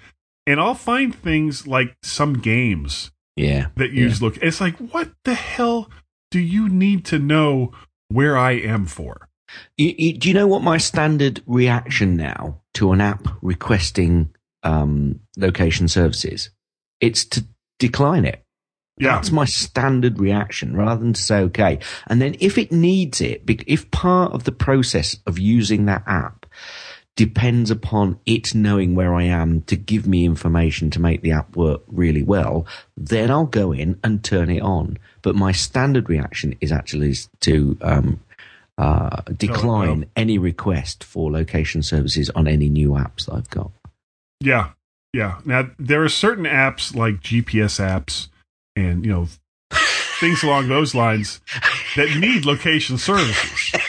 and 0.46 0.58
I'll 0.60 0.74
find 0.74 1.14
things 1.14 1.66
like 1.66 1.96
some 2.02 2.34
games 2.34 3.12
Yeah. 3.36 3.68
that 3.76 3.92
use 3.92 4.20
look. 4.20 4.36
It's 4.42 4.60
like 4.60 4.76
what 4.78 5.12
the 5.24 5.34
hell 5.34 5.88
do 6.32 6.40
you 6.40 6.68
need 6.68 7.04
to 7.06 7.18
know 7.18 7.72
where 8.08 8.36
I 8.36 8.52
am 8.52 8.86
for? 8.86 9.28
You, 9.76 9.94
you, 9.96 10.12
do 10.18 10.28
you 10.28 10.34
know 10.34 10.46
what 10.46 10.62
my 10.62 10.76
standard 10.76 11.42
reaction 11.46 12.16
now 12.16 12.60
to 12.74 12.92
an 12.92 13.00
app 13.00 13.26
requesting 13.40 14.34
um, 14.62 15.20
location 15.38 15.88
services? 15.88 16.50
It's 17.00 17.24
to 17.26 17.44
decline 17.78 18.24
it. 18.24 18.42
Yeah. 19.00 19.14
That's 19.14 19.30
my 19.30 19.44
standard 19.44 20.18
reaction 20.18 20.76
rather 20.76 21.00
than 21.00 21.12
to 21.12 21.20
say, 21.20 21.40
okay. 21.40 21.78
And 22.06 22.20
then 22.20 22.36
if 22.40 22.58
it 22.58 22.72
needs 22.72 23.20
it, 23.20 23.42
if 23.46 23.90
part 23.90 24.32
of 24.32 24.44
the 24.44 24.52
process 24.52 25.16
of 25.26 25.38
using 25.38 25.86
that 25.86 26.02
app 26.06 26.46
depends 27.18 27.68
upon 27.68 28.16
it 28.26 28.54
knowing 28.54 28.94
where 28.94 29.12
I 29.12 29.24
am 29.24 29.62
to 29.62 29.74
give 29.74 30.06
me 30.06 30.24
information 30.24 30.88
to 30.90 31.00
make 31.00 31.20
the 31.20 31.32
app 31.32 31.56
work 31.56 31.82
really 31.88 32.22
well, 32.22 32.64
then 32.96 33.28
I'll 33.28 33.44
go 33.44 33.72
in 33.72 33.98
and 34.04 34.22
turn 34.22 34.50
it 34.50 34.62
on. 34.62 34.98
But 35.22 35.34
my 35.34 35.50
standard 35.50 36.08
reaction 36.08 36.56
is 36.60 36.70
actually 36.70 37.14
to 37.40 37.76
um, 37.82 38.20
uh, 38.78 39.22
decline 39.36 40.00
no. 40.00 40.06
any 40.14 40.38
request 40.38 41.02
for 41.02 41.30
location 41.32 41.82
services 41.82 42.30
on 42.30 42.46
any 42.46 42.68
new 42.68 42.90
apps 42.90 43.26
that 43.26 43.34
I've 43.34 43.50
got. 43.50 43.72
Yeah, 44.40 44.70
yeah. 45.12 45.40
Now 45.44 45.70
there 45.76 46.04
are 46.04 46.08
certain 46.08 46.44
apps 46.44 46.94
like 46.94 47.20
GPS 47.20 47.80
apps 47.84 48.28
and 48.84 49.04
you 49.04 49.12
know 49.12 49.26
things 50.20 50.42
along 50.42 50.68
those 50.68 50.94
lines 50.94 51.40
that 51.96 52.16
need 52.16 52.44
location 52.44 52.98
services. 52.98 53.72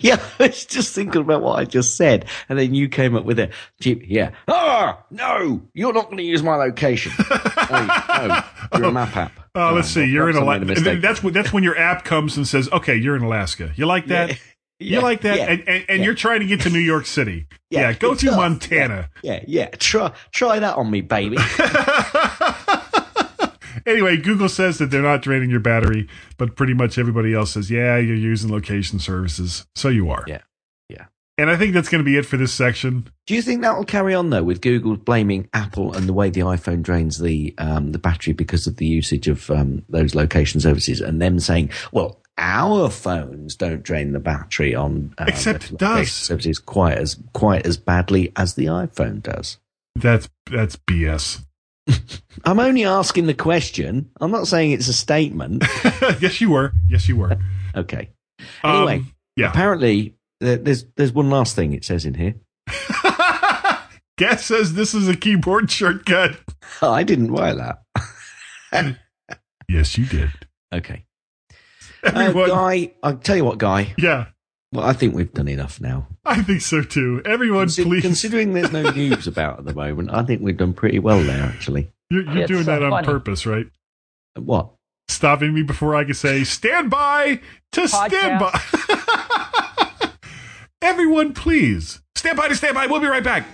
Yeah, 0.00 0.22
I 0.38 0.46
was 0.48 0.64
just 0.64 0.94
thinking 0.94 1.20
about 1.20 1.42
what 1.42 1.58
I 1.58 1.64
just 1.64 1.96
said, 1.96 2.26
and 2.48 2.58
then 2.58 2.74
you 2.74 2.88
came 2.88 3.16
up 3.16 3.24
with 3.24 3.38
it. 3.38 3.52
Yeah. 3.80 4.30
Ah, 4.46 5.02
no, 5.10 5.62
you're 5.74 5.92
not 5.92 6.04
going 6.06 6.18
to 6.18 6.22
use 6.22 6.42
my 6.42 6.54
location. 6.54 7.12
oh, 7.18 8.68
no, 8.72 8.78
you're 8.78 8.88
a 8.88 8.92
map 8.92 9.16
app. 9.16 9.32
Oh, 9.54 9.72
let's 9.74 9.88
see. 9.88 10.04
You're 10.04 10.30
in 10.30 10.36
Alaska. 10.36 10.60
made 10.60 10.62
a 10.62 10.74
mistake. 10.74 11.00
That's 11.00 11.22
when 11.22 11.34
that's 11.34 11.52
when 11.52 11.64
your 11.64 11.76
app 11.76 12.04
comes 12.04 12.36
and 12.36 12.46
says, 12.46 12.68
"Okay, 12.70 12.94
you're 12.94 13.16
in 13.16 13.22
Alaska." 13.22 13.72
You 13.76 13.86
like 13.86 14.06
that? 14.06 14.38
Yeah. 14.80 14.98
You 14.98 15.02
like 15.02 15.22
that? 15.22 15.36
yeah, 15.38 15.50
and 15.50 15.60
and, 15.68 15.84
and 15.88 15.98
yeah. 15.98 16.04
you're 16.04 16.14
trying 16.14 16.38
to 16.38 16.46
get 16.46 16.60
to 16.60 16.70
New 16.70 16.78
York 16.78 17.04
City. 17.04 17.48
Yeah, 17.68 17.80
Yeah, 17.80 17.92
go 17.94 18.10
good 18.10 18.20
to 18.20 18.26
stuff. 18.26 18.36
Montana. 18.36 19.10
Yeah, 19.24 19.42
yeah. 19.44 19.70
Try 19.70 20.12
try 20.30 20.60
that 20.60 20.76
on 20.76 20.88
me, 20.88 21.00
baby. 21.00 21.36
Anyway, 23.88 24.18
Google 24.18 24.50
says 24.50 24.76
that 24.78 24.90
they're 24.90 25.00
not 25.00 25.22
draining 25.22 25.48
your 25.50 25.60
battery, 25.60 26.06
but 26.36 26.56
pretty 26.56 26.74
much 26.74 26.98
everybody 26.98 27.32
else 27.32 27.52
says, 27.52 27.70
"Yeah, 27.70 27.96
you're 27.96 28.14
using 28.14 28.52
location 28.52 28.98
services." 28.98 29.66
So 29.74 29.88
you 29.88 30.10
are. 30.10 30.24
Yeah, 30.26 30.42
yeah. 30.90 31.06
And 31.38 31.48
I 31.48 31.56
think 31.56 31.72
that's 31.72 31.88
going 31.88 32.00
to 32.00 32.04
be 32.04 32.18
it 32.18 32.26
for 32.26 32.36
this 32.36 32.52
section. 32.52 33.08
Do 33.26 33.34
you 33.34 33.40
think 33.40 33.62
that 33.62 33.76
will 33.76 33.84
carry 33.84 34.14
on 34.14 34.28
though, 34.28 34.42
with 34.42 34.60
Google 34.60 34.96
blaming 34.96 35.48
Apple 35.54 35.94
and 35.94 36.06
the 36.06 36.12
way 36.12 36.28
the 36.28 36.40
iPhone 36.40 36.82
drains 36.82 37.18
the 37.18 37.54
um, 37.56 37.92
the 37.92 37.98
battery 37.98 38.34
because 38.34 38.66
of 38.66 38.76
the 38.76 38.86
usage 38.86 39.26
of 39.26 39.50
um, 39.50 39.84
those 39.88 40.14
location 40.14 40.60
services, 40.60 41.00
and 41.00 41.22
them 41.22 41.40
saying, 41.40 41.70
"Well, 41.90 42.20
our 42.36 42.90
phones 42.90 43.56
don't 43.56 43.82
drain 43.82 44.12
the 44.12 44.20
battery 44.20 44.74
on 44.74 45.14
um, 45.16 45.28
Except 45.28 45.72
it 45.72 45.78
does. 45.78 46.12
services 46.12 46.58
quite 46.58 46.98
as 46.98 47.16
quite 47.32 47.64
as 47.64 47.78
badly 47.78 48.32
as 48.36 48.52
the 48.52 48.66
iPhone 48.66 49.22
does." 49.22 49.56
That's 49.96 50.28
that's 50.50 50.76
BS. 50.76 51.44
I'm 52.44 52.58
only 52.60 52.84
asking 52.84 53.26
the 53.26 53.34
question. 53.34 54.10
I'm 54.20 54.30
not 54.30 54.46
saying 54.48 54.72
it's 54.72 54.88
a 54.88 54.92
statement. 54.92 55.64
yes, 56.20 56.40
you 56.40 56.50
were. 56.50 56.72
Yes, 56.88 57.08
you 57.08 57.16
were. 57.16 57.36
Okay. 57.76 58.08
Um, 58.64 58.76
Anyway, 58.88 59.02
yeah. 59.36 59.50
apparently 59.50 60.14
there's 60.40 60.86
there's 60.96 61.12
one 61.12 61.28
last 61.30 61.54
thing 61.54 61.74
it 61.74 61.84
says 61.84 62.04
in 62.06 62.14
here. 62.14 62.34
Gaz 64.16 64.44
says 64.44 64.74
this 64.74 64.94
is 64.94 65.06
a 65.06 65.14
keyboard 65.14 65.70
shortcut. 65.70 66.36
I 66.82 67.04
didn't 67.04 67.30
write 67.30 67.56
that. 67.58 68.96
Yes, 69.68 69.96
you 69.98 70.06
did. 70.06 70.30
Okay. 70.72 71.04
Uh, 72.02 72.32
guy, 72.32 72.92
I'll 73.02 73.18
tell 73.18 73.36
you 73.36 73.44
what, 73.44 73.58
guy. 73.58 73.94
yeah, 73.98 74.26
Well, 74.72 74.84
I 74.84 74.92
think 74.92 75.14
we've 75.14 75.32
done 75.32 75.48
enough 75.48 75.80
now. 75.80 76.06
I 76.26 76.42
think 76.42 76.60
so 76.60 76.82
too. 76.82 77.22
Everyone, 77.24 77.68
Consi- 77.68 77.84
please. 77.84 78.02
Considering 78.02 78.52
there's 78.52 78.70
no 78.72 78.90
news 78.90 79.26
about 79.26 79.60
at 79.60 79.64
the 79.64 79.74
moment, 79.74 80.10
I 80.12 80.22
think 80.22 80.42
we've 80.42 80.56
done 80.56 80.74
pretty 80.74 80.98
well 80.98 81.22
there, 81.22 81.42
actually. 81.44 81.90
You're, 82.10 82.24
you're 82.30 82.46
doing 82.46 82.64
so 82.64 82.72
that 82.72 82.82
on 82.82 82.90
funny. 82.90 83.06
purpose, 83.06 83.46
right? 83.46 83.66
What? 84.38 84.70
Stopping 85.08 85.54
me 85.54 85.62
before 85.62 85.94
I 85.94 86.04
can 86.04 86.14
say 86.14 86.44
stand 86.44 86.90
by 86.90 87.40
to 87.72 87.88
stand 87.88 88.40
by. 88.40 90.10
Everyone, 90.82 91.32
please 91.32 92.02
stand 92.14 92.36
by 92.36 92.48
to 92.48 92.54
stand 92.54 92.74
by. 92.74 92.86
We'll 92.86 93.00
be 93.00 93.06
right 93.06 93.24
back. 93.24 93.46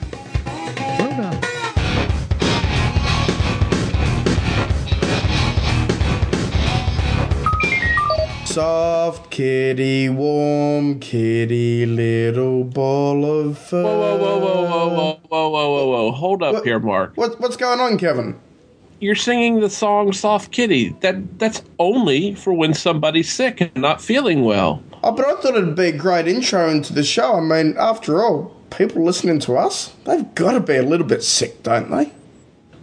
Soft 8.54 9.32
kitty, 9.32 10.08
warm 10.08 11.00
kitty, 11.00 11.84
little 11.86 12.62
ball 12.62 13.24
of 13.24 13.58
fur. 13.58 13.82
Whoa, 13.82 14.16
whoa, 14.16 14.38
whoa, 14.38 14.38
whoa, 14.38 14.88
whoa, 14.94 15.20
whoa, 15.28 15.48
whoa, 15.50 15.70
whoa, 15.70 15.86
whoa. 15.88 16.12
Hold 16.12 16.44
up 16.44 16.54
What- 16.54 16.64
here, 16.64 16.78
Mark. 16.78 17.16
What, 17.16 17.40
what's 17.40 17.56
going 17.56 17.80
on, 17.80 17.98
Kevin? 17.98 18.38
You're 19.00 19.16
singing 19.16 19.58
the 19.58 19.68
song 19.68 20.12
Soft 20.12 20.52
Kitty. 20.52 20.90
That 21.00 21.40
that's 21.40 21.62
only 21.80 22.36
for 22.36 22.52
when 22.52 22.74
somebody's 22.74 23.28
sick 23.28 23.60
and 23.60 23.74
not 23.74 24.00
feeling 24.00 24.44
well. 24.44 24.80
Oh, 25.02 25.10
but 25.10 25.26
I 25.26 25.34
thought 25.40 25.56
it'd 25.56 25.74
be 25.74 25.86
a 25.88 25.96
great 25.96 26.28
intro 26.28 26.70
into 26.70 26.92
the 26.92 27.02
show. 27.02 27.34
I 27.34 27.40
mean, 27.40 27.74
after 27.76 28.22
all, 28.22 28.54
people 28.70 29.02
listening 29.02 29.40
to 29.40 29.56
us, 29.56 29.92
they've 30.04 30.32
got 30.36 30.52
to 30.52 30.60
be 30.60 30.76
a 30.76 30.84
little 30.84 31.08
bit 31.08 31.24
sick, 31.24 31.64
don't 31.64 31.90
they? 31.90 32.12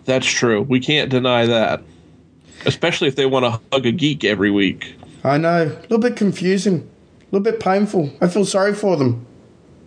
That's 0.04 0.28
true. 0.28 0.64
We 0.64 0.82
can't 0.82 1.10
deny 1.10 1.46
that. 1.46 1.82
Especially 2.66 3.08
if 3.08 3.16
they 3.16 3.26
want 3.26 3.46
to 3.46 3.52
hug 3.72 3.86
a 3.86 3.94
geek 3.94 4.26
every 4.26 4.52
week. 4.52 4.96
I 5.24 5.38
know. 5.38 5.64
A 5.64 5.82
little 5.82 6.00
bit 6.00 6.16
confusing, 6.16 6.90
a 7.22 7.36
little 7.36 7.44
bit 7.44 7.60
painful. 7.60 8.12
I 8.20 8.28
feel 8.28 8.46
sorry 8.46 8.74
for 8.74 8.98
them. 8.98 9.26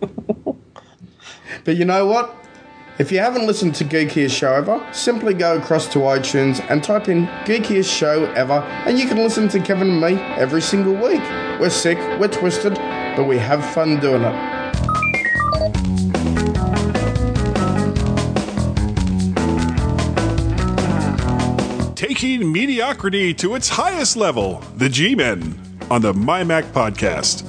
But 1.65 1.77
you 1.77 1.85
know 1.85 2.05
what? 2.05 2.33
If 2.99 3.11
you 3.11 3.19
haven't 3.19 3.47
listened 3.47 3.75
to 3.75 3.83
Geekiest 3.83 4.37
Show 4.37 4.53
Ever, 4.53 4.87
simply 4.93 5.33
go 5.33 5.57
across 5.57 5.87
to 5.93 5.99
iTunes 5.99 6.63
and 6.69 6.83
type 6.83 7.09
in 7.09 7.25
Geekiest 7.45 7.91
Show 7.91 8.25
Ever, 8.33 8.61
and 8.85 8.99
you 8.99 9.07
can 9.07 9.17
listen 9.17 9.49
to 9.49 9.59
Kevin 9.59 9.89
and 9.89 10.01
me 10.01 10.21
every 10.37 10.61
single 10.61 10.93
week. 10.93 11.21
We're 11.59 11.71
sick, 11.71 11.97
we're 12.19 12.27
twisted, 12.27 12.75
but 13.17 13.25
we 13.25 13.37
have 13.39 13.65
fun 13.73 13.99
doing 13.99 14.21
it. 14.21 14.54
Taking 22.15 22.49
mediocrity 22.49 23.33
to 23.33 23.55
its 23.55 23.67
highest 23.67 24.15
level, 24.15 24.63
the 24.77 24.87
G 24.87 25.15
Men 25.15 25.59
on 25.91 26.01
the 26.01 26.13
My 26.13 26.45
Mac 26.45 26.63
podcast. 26.67 27.45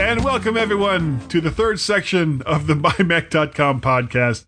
And 0.00 0.24
welcome 0.24 0.56
everyone 0.56 1.20
to 1.28 1.42
the 1.42 1.50
third 1.50 1.80
section 1.80 2.40
of 2.46 2.66
the 2.66 2.72
MyMac.com 2.76 3.82
podcast. 3.82 4.46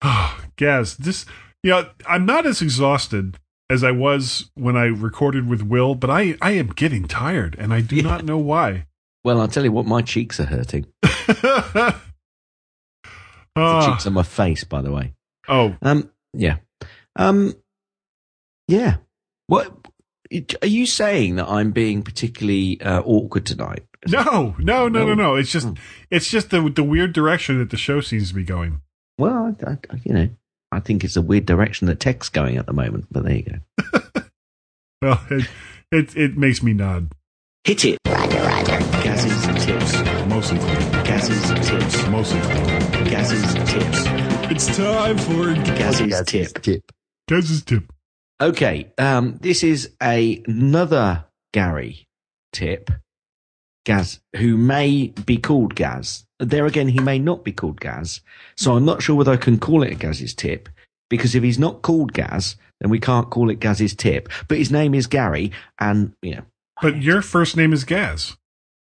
Oh, 0.00 0.40
Gaz, 0.56 0.96
this 0.96 1.26
you 1.62 1.72
know, 1.72 1.90
I'm 2.06 2.24
not 2.24 2.46
as 2.46 2.62
exhausted 2.62 3.36
as 3.68 3.84
I 3.84 3.90
was 3.90 4.50
when 4.54 4.78
I 4.78 4.86
recorded 4.86 5.46
with 5.46 5.60
Will, 5.60 5.94
but 5.94 6.08
I, 6.08 6.36
I 6.40 6.52
am 6.52 6.68
getting 6.68 7.06
tired 7.06 7.54
and 7.58 7.74
I 7.74 7.82
do 7.82 8.00
not 8.00 8.24
know 8.24 8.38
why. 8.38 8.86
Well, 9.24 9.42
I'll 9.42 9.48
tell 9.48 9.64
you 9.64 9.72
what, 9.72 9.84
my 9.84 10.00
cheeks 10.00 10.40
are 10.40 10.46
hurting. 10.46 10.86
The 13.54 13.60
Ah, 13.62 13.90
cheeks 13.90 14.06
on 14.06 14.14
my 14.14 14.22
face, 14.22 14.64
by 14.64 14.80
the 14.82 14.90
way. 14.92 15.12
oh, 15.48 15.76
Um, 15.82 16.10
yeah. 16.32 16.56
Um, 17.16 17.54
yeah. 18.68 18.96
What 19.48 19.72
are 20.62 20.66
you 20.66 20.86
saying 20.86 21.36
that 21.36 21.48
I'm 21.48 21.72
being 21.72 22.02
particularly 22.02 22.80
uh, 22.80 23.02
awkward 23.02 23.44
tonight? 23.44 23.84
no, 24.08 24.54
no, 24.58 24.88
no, 24.88 24.88
no, 24.88 25.04
No. 25.08 25.14
no. 25.14 25.34
It's 25.36 25.50
just 25.52 25.66
Oh. 25.66 25.74
it's 26.10 26.28
just 26.30 26.50
the 26.50 26.62
the 26.70 26.82
weird 26.82 27.12
direction 27.12 27.58
that 27.58 27.70
the 27.70 27.76
show 27.76 28.00
seems 28.00 28.28
to 28.30 28.34
be 28.34 28.44
going. 28.44 28.80
Well, 29.18 29.54
I, 29.66 29.70
I, 29.72 29.76
you 30.04 30.12
know, 30.14 30.28
I 30.72 30.80
think 30.80 31.04
it's 31.04 31.16
a 31.16 31.22
weird 31.22 31.44
direction 31.46 31.86
that 31.88 32.00
tech's 32.00 32.28
going 32.30 32.56
at 32.56 32.64
the 32.66 32.72
moment. 32.72 33.06
But 33.10 33.24
there 33.24 33.36
you 33.36 33.42
go. 33.42 34.00
Well, 35.02 35.20
it 35.30 35.48
it, 35.90 36.16
it 36.16 36.36
makes 36.38 36.62
me 36.62 36.72
nod. 36.72 37.10
Hit 37.64 37.84
it. 37.84 37.98
Roger, 39.24 39.52
Roger. 39.52 39.52
Gaz's 39.52 39.64
tips. 39.64 40.26
Mostly 40.26 40.58
Gaz's 41.04 41.68
tips. 41.68 42.06
mostly 42.08 42.40
Gaz's 43.08 43.54
tips. 43.54 44.04
It's 44.50 44.76
time 44.76 45.18
for 45.18 45.54
Gaz's 45.76 46.22
tip. 46.26 46.62
Tip. 46.62 46.92
Gaz's 47.28 47.62
tip. 47.62 47.92
Okay, 48.40 48.92
um, 48.98 49.38
this 49.40 49.62
is 49.62 49.92
a, 50.02 50.42
another 50.46 51.24
Gary 51.52 52.06
tip. 52.52 52.90
Gaz, 53.84 54.20
who 54.36 54.56
may 54.56 55.08
be 55.24 55.36
called 55.36 55.74
Gaz. 55.74 56.24
There 56.40 56.66
again, 56.66 56.88
he 56.88 57.00
may 57.00 57.18
not 57.18 57.44
be 57.44 57.52
called 57.52 57.80
Gaz. 57.80 58.20
So 58.56 58.74
I'm 58.74 58.84
not 58.84 59.02
sure 59.02 59.14
whether 59.16 59.32
I 59.32 59.36
can 59.36 59.58
call 59.58 59.82
it 59.84 59.92
a 59.92 59.96
Gaz's 59.96 60.34
tip, 60.34 60.68
because 61.08 61.34
if 61.34 61.42
he's 61.42 61.58
not 61.58 61.82
called 61.82 62.12
Gaz, 62.12 62.56
then 62.80 62.90
we 62.90 62.98
can't 62.98 63.30
call 63.30 63.50
it 63.50 63.60
Gaz's 63.60 63.94
tip. 63.94 64.28
But 64.48 64.58
his 64.58 64.72
name 64.72 64.94
is 64.94 65.06
Gary, 65.06 65.52
and, 65.78 66.12
you 66.22 66.36
know, 66.36 66.42
But 66.80 67.00
your 67.00 67.22
first 67.22 67.56
name 67.56 67.72
is 67.72 67.84
Gaz. 67.84 68.36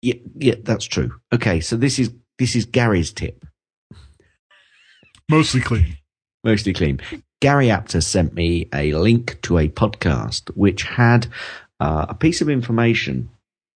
Yeah, 0.05 0.13
yeah, 0.35 0.55
that's 0.61 0.85
true. 0.85 1.11
Okay, 1.33 1.59
so 1.59 1.75
this 1.75 1.97
is, 1.97 2.11
this 2.37 2.55
is 2.55 2.65
Gary's 2.65 3.11
tip. 3.11 3.43
Mostly 5.27 5.61
clean. 5.61 5.97
mostly 6.43 6.73
clean. 6.73 6.99
Gary 7.41 7.71
Apter 7.71 8.01
sent 8.01 8.35
me 8.35 8.69
a 8.71 8.93
link 8.93 9.41
to 9.41 9.57
a 9.57 9.67
podcast 9.67 10.49
which 10.55 10.83
had 10.83 11.25
uh, 11.79 12.05
a 12.09 12.13
piece 12.13 12.39
of 12.41 12.49
information 12.49 13.29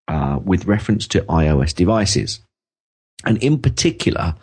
uh, 0.08 0.40
with 0.44 0.66
reference 0.66 1.08
to 1.08 1.22
iOS 1.22 1.74
devices, 1.74 2.42
and 3.26 3.42
in 3.44 3.60
particular, 3.60 4.36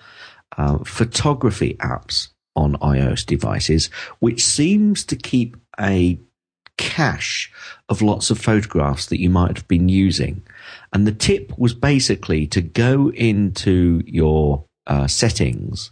uh, 0.59 0.78
photography 0.78 1.74
apps 1.74 2.28
on 2.57 2.74
iOS 2.78 3.24
devices, 3.24 3.91
which 4.18 4.45
seems 4.45 5.05
to 5.05 5.14
keep 5.14 5.57
a 5.78 6.18
cache 6.77 7.51
of 7.89 8.03
lots 8.03 8.31
of 8.31 8.39
photographs 8.39 9.07
that 9.07 9.20
you 9.20 9.31
might 9.31 9.57
have 9.57 9.68
been 9.68 9.89
using. 9.89 10.43
And 10.93 11.07
the 11.07 11.12
tip 11.12 11.57
was 11.59 11.74
basically 11.74 12.47
to 12.49 12.61
go 12.61 13.11
into 13.12 14.03
your 14.07 14.64
uh, 14.87 15.07
settings, 15.07 15.91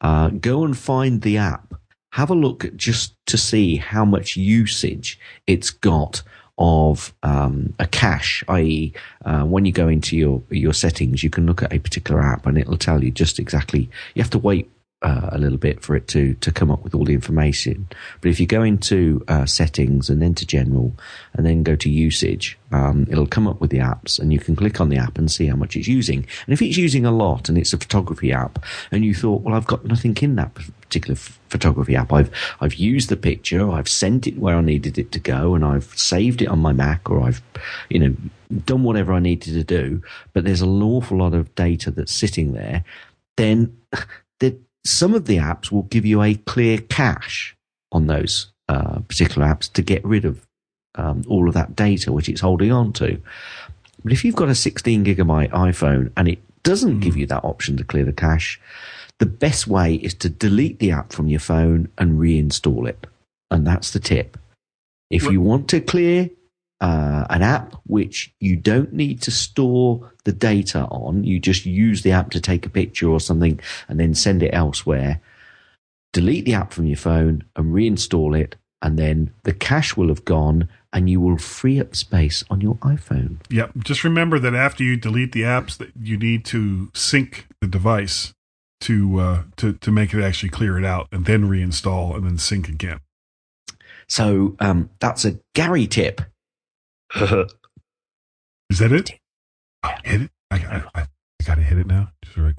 uh, 0.00 0.28
go 0.30 0.64
and 0.64 0.76
find 0.76 1.22
the 1.22 1.36
app, 1.36 1.74
have 2.12 2.30
a 2.30 2.34
look 2.34 2.74
just 2.76 3.14
to 3.26 3.38
see 3.38 3.76
how 3.76 4.04
much 4.04 4.36
usage 4.36 5.18
it's 5.46 5.70
got 5.70 6.22
of 6.58 7.14
um, 7.22 7.74
a 7.78 7.86
cache, 7.86 8.44
i.e., 8.48 8.92
uh, 9.24 9.44
when 9.44 9.64
you 9.64 9.72
go 9.72 9.88
into 9.88 10.16
your 10.16 10.42
your 10.50 10.74
settings, 10.74 11.22
you 11.22 11.30
can 11.30 11.46
look 11.46 11.62
at 11.62 11.72
a 11.72 11.78
particular 11.78 12.20
app 12.20 12.44
and 12.46 12.58
it'll 12.58 12.76
tell 12.76 13.02
you 13.02 13.10
just 13.10 13.38
exactly. 13.38 13.88
You 14.14 14.22
have 14.22 14.30
to 14.30 14.38
wait 14.38 14.70
uh, 15.02 15.30
a 15.32 15.38
little 15.38 15.58
bit 15.58 15.82
for 15.82 15.96
it 15.96 16.08
to 16.08 16.34
to 16.34 16.52
come 16.52 16.70
up 16.70 16.82
with 16.84 16.94
all 16.94 17.04
the 17.04 17.14
information. 17.14 17.88
But 18.20 18.30
if 18.30 18.38
you 18.38 18.46
go 18.46 18.62
into 18.62 19.24
uh, 19.28 19.46
settings 19.46 20.10
and 20.10 20.20
then 20.20 20.34
to 20.34 20.46
general 20.46 20.94
and 21.34 21.46
then 21.46 21.62
go 21.62 21.74
to 21.76 21.88
usage, 21.88 22.58
um, 22.70 23.06
it'll 23.10 23.26
come 23.26 23.46
up 23.46 23.60
with 23.60 23.70
the 23.70 23.78
apps 23.78 24.18
and 24.18 24.32
you 24.32 24.38
can 24.38 24.54
click 24.56 24.80
on 24.80 24.90
the 24.90 24.98
app 24.98 25.16
and 25.16 25.30
see 25.30 25.46
how 25.46 25.56
much 25.56 25.74
it's 25.76 25.88
using. 25.88 26.26
And 26.46 26.52
if 26.52 26.60
it's 26.60 26.76
using 26.76 27.06
a 27.06 27.12
lot 27.12 27.48
and 27.48 27.56
it's 27.56 27.72
a 27.72 27.78
photography 27.78 28.32
app 28.32 28.64
and 28.92 29.04
you 29.04 29.14
thought, 29.14 29.42
well, 29.42 29.54
I've 29.54 29.66
got 29.66 29.84
nothing 29.86 30.16
in 30.20 30.36
that 30.36 30.54
particular 30.54 31.14
f- 31.14 31.38
photography 31.48 31.96
app. 31.96 32.12
I've 32.12 32.30
I've 32.60 32.74
used 32.74 33.08
the 33.08 33.16
picture, 33.16 33.70
I've 33.70 33.88
sent 33.88 34.26
it 34.26 34.38
where 34.38 34.56
I 34.56 34.60
needed 34.60 34.98
it 34.98 35.12
to 35.12 35.18
go, 35.18 35.54
and 35.54 35.64
I've 35.64 35.98
saved 35.98 36.42
it 36.42 36.48
on 36.48 36.58
my 36.58 36.72
Mac, 36.72 37.08
or 37.08 37.22
I've 37.22 37.40
you 37.88 38.00
know 38.00 38.14
done 38.66 38.82
whatever 38.82 39.14
I 39.14 39.20
needed 39.20 39.54
to 39.54 39.64
do. 39.64 40.02
But 40.34 40.44
there's 40.44 40.62
an 40.62 40.82
awful 40.82 41.18
lot 41.18 41.32
of 41.32 41.54
data 41.54 41.90
that's 41.90 42.12
sitting 42.12 42.52
there. 42.52 42.84
Then 43.36 43.74
the, 43.92 44.04
some 44.84 45.14
of 45.14 45.26
the 45.26 45.36
apps 45.36 45.70
will 45.70 45.82
give 45.84 46.06
you 46.06 46.22
a 46.22 46.34
clear 46.34 46.78
cache 46.78 47.56
on 47.92 48.06
those 48.06 48.50
uh, 48.68 49.00
particular 49.00 49.46
apps 49.46 49.70
to 49.72 49.82
get 49.82 50.04
rid 50.04 50.24
of 50.24 50.46
um, 50.94 51.22
all 51.28 51.48
of 51.48 51.54
that 51.54 51.76
data 51.76 52.12
which 52.12 52.28
it's 52.28 52.40
holding 52.40 52.72
on 52.72 52.92
to. 52.94 53.20
But 54.02 54.12
if 54.12 54.24
you've 54.24 54.36
got 54.36 54.48
a 54.48 54.54
16 54.54 55.04
gigabyte 55.04 55.50
iPhone 55.50 56.12
and 56.16 56.28
it 56.28 56.40
doesn't 56.62 57.00
give 57.00 57.16
you 57.16 57.26
that 57.26 57.44
option 57.44 57.76
to 57.76 57.84
clear 57.84 58.04
the 58.04 58.12
cache, 58.12 58.60
the 59.18 59.26
best 59.26 59.66
way 59.66 59.94
is 59.96 60.14
to 60.14 60.28
delete 60.28 60.78
the 60.78 60.92
app 60.92 61.12
from 61.12 61.28
your 61.28 61.40
phone 61.40 61.88
and 61.98 62.18
reinstall 62.18 62.88
it. 62.88 63.06
And 63.50 63.66
that's 63.66 63.90
the 63.90 63.98
tip. 63.98 64.38
If 65.10 65.24
you 65.24 65.40
want 65.40 65.68
to 65.70 65.80
clear 65.80 66.30
uh, 66.80 67.26
an 67.30 67.42
app 67.42 67.74
which 67.84 68.32
you 68.40 68.56
don't 68.56 68.92
need 68.92 69.20
to 69.22 69.30
store 69.30 70.12
the 70.24 70.32
data 70.32 70.86
on, 70.86 71.24
you 71.24 71.38
just 71.38 71.66
use 71.66 72.02
the 72.02 72.12
app 72.12 72.30
to 72.30 72.40
take 72.40 72.64
a 72.64 72.70
picture 72.70 73.08
or 73.08 73.20
something 73.20 73.60
and 73.88 74.00
then 74.00 74.14
send 74.14 74.42
it 74.42 74.50
elsewhere, 74.52 75.20
delete 76.12 76.44
the 76.44 76.54
app 76.54 76.72
from 76.72 76.86
your 76.86 76.96
phone 76.96 77.44
and 77.56 77.74
reinstall 77.74 78.38
it. 78.38 78.56
And 78.82 78.98
then 78.98 79.30
the 79.42 79.52
cache 79.52 79.94
will 79.94 80.08
have 80.08 80.24
gone 80.24 80.68
and 80.92 81.08
you 81.10 81.20
will 81.20 81.36
free 81.36 81.78
up 81.78 81.94
space 81.94 82.44
on 82.50 82.62
your 82.62 82.76
iPhone. 82.76 83.36
Yep. 83.50 83.72
Just 83.84 84.02
remember 84.04 84.38
that 84.38 84.54
after 84.54 84.82
you 84.82 84.96
delete 84.96 85.32
the 85.32 85.42
apps, 85.42 85.76
that 85.76 85.90
you 86.00 86.16
need 86.16 86.44
to 86.46 86.90
sync 86.94 87.46
the 87.60 87.66
device 87.66 88.32
to 88.80 89.20
uh, 89.20 89.42
to 89.56 89.74
to 89.74 89.90
make 89.90 90.14
it 90.14 90.22
actually 90.22 90.48
clear 90.48 90.78
it 90.78 90.84
out, 90.84 91.06
and 91.12 91.26
then 91.26 91.48
reinstall 91.48 92.16
and 92.16 92.24
then 92.24 92.38
sync 92.38 92.68
again. 92.68 93.00
So 94.08 94.56
um, 94.58 94.90
that's 94.98 95.24
a 95.24 95.38
Gary 95.54 95.86
tip. 95.86 96.22
Is 98.70 98.78
that 98.78 98.92
it? 98.92 99.18
Oh, 99.82 99.90
hit 100.04 100.22
it. 100.22 100.30
I, 100.50 100.56
I, 100.56 100.84
I, 100.94 101.02
I 101.02 101.06
got 101.44 101.56
to 101.56 101.62
hit 101.62 101.76
it 101.78 101.86
now. 101.88 102.12
Just 102.24 102.36
right, 102.36 102.54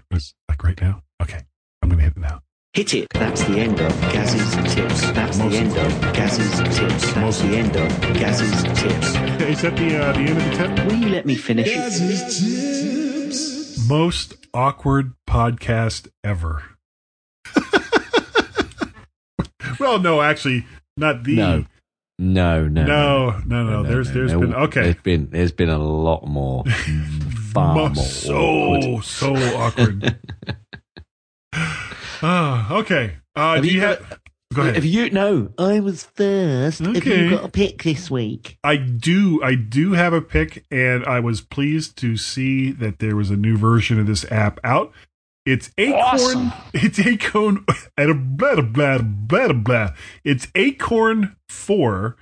like 0.49 0.61
right 0.63 0.81
now. 0.81 1.03
Okay, 1.21 1.39
I'm 1.81 1.87
gonna 1.87 2.01
hit 2.01 2.17
it 2.17 2.19
now. 2.19 2.41
Hit 2.73 2.93
it. 2.93 3.07
That's 3.13 3.43
the 3.45 3.59
end 3.59 3.79
of 3.79 3.91
Gaz's 4.11 4.55
tips. 4.73 5.09
That's 5.11 5.37
the 5.37 5.45
end 5.45 5.77
of 5.77 6.01
Gaz's 6.13 6.59
tips. 6.77 7.13
That's 7.13 7.39
the 7.41 7.55
end 7.55 7.75
of 7.77 8.01
Gaz's 8.13 8.63
tips. 8.63 9.15
Is 9.41 9.61
that 9.61 9.77
the 9.77 9.95
uh, 9.97 10.11
the 10.11 10.19
end 10.19 10.37
of 10.37 10.43
the 10.43 10.51
tip? 10.55 10.85
Will 10.85 10.95
you 10.95 11.07
let 11.09 11.25
me 11.25 11.35
finish? 11.35 11.67
It? 11.71 11.93
Most 13.87 14.33
awkward 14.53 15.13
podcast 15.29 16.09
ever. 16.25 16.63
well, 19.79 19.97
no, 19.99 20.21
actually, 20.21 20.65
not 20.97 21.23
the. 21.23 21.35
No. 21.37 21.65
No, 22.19 22.67
no, 22.67 22.85
No, 22.85 23.29
no, 23.45 23.63
no. 23.63 23.81
no 23.81 23.83
There's 23.83 24.11
there's 24.11 24.31
been 24.33 24.53
okay. 24.53 24.81
There's 24.83 24.95
been 25.03 25.29
there's 25.31 25.51
been 25.51 25.69
a 25.69 25.79
lot 25.79 26.27
more, 26.27 26.63
far 27.53 27.73
Mo- 27.75 27.89
more. 27.89 27.95
so 27.95 28.35
awkward. 28.37 29.03
so 29.03 29.35
awkward. 29.35 30.19
Ah, 32.23 32.71
okay. 32.75 33.15
Uh, 33.35 33.55
Have 33.55 33.63
do 33.63 33.69
you, 33.69 33.75
you 33.75 33.81
have? 33.81 34.19
Go 34.53 34.61
ahead. 34.61 34.75
Have 34.75 34.85
you? 34.85 35.09
No, 35.09 35.51
I 35.57 35.79
was 35.79 36.03
first. 36.03 36.79
Have 36.79 36.95
Okay. 36.97 37.23
you 37.23 37.29
got 37.31 37.45
a 37.45 37.49
pick 37.49 37.83
this 37.83 38.11
week? 38.11 38.57
I 38.63 38.75
do. 38.77 39.41
I 39.43 39.55
do 39.55 39.93
have 39.93 40.13
a 40.13 40.21
pick, 40.21 40.63
and 40.69 41.03
I 41.05 41.19
was 41.19 41.41
pleased 41.41 41.97
to 41.97 42.17
see 42.17 42.71
that 42.73 42.99
there 42.99 43.15
was 43.15 43.31
a 43.31 43.35
new 43.37 43.57
version 43.57 43.99
of 43.99 44.05
this 44.07 44.29
app 44.31 44.59
out. 44.63 44.91
It's 45.45 45.71
Acorn. 45.77 46.01
Awesome. 46.01 46.53
It's 46.73 46.99
Acorn. 46.99 47.65
Blah, 47.97 48.13
blah, 48.13 48.61
blah, 48.61 48.97
blah, 48.99 49.53
blah. 49.53 49.89
It's 50.23 50.47
Acorn 50.55 51.35
Four, 51.49 52.15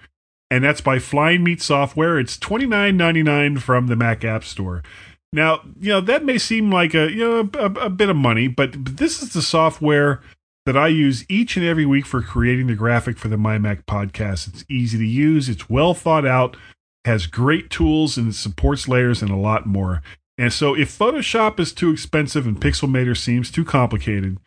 and 0.51 0.63
that's 0.63 0.81
by 0.81 0.99
Flying 0.99 1.43
Meat 1.43 1.61
Software. 1.61 2.19
It's 2.19 2.37
twenty 2.37 2.65
nine 2.65 2.97
ninety 2.97 3.23
nine 3.23 3.57
from 3.59 3.87
the 3.87 3.95
Mac 3.95 4.25
App 4.25 4.43
Store. 4.43 4.83
Now, 5.31 5.61
you 5.79 5.89
know, 5.89 6.01
that 6.01 6.25
may 6.25 6.37
seem 6.37 6.71
like 6.71 6.93
a, 6.93 7.11
you 7.11 7.27
know, 7.27 7.49
a, 7.53 7.85
a 7.85 7.89
bit 7.89 8.09
of 8.09 8.15
money, 8.15 8.47
but, 8.47 8.83
but 8.83 8.97
this 8.97 9.21
is 9.21 9.31
the 9.33 9.43
software 9.43 10.21
that 10.65 10.75
I 10.75 10.87
use 10.87 11.23
each 11.29 11.55
and 11.55 11.65
every 11.65 11.85
week 11.85 12.05
for 12.05 12.21
creating 12.21 12.67
the 12.67 12.75
graphic 12.75 13.17
for 13.17 13.27
the 13.27 13.37
My 13.37 13.57
Mac 13.59 13.85
podcast. 13.85 14.47
It's 14.47 14.65
easy 14.69 14.97
to 14.97 15.05
use, 15.05 15.47
it's 15.47 15.69
well 15.69 15.93
thought 15.93 16.25
out, 16.25 16.57
has 17.05 17.27
great 17.27 17.69
tools, 17.69 18.17
and 18.17 18.29
it 18.29 18.35
supports 18.35 18.87
layers 18.87 19.21
and 19.21 19.31
a 19.31 19.35
lot 19.35 19.65
more. 19.67 20.01
And 20.39 20.53
so 20.53 20.73
if 20.73 20.97
Photoshop 20.97 21.59
is 21.59 21.73
too 21.73 21.91
expensive 21.91 22.47
and 22.47 22.59
Pixelmator 22.59 23.15
seems 23.15 23.51
too 23.51 23.65
complicated, 23.65 24.37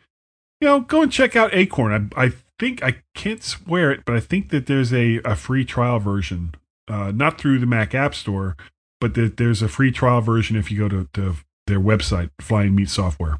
you 0.59 0.67
know, 0.67 0.79
go 0.79 1.03
and 1.03 1.11
check 1.11 1.35
out 1.35 1.53
Acorn. 1.53 2.11
I, 2.15 2.25
I 2.25 2.31
think, 2.57 2.83
I 2.83 3.03
can't 3.13 3.43
swear 3.43 3.91
it, 3.91 4.01
but 4.03 4.15
I 4.15 4.19
think 4.19 4.49
that 4.49 4.65
there's 4.65 4.91
a, 4.91 5.21
a 5.23 5.35
free 5.35 5.63
trial 5.63 5.99
version, 5.99 6.55
uh, 6.87 7.11
not 7.11 7.37
through 7.37 7.59
the 7.59 7.67
Mac 7.67 7.93
App 7.93 8.15
Store, 8.15 8.57
but 8.99 9.13
that 9.13 9.37
there's 9.37 9.61
a 9.61 9.67
free 9.67 9.91
trial 9.91 10.21
version 10.21 10.55
if 10.55 10.71
you 10.71 10.79
go 10.79 10.89
to, 10.89 11.07
to 11.13 11.35
their 11.67 11.79
website, 11.79 12.31
Flying 12.41 12.73
Meat 12.73 12.89
Software. 12.89 13.39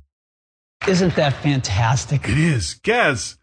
Isn't 0.88 1.16
that 1.16 1.34
fantastic? 1.34 2.30
It 2.30 2.38
is. 2.38 2.76
Gaz, 2.84 3.39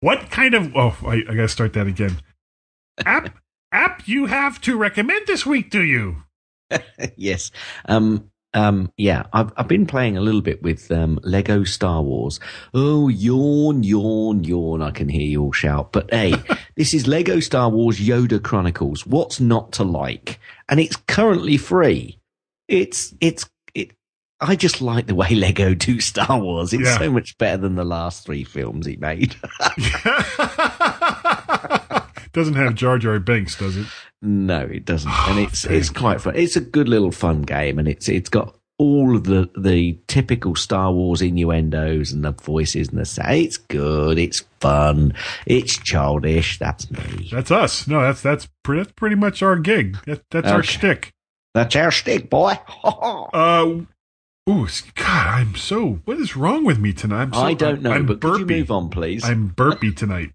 what 0.00 0.30
kind 0.30 0.54
of. 0.54 0.74
Oh, 0.74 0.96
I, 1.04 1.16
I 1.16 1.34
got 1.34 1.42
to 1.42 1.48
start 1.48 1.74
that 1.74 1.86
again. 1.86 2.22
App, 3.04 3.36
app 3.72 4.08
you 4.08 4.26
have 4.26 4.62
to 4.62 4.78
recommend 4.78 5.26
this 5.26 5.44
week, 5.44 5.68
do 5.68 5.82
you? 5.82 6.22
yes. 7.16 7.50
Um, 7.86 8.30
um, 8.52 8.92
yeah, 8.96 9.24
I've, 9.32 9.52
I've 9.56 9.68
been 9.68 9.86
playing 9.86 10.16
a 10.16 10.20
little 10.20 10.40
bit 10.40 10.60
with 10.62 10.90
um, 10.90 11.20
Lego 11.22 11.62
Star 11.62 12.02
Wars. 12.02 12.40
Oh, 12.74 13.08
yawn, 13.08 13.84
yawn, 13.84 14.42
yawn. 14.42 14.82
I 14.82 14.90
can 14.90 15.08
hear 15.08 15.22
you 15.22 15.42
all 15.42 15.52
shout. 15.52 15.92
But 15.92 16.12
hey, 16.12 16.34
this 16.76 16.92
is 16.92 17.06
Lego 17.06 17.38
Star 17.40 17.68
Wars 17.68 18.00
Yoda 18.00 18.42
Chronicles. 18.42 19.06
What's 19.06 19.38
not 19.38 19.70
to 19.72 19.84
like? 19.84 20.40
And 20.68 20.80
it's 20.80 20.96
currently 21.06 21.56
free. 21.58 22.18
It's, 22.66 23.14
it's, 23.20 23.48
it, 23.74 23.92
I 24.40 24.56
just 24.56 24.80
like 24.82 25.06
the 25.06 25.14
way 25.14 25.28
Lego 25.36 25.74
do 25.74 26.00
Star 26.00 26.40
Wars. 26.40 26.72
It's 26.72 26.82
Yeah. 26.84 26.98
so 26.98 27.10
much 27.10 27.38
better 27.38 27.58
than 27.58 27.76
the 27.76 27.84
last 27.84 28.26
three 28.26 28.42
films 28.42 28.84
he 28.86 28.96
made. 28.96 29.36
Doesn't 32.32 32.54
have 32.54 32.74
Jar 32.74 32.98
Jar 32.98 33.18
Binks, 33.18 33.56
does 33.56 33.76
it? 33.76 33.86
No, 34.22 34.60
it 34.60 34.84
doesn't, 34.84 35.10
and 35.10 35.38
it's 35.40 35.64
it's 35.64 35.90
quite 35.90 36.20
fun. 36.20 36.36
It's 36.36 36.56
a 36.56 36.60
good 36.60 36.88
little 36.88 37.10
fun 37.10 37.42
game, 37.42 37.78
and 37.78 37.88
it's 37.88 38.08
it's 38.08 38.28
got 38.28 38.54
all 38.78 39.14
of 39.16 39.24
the 39.24 39.50
the 39.56 39.98
typical 40.06 40.54
Star 40.54 40.92
Wars 40.92 41.20
innuendos 41.20 42.12
and 42.12 42.24
the 42.24 42.32
voices 42.32 42.88
and 42.88 42.98
the 42.98 43.04
sound. 43.04 43.34
It's 43.34 43.56
good. 43.56 44.18
It's 44.18 44.44
fun. 44.60 45.12
It's 45.46 45.76
childish. 45.78 46.58
That's 46.58 46.90
me. 46.90 47.28
That's 47.30 47.50
us. 47.50 47.86
No, 47.86 48.00
that's 48.00 48.22
that's 48.22 48.48
pretty, 48.62 48.82
that's 48.84 48.92
pretty 48.92 49.16
much 49.16 49.42
our 49.42 49.56
gig. 49.56 49.98
That, 50.06 50.22
that's 50.30 50.48
our 50.48 50.62
shtick. 50.62 51.12
That's 51.54 51.74
our 51.76 51.90
stick, 51.90 52.30
boy. 52.30 52.54
Uh, 53.32 53.82
ooh, 54.48 54.66
God, 54.94 55.26
I'm 55.26 55.54
so. 55.54 56.00
What 56.04 56.18
is 56.18 56.34
wrong 56.36 56.64
with 56.64 56.78
me 56.78 56.92
tonight? 56.92 57.22
I'm 57.22 57.32
so, 57.34 57.40
I 57.40 57.54
don't 57.54 57.82
know, 57.82 57.92
I'm 57.92 58.06
but 58.06 58.20
could 58.20 58.38
you 58.40 58.46
burpy. 58.46 58.58
move 58.60 58.70
on, 58.70 58.88
please? 58.88 59.24
I'm 59.24 59.48
burpy 59.48 59.92
tonight. 59.92 60.32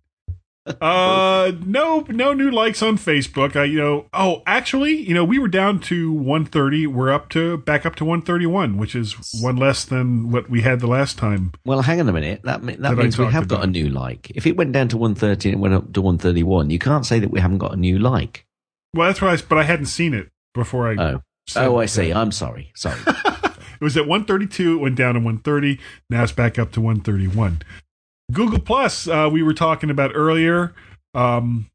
Uh, 0.66 1.52
no, 1.64 2.06
no 2.10 2.34
new 2.34 2.50
likes 2.50 2.82
on 2.82 2.98
Facebook. 2.98 3.56
I, 3.56 3.66
you 3.66 3.78
know, 3.78 4.06
oh, 4.14 4.42
actually, 4.48 4.96
you 4.96 5.14
know, 5.14 5.24
we 5.24 5.38
were 5.38 5.48
down 5.48 5.80
to 5.82 6.12
130. 6.12 6.88
We're 6.88 7.12
up 7.12 7.30
to 7.30 7.58
back 7.58 7.86
up 7.86 7.96
to 7.98 8.06
131, 8.06 8.78
which 8.78 8.96
is 8.96 9.16
one 9.42 9.58
less 9.58 9.86
than 9.86 10.32
what 10.32 10.50
we 10.50 10.62
had 10.62 10.80
the 10.80 10.88
last 10.88 11.18
time. 11.18 11.52
Well, 11.66 11.82
hang 11.84 12.00
on 12.00 12.10
a 12.10 12.14
minute. 12.14 12.42
That 12.44 12.64
that 12.64 12.82
That 12.82 12.98
means 12.98 13.18
we 13.18 13.26
have 13.26 13.48
got 13.48 13.64
a 13.64 13.68
new 13.68 13.90
like. 13.90 14.32
If 14.32 14.48
it 14.48 14.58
went 14.58 14.72
down 14.72 14.88
to 14.90 14.98
130 14.98 15.50
and 15.50 15.60
it 15.60 15.62
went 15.62 15.76
up 15.76 15.94
to 15.94 16.02
131, 16.02 16.70
you 16.72 16.80
can't 16.80 17.06
say 17.06 17.20
that 17.20 17.30
we 17.30 17.40
haven't 17.40 17.60
got 17.60 17.74
a 17.74 17.78
new 17.78 18.00
like. 18.00 18.46
Well, 18.94 19.08
that's 19.08 19.22
right 19.22 19.44
but 19.48 19.58
I 19.58 19.64
hadn't 19.64 19.88
seen 19.88 20.14
it 20.14 20.30
before 20.54 20.90
I. 20.90 20.96
Oh, 20.96 21.22
oh, 21.58 21.78
I 21.78 21.84
that. 21.84 21.90
see. 21.90 22.12
I'm 22.12 22.32
sorry. 22.32 22.72
Sorry. 22.76 23.00
It 23.80 23.84
was 23.84 23.98
at 23.98 24.08
132. 24.08 24.76
It 24.76 24.82
went 24.82 24.96
down 24.96 25.16
to 25.16 25.20
130. 25.20 25.80
Now 26.10 26.24
it's 26.24 26.32
back 26.32 26.58
up 26.58 26.72
to 26.74 26.82
131. 26.82 27.62
Google 28.32 28.60
Plus, 28.60 29.08
uh, 29.08 29.30
we 29.32 29.44
were 29.44 29.54
talking 29.54 29.90
about 29.90 30.12
earlier. 30.14 30.74
Um, 31.14 31.68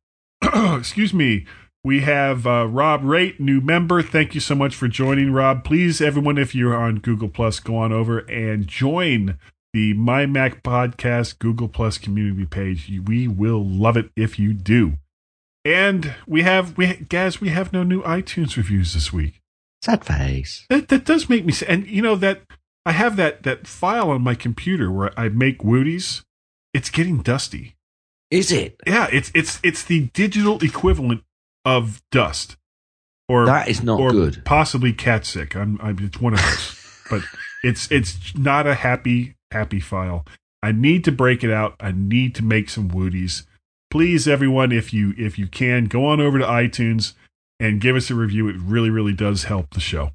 excuse 0.43 1.15
me. 1.15 1.47
We 1.83 2.01
have 2.01 2.47
uh, 2.47 2.67
Rob 2.67 3.05
Rate, 3.05 3.41
new 3.41 3.63
member. 3.63 4.03
Thank 4.03 4.35
you 4.35 4.41
so 4.41 4.55
much 4.55 4.75
for 4.75 4.87
joining, 4.87 5.33
Rob. 5.33 5.65
Please, 5.65 6.03
everyone, 6.03 6.37
if 6.37 6.55
you're 6.55 6.77
on 6.77 6.99
Google 6.99 7.29
Plus, 7.31 7.59
go 7.59 7.79
on 7.79 7.91
over 7.91 8.19
and 8.19 8.67
join 8.67 9.39
the 9.73 9.95
My 9.95 10.27
Mac 10.27 10.63
Podcast 10.63 11.39
Google 11.39 11.69
Plus 11.69 11.97
community 11.97 12.45
page. 12.45 12.93
We 13.07 13.29
will 13.29 13.65
love 13.65 13.97
it 13.97 14.11
if 14.15 14.39
you 14.39 14.53
do. 14.53 14.99
And 15.65 16.15
we 16.27 16.43
have, 16.43 16.77
we 16.77 16.95
guys, 16.97 17.41
we 17.41 17.49
have 17.49 17.73
no 17.73 17.83
new 17.83 18.03
iTunes 18.03 18.57
reviews 18.57 18.93
this 18.93 19.11
week. 19.11 19.41
Sad 19.83 20.05
face. 20.05 20.67
That 20.69 20.89
that 20.89 21.07
does 21.07 21.29
make 21.31 21.47
me 21.47 21.53
sad. 21.53 21.69
And 21.71 21.87
you 21.87 22.03
know 22.03 22.17
that 22.17 22.43
I 22.85 22.93
have 22.93 23.17
that 23.17 23.43
that 23.45 23.67
file 23.67 24.11
on 24.11 24.23
my 24.23 24.35
computer 24.35 24.91
where 24.91 25.19
I 25.19 25.31
make 25.31 25.61
woodies. 25.61 26.23
It's 26.73 26.91
getting 26.91 27.19
dusty. 27.23 27.77
Is 28.31 28.53
it? 28.53 28.81
Yeah, 28.87 29.09
it's 29.13 29.31
it's 29.35 29.59
it's 29.63 29.83
the 29.83 30.09
digital 30.13 30.63
equivalent 30.63 31.23
of 31.65 32.01
dust. 32.11 32.57
Or 33.29 33.47
That 33.47 33.69
is 33.69 33.83
not 33.83 34.01
or 34.01 34.11
good. 34.11 34.45
Possibly 34.45 34.93
cat 34.93 35.25
sick. 35.25 35.55
I'm, 35.55 35.79
I'm 35.81 35.99
it's 36.01 36.21
one 36.21 36.35
of 36.35 36.41
those. 36.41 37.03
but 37.11 37.23
it's 37.65 37.91
it's 37.91 38.37
not 38.37 38.67
a 38.67 38.75
happy 38.75 39.37
happy 39.51 39.81
file. 39.81 40.25
I 40.63 40.73
need 40.73 41.05
to 41.05 41.13
break 41.13 41.43
it 41.43 41.51
out. 41.51 41.75
I 41.81 41.93
need 41.93 42.35
to 42.37 42.45
make 42.45 42.71
some 42.71 42.91
woodies. 42.91 43.45
Please, 43.91 44.29
everyone, 44.29 44.71
if 44.71 44.93
you 44.93 45.15
if 45.19 45.39
you 45.39 45.47
can, 45.49 45.87
go 45.87 46.07
on 46.07 46.21
over 46.21 46.39
to 46.39 46.45
iTunes 46.45 47.15
and 47.59 47.81
give 47.81 47.97
us 47.97 48.11
a 48.11 48.15
review. 48.15 48.49
It 48.49 48.57
really 48.59 48.91
really 48.91 49.13
does 49.13 49.45
help 49.45 49.75
the 49.75 49.81
show. 49.81 50.13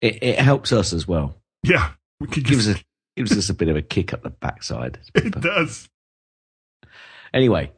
It, 0.00 0.22
it 0.22 0.38
helps 0.38 0.72
us 0.72 0.92
as 0.92 1.06
well. 1.06 1.36
Yeah, 1.62 1.92
we 2.18 2.26
could 2.26 2.44
just, 2.44 2.68
us 2.68 2.82
gives 3.16 3.36
us 3.36 3.48
a 3.50 3.54
bit 3.54 3.68
of 3.68 3.76
a 3.76 3.82
kick 3.82 4.12
up 4.12 4.22
the 4.22 4.30
backside. 4.30 4.98
it 5.14 5.32
does. 5.40 5.88
Anyway, 7.32 7.72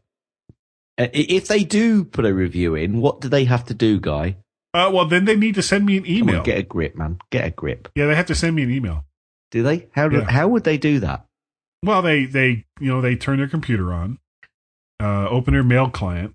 uh, 0.98 1.08
if 1.12 1.48
they 1.48 1.64
do 1.64 2.04
put 2.04 2.24
a 2.24 2.32
review 2.34 2.74
in, 2.74 3.00
what 3.00 3.20
do 3.20 3.28
they 3.28 3.44
have 3.44 3.64
to 3.66 3.74
do, 3.74 4.00
guy? 4.00 4.36
Uh, 4.74 4.90
well, 4.92 5.04
then 5.06 5.26
they 5.26 5.36
need 5.36 5.54
to 5.54 5.62
send 5.62 5.84
me 5.84 5.98
an 5.98 6.06
email. 6.06 6.38
on, 6.38 6.44
get 6.44 6.58
a 6.58 6.62
grip, 6.62 6.96
man. 6.96 7.18
Get 7.30 7.46
a 7.46 7.50
grip. 7.50 7.88
yeah, 7.94 8.06
they 8.06 8.14
have 8.14 8.26
to 8.26 8.34
send 8.34 8.56
me 8.56 8.62
an 8.62 8.70
email. 8.70 9.04
Do 9.50 9.62
they? 9.62 9.88
How 9.92 10.08
do, 10.08 10.18
Yeah. 10.18 10.30
how 10.30 10.48
would 10.48 10.64
they 10.64 10.78
do 10.78 10.98
that? 11.00 11.26
Well, 11.82 12.00
they 12.00 12.24
they 12.24 12.64
you 12.80 12.88
know 12.88 13.00
they 13.00 13.16
turn 13.16 13.38
their 13.38 13.48
computer 13.48 13.92
on, 13.92 14.18
uh, 15.00 15.28
open 15.28 15.52
their 15.52 15.64
mail 15.64 15.90
client, 15.90 16.34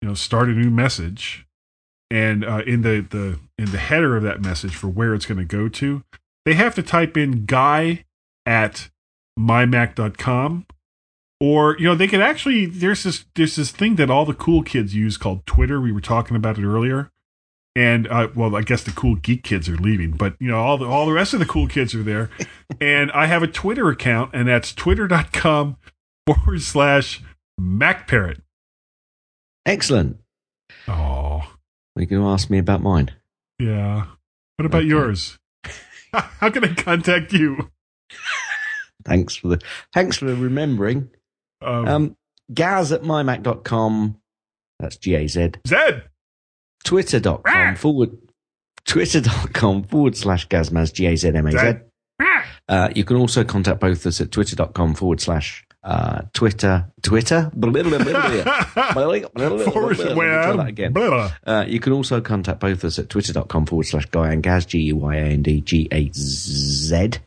you 0.00 0.08
know, 0.08 0.14
start 0.14 0.48
a 0.48 0.52
new 0.52 0.70
message, 0.70 1.46
and 2.10 2.44
uh, 2.44 2.62
in 2.66 2.82
the 2.82 3.06
the 3.08 3.38
in 3.58 3.70
the 3.70 3.78
header 3.78 4.16
of 4.16 4.24
that 4.24 4.40
message 4.42 4.74
for 4.74 4.88
where 4.88 5.14
it's 5.14 5.26
going 5.26 5.38
to 5.38 5.44
go 5.44 5.68
to, 5.68 6.02
they 6.44 6.54
have 6.54 6.74
to 6.74 6.82
type 6.82 7.16
in 7.16 7.44
guy 7.44 8.04
at 8.46 8.90
mymac.com 9.38 10.66
or 11.40 11.76
you 11.78 11.84
know 11.86 11.94
they 11.94 12.06
could 12.06 12.20
actually 12.20 12.66
there's 12.66 13.02
this 13.04 13.24
there's 13.34 13.56
this 13.56 13.70
thing 13.70 13.96
that 13.96 14.10
all 14.10 14.24
the 14.24 14.34
cool 14.34 14.62
kids 14.62 14.94
use 14.94 15.16
called 15.16 15.44
twitter. 15.46 15.80
We 15.80 15.92
were 15.92 16.00
talking 16.00 16.36
about 16.36 16.58
it 16.58 16.64
earlier. 16.64 17.10
And 17.74 18.06
uh, 18.08 18.28
well 18.34 18.54
i 18.54 18.60
guess 18.62 18.82
the 18.82 18.90
cool 18.90 19.14
geek 19.16 19.42
kids 19.44 19.66
are 19.68 19.76
leaving 19.78 20.10
but 20.10 20.34
you 20.38 20.48
know 20.48 20.58
all 20.58 20.76
the 20.76 20.84
all 20.84 21.06
the 21.06 21.12
rest 21.12 21.32
of 21.32 21.40
the 21.40 21.46
cool 21.46 21.66
kids 21.68 21.94
are 21.94 22.02
there. 22.02 22.30
And 22.80 23.10
i 23.12 23.26
have 23.26 23.42
a 23.42 23.46
twitter 23.46 23.88
account 23.88 24.30
and 24.34 24.48
that's 24.48 24.74
twitter.com 24.74 25.76
forward 26.26 26.60
slash 26.62 27.22
macparrot. 27.60 28.40
Excellent. 29.64 30.18
oh 30.88 30.92
Are 31.96 32.00
you 32.00 32.06
going 32.06 32.22
to 32.22 32.28
ask 32.28 32.50
me 32.50 32.58
about 32.58 32.82
mine? 32.82 33.10
yeah. 33.58 34.06
What 34.56 34.66
about 34.66 34.78
Okay. 34.82 34.88
yours? 34.88 35.38
How 36.12 36.50
can 36.50 36.64
i 36.64 36.74
contact 36.74 37.32
you 37.32 37.70
Thanks 39.04 39.34
for 39.34 39.48
the 39.48 39.60
thanks 39.92 40.16
for 40.18 40.26
remembering. 40.26 41.10
um, 41.60 41.88
Um, 41.88 42.16
Gaz 42.54 42.92
at 42.92 43.02
mymac.com. 43.02 44.16
That's 44.78 44.96
G 44.96 45.14
A 45.14 45.26
Z. 45.28 45.52
zed 45.66 46.04
Twitter.com 46.84 47.76
forward 47.76 48.16
twitter.com 48.84 49.84
forward 49.84 50.16
slash 50.16 50.48
Gazmaz 50.48 50.92
G 50.92 51.06
A 51.06 51.16
Z 51.16 51.28
M 51.28 51.46
A 51.46 51.52
Z. 51.52 51.72
Uh, 52.68 52.88
you 52.94 53.04
can 53.04 53.16
also 53.16 53.44
contact 53.44 53.80
both 53.80 54.06
us 54.06 54.20
at 54.20 54.30
twitter.com 54.30 54.94
forward 54.94 55.20
slash 55.20 55.64
uh, 55.84 56.22
Twitter. 56.32 56.86
Twitter? 57.02 57.50
Forward- 59.72 59.96
Try 59.96 60.14
well, 60.14 60.56
that 60.58 60.66
again. 60.68 60.92
blah. 60.92 61.32
Uh, 61.44 61.64
you 61.66 61.80
can 61.80 61.92
also 61.92 62.20
contact 62.20 62.60
both 62.60 62.84
us 62.84 62.98
at 62.98 63.08
twitter.com 63.08 63.66
forward 63.66 63.84
slash 63.84 64.06
Guy 64.06 64.32
and 64.32 64.42
Gaz, 64.42 64.64
G 64.66 64.78
U 64.78 64.96
Y 64.96 65.16
A 65.16 65.24
N 65.24 65.42
D 65.42 65.60
G 65.60 65.88
A 65.90 66.10
Z. 66.12 66.92
Zed. 66.92 67.18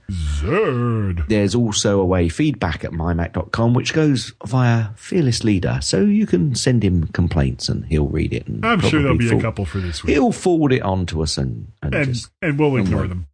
There's 1.28 1.56
also 1.56 2.00
a 2.00 2.06
way 2.06 2.30
feedback 2.30 2.84
at 2.84 2.92
mymac.com, 2.92 3.74
which 3.74 3.94
goes 3.94 4.34
via 4.46 4.88
Fearless 4.96 5.44
Leader. 5.44 5.80
So 5.82 6.02
you 6.02 6.26
can 6.26 6.56
send 6.56 6.84
him 6.84 7.08
complaints 7.08 7.68
and 7.70 7.86
he'll 7.86 8.08
read 8.08 8.34
it. 8.34 8.48
And 8.48 8.66
i'm 8.66 8.80
sure 8.80 9.02
there'll 9.02 9.18
be 9.18 9.30
a 9.30 9.42
couple 9.42 9.66
for 9.66 9.80
this 9.80 10.04
week 10.04 10.14
He'll 10.14 10.32
forward 10.32 10.72
it 10.74 10.82
on 10.82 11.06
to 11.08 11.24
us 11.24 11.38
and, 11.38 11.72
and, 11.82 11.94
and 11.96 12.14
just. 12.14 12.30
and 12.42 12.60
we'll 12.60 12.78
ignore 12.78 13.08
them 13.08 13.28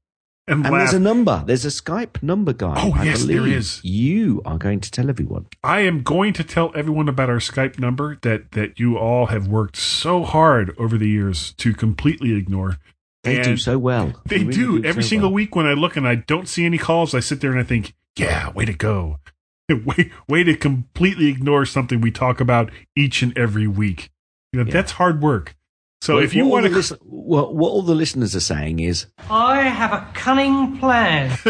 and, 0.52 0.66
And 0.66 0.76
there's 0.76 0.94
a 0.94 1.00
number. 1.00 1.44
There's 1.46 1.66
a 1.66 1.70
Skype 1.70 2.22
number, 2.22 2.54
guy. 2.54 2.74
Oh, 2.78 2.94
I 2.94 3.06
yes, 3.06 3.24
there 3.24 3.48
is. 3.48 3.80
You 3.84 4.42
are 4.46 4.58
going 4.58 4.82
to 4.82 4.92
tell 4.92 5.10
everyone. 5.10 5.48
I 5.64 5.82
am 5.82 6.04
going 6.04 6.34
to 6.34 6.44
tell 6.44 6.72
everyone 6.76 7.08
about 7.08 7.30
our 7.30 7.38
Skype 7.38 7.80
number 7.80 8.18
that 8.22 8.52
that 8.52 8.80
you 8.80 8.98
all 8.98 9.28
have 9.28 9.48
worked 9.48 9.78
so 9.78 10.24
hard 10.24 10.76
over 10.78 10.98
the 10.98 11.08
years 11.08 11.54
to 11.54 11.74
completely 11.74 12.34
ignore. 12.34 12.78
They 13.24 13.42
do 13.42 13.56
so 13.56 13.78
well. 13.78 14.14
They 14.26 14.40
really 14.40 14.54
do. 14.54 14.84
Every 14.84 15.04
so 15.04 15.10
single 15.10 15.30
well. 15.30 15.36
week 15.36 15.56
when 15.56 15.68
I 15.68 15.74
look 15.74 15.96
and 15.96 16.08
I 16.08 16.16
don't 16.16 16.50
see 16.50 16.66
any 16.66 16.78
calls, 16.78 17.14
I 17.14 17.20
sit 17.20 17.40
there 17.40 17.52
and 17.52 17.60
I 17.60 17.64
think, 17.64 17.94
yeah, 18.18 18.52
way 18.52 18.66
to 18.66 18.74
go. 18.74 19.20
way, 19.70 20.12
way 20.28 20.44
to 20.44 20.56
completely 20.56 21.28
ignore 21.28 21.66
something 21.66 22.02
we 22.02 22.12
talk 22.12 22.42
about 22.42 22.72
each 22.96 23.22
and 23.22 23.38
every 23.38 23.68
week. 23.68 24.10
You 24.52 24.64
know, 24.64 24.72
that's 24.72 24.94
hard 24.94 25.22
work. 25.22 25.56
So 26.02 26.16
Well, 26.16 26.24
if 26.24 26.34
you 26.34 26.48
want 26.48 26.66
to, 26.66 26.72
listen- 26.72 26.98
what, 27.04 27.56
what 27.56 27.70
all 27.70 27.84
the 27.84 27.94
listeners 27.94 28.36
are 28.36 28.40
saying 28.40 28.80
is, 28.80 29.06
I 29.30 29.62
have 29.62 29.94
a 29.94 30.10
cunning 30.14 30.80
plan. 30.80 31.38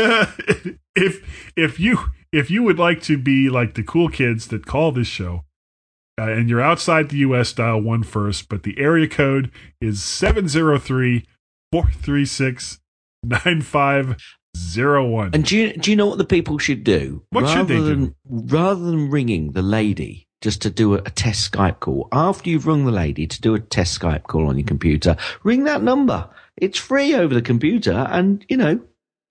if 0.95 1.51
if 1.55 1.79
you 1.79 1.97
if 2.33 2.51
you 2.51 2.61
would 2.63 2.77
like 2.77 3.01
to 3.03 3.17
be 3.17 3.49
like 3.49 3.75
the 3.75 3.83
cool 3.83 4.09
kids 4.09 4.47
that 4.47 4.65
call 4.65 4.91
this 4.91 5.07
show, 5.07 5.45
uh, 6.19 6.29
and 6.29 6.49
you're 6.49 6.61
outside 6.61 7.09
the 7.09 7.17
U.S., 7.17 7.53
dial 7.53 7.81
one 7.81 8.03
first, 8.03 8.49
but 8.49 8.63
the 8.63 8.77
area 8.77 9.07
code 9.07 9.51
is 9.79 10.03
703 10.03 11.25
436 11.71 12.79
9501. 13.23 15.29
and 15.33 15.45
do 15.45 15.57
you, 15.57 15.73
do 15.73 15.91
you 15.91 15.95
know 15.95 16.07
what 16.07 16.17
the 16.17 16.25
people 16.25 16.57
should 16.57 16.83
do? 16.83 17.23
What 17.29 17.47
should 17.47 17.67
they 17.67 17.79
Rather 17.79 17.95
do? 17.95 18.15
Rather 18.27 18.81
than 18.83 19.09
ringing 19.09 19.51
the 19.53 19.61
lady 19.61 20.27
just 20.41 20.61
to 20.63 20.69
do 20.69 20.95
a, 20.95 20.97
a 20.97 21.09
test 21.11 21.51
Skype 21.51 21.79
call, 21.79 22.07
after 22.11 22.49
you've 22.49 22.67
rung 22.67 22.85
the 22.85 22.91
lady 22.91 23.27
to 23.27 23.41
do 23.41 23.53
a 23.55 23.59
test 23.59 23.99
Skype 23.99 24.23
call 24.23 24.47
on 24.47 24.57
your 24.57 24.65
computer, 24.67 25.15
ring 25.43 25.63
that 25.65 25.83
number. 25.83 26.29
It's 26.57 26.77
free 26.77 27.15
over 27.15 27.33
the 27.33 27.41
computer, 27.41 28.05
and 28.09 28.45
you 28.49 28.57
know, 28.57 28.79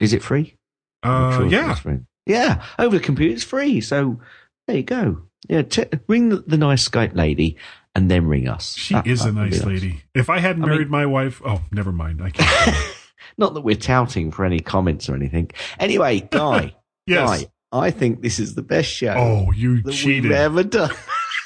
is 0.00 0.12
it 0.12 0.22
free? 0.22 0.56
Uh, 1.02 1.36
sure 1.38 1.46
yeah. 1.46 1.74
free. 1.74 1.98
Yeah, 2.26 2.62
over 2.78 2.98
the 2.98 3.02
computer, 3.04 3.34
it's 3.34 3.44
free. 3.44 3.80
So 3.80 4.20
there 4.66 4.76
you 4.76 4.82
go. 4.82 5.22
Yeah, 5.48 5.62
t- 5.62 5.84
ring 6.06 6.28
the, 6.28 6.36
the 6.46 6.58
nice 6.58 6.86
Skype 6.88 7.14
lady 7.16 7.56
and 7.94 8.10
then 8.10 8.26
ring 8.26 8.46
us. 8.48 8.74
She 8.76 8.94
That- 8.94 9.06
is 9.06 9.24
that 9.24 9.30
a 9.30 9.32
nice 9.32 9.64
lady. 9.64 10.02
If 10.14 10.30
I 10.30 10.38
hadn't 10.38 10.62
I 10.62 10.66
mean- 10.66 10.74
married 10.76 10.90
my 10.90 11.06
wife, 11.06 11.40
oh, 11.44 11.62
never 11.72 11.90
mind. 11.92 12.22
I 12.22 12.30
can't. 12.30 12.76
Not 13.38 13.54
that 13.54 13.62
we're 13.62 13.74
touting 13.76 14.30
for 14.30 14.44
any 14.44 14.60
comments 14.60 15.08
or 15.08 15.14
anything. 15.14 15.50
Anyway, 15.78 16.20
Guy, 16.30 16.74
Yes. 17.06 17.28
Guy, 17.44 17.50
I 17.72 17.90
think 17.90 18.22
this 18.22 18.38
is 18.38 18.54
the 18.54 18.62
best 18.62 18.90
show 18.90 19.14
oh, 19.16 19.52
you 19.52 19.80
that 19.82 19.92
cheated. 19.92 20.24
we've 20.24 20.32
ever 20.32 20.64
done. 20.64 20.94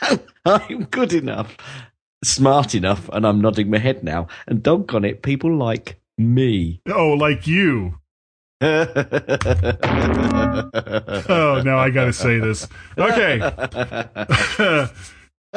I'm 0.47 0.85
good 0.85 1.13
enough, 1.13 1.57
smart 2.23 2.75
enough, 2.75 3.09
and 3.13 3.27
I'm 3.27 3.41
nodding 3.41 3.71
my 3.71 3.79
head 3.79 4.03
now. 4.03 4.29
And 4.47 4.63
doggone 4.63 5.05
it, 5.05 5.23
people 5.23 5.55
like 5.55 6.01
me. 6.17 6.81
Oh, 6.89 7.11
like 7.13 7.47
you. 7.47 7.99
oh, 8.61 8.81
now 11.65 11.79
I 11.79 11.91
got 11.91 12.07
to 12.07 12.13
say 12.13 12.39
this. 12.39 12.67
Okay. 12.97 13.39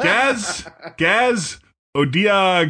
Gaz, 0.02 0.68
Gaz, 0.98 1.58
Odia 1.96 2.62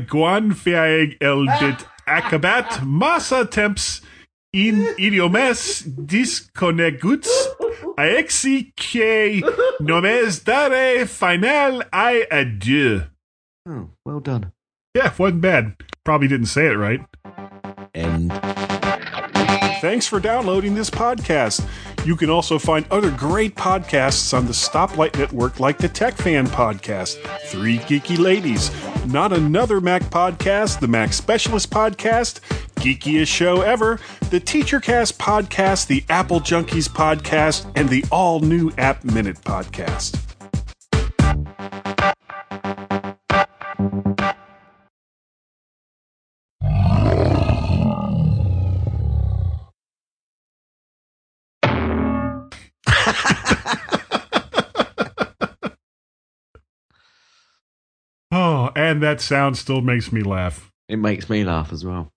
el 1.21 1.45
dit 1.61 1.87
acabat 2.07 2.83
massa 2.85 3.45
temps 3.45 4.01
in 4.53 4.95
idiomes 4.97 5.83
disconeguts 5.83 7.29
aexi 7.97 8.73
que 8.77 9.43
nomes 9.81 10.41
dare 10.41 11.07
final 11.07 11.83
i 11.93 12.27
adieu. 12.31 13.03
Oh, 13.69 13.91
well 14.05 14.21
done. 14.21 14.53
Yeah, 14.95 15.13
wasn't 15.19 15.43
bad. 15.43 15.77
Probably 16.05 16.29
didn't 16.29 16.47
say 16.47 16.67
it 16.67 16.77
right. 16.77 17.01
And 17.95 18.33
Thanks 19.81 20.07
for 20.07 20.19
downloading 20.19 20.75
this 20.75 20.91
podcast. 20.91 21.65
You 22.05 22.17
can 22.17 22.31
also 22.31 22.59
find 22.59 22.85
other 22.91 23.11
great 23.11 23.55
podcasts 23.55 24.37
on 24.37 24.47
the 24.47 24.53
Stoplight 24.53 25.17
Network, 25.17 25.61
like 25.61 25.79
the 25.79 25.89
Tech 25.89 26.15
Fan 26.15 26.47
Podcast, 26.47 27.17
Three 27.47 27.79
Geeky 27.79 28.19
Ladies, 28.19 28.71
Not 29.07 29.33
Another 29.33 29.81
Mac 29.81 30.03
Podcast, 30.05 30.81
the 30.81 30.89
Mac 30.89 31.13
Specialist 31.13 31.71
Podcast, 31.71 32.41
Geekiest 32.77 33.29
Show 33.29 33.63
Ever, 33.63 34.01
the 34.31 34.41
TeacherCast 34.41 35.17
Podcast, 35.17 35.87
the 35.87 36.05
Apple 36.09 36.41
Junkies 36.41 36.89
Podcast, 36.89 37.71
and 37.77 37.89
the 37.89 38.05
all 38.11 38.41
new 38.41 38.73
App 38.79 39.05
Minute 39.05 39.37
Podcast. 39.43 40.19
And 58.89 59.03
that 59.03 59.21
sound 59.21 59.59
still 59.59 59.83
makes 59.83 60.11
me 60.13 60.23
laugh. 60.23 60.71
it 60.89 60.97
makes 60.99 61.29
me 61.29 61.45
laugh 61.45 61.73
as 61.75 61.85
well. 61.85 62.11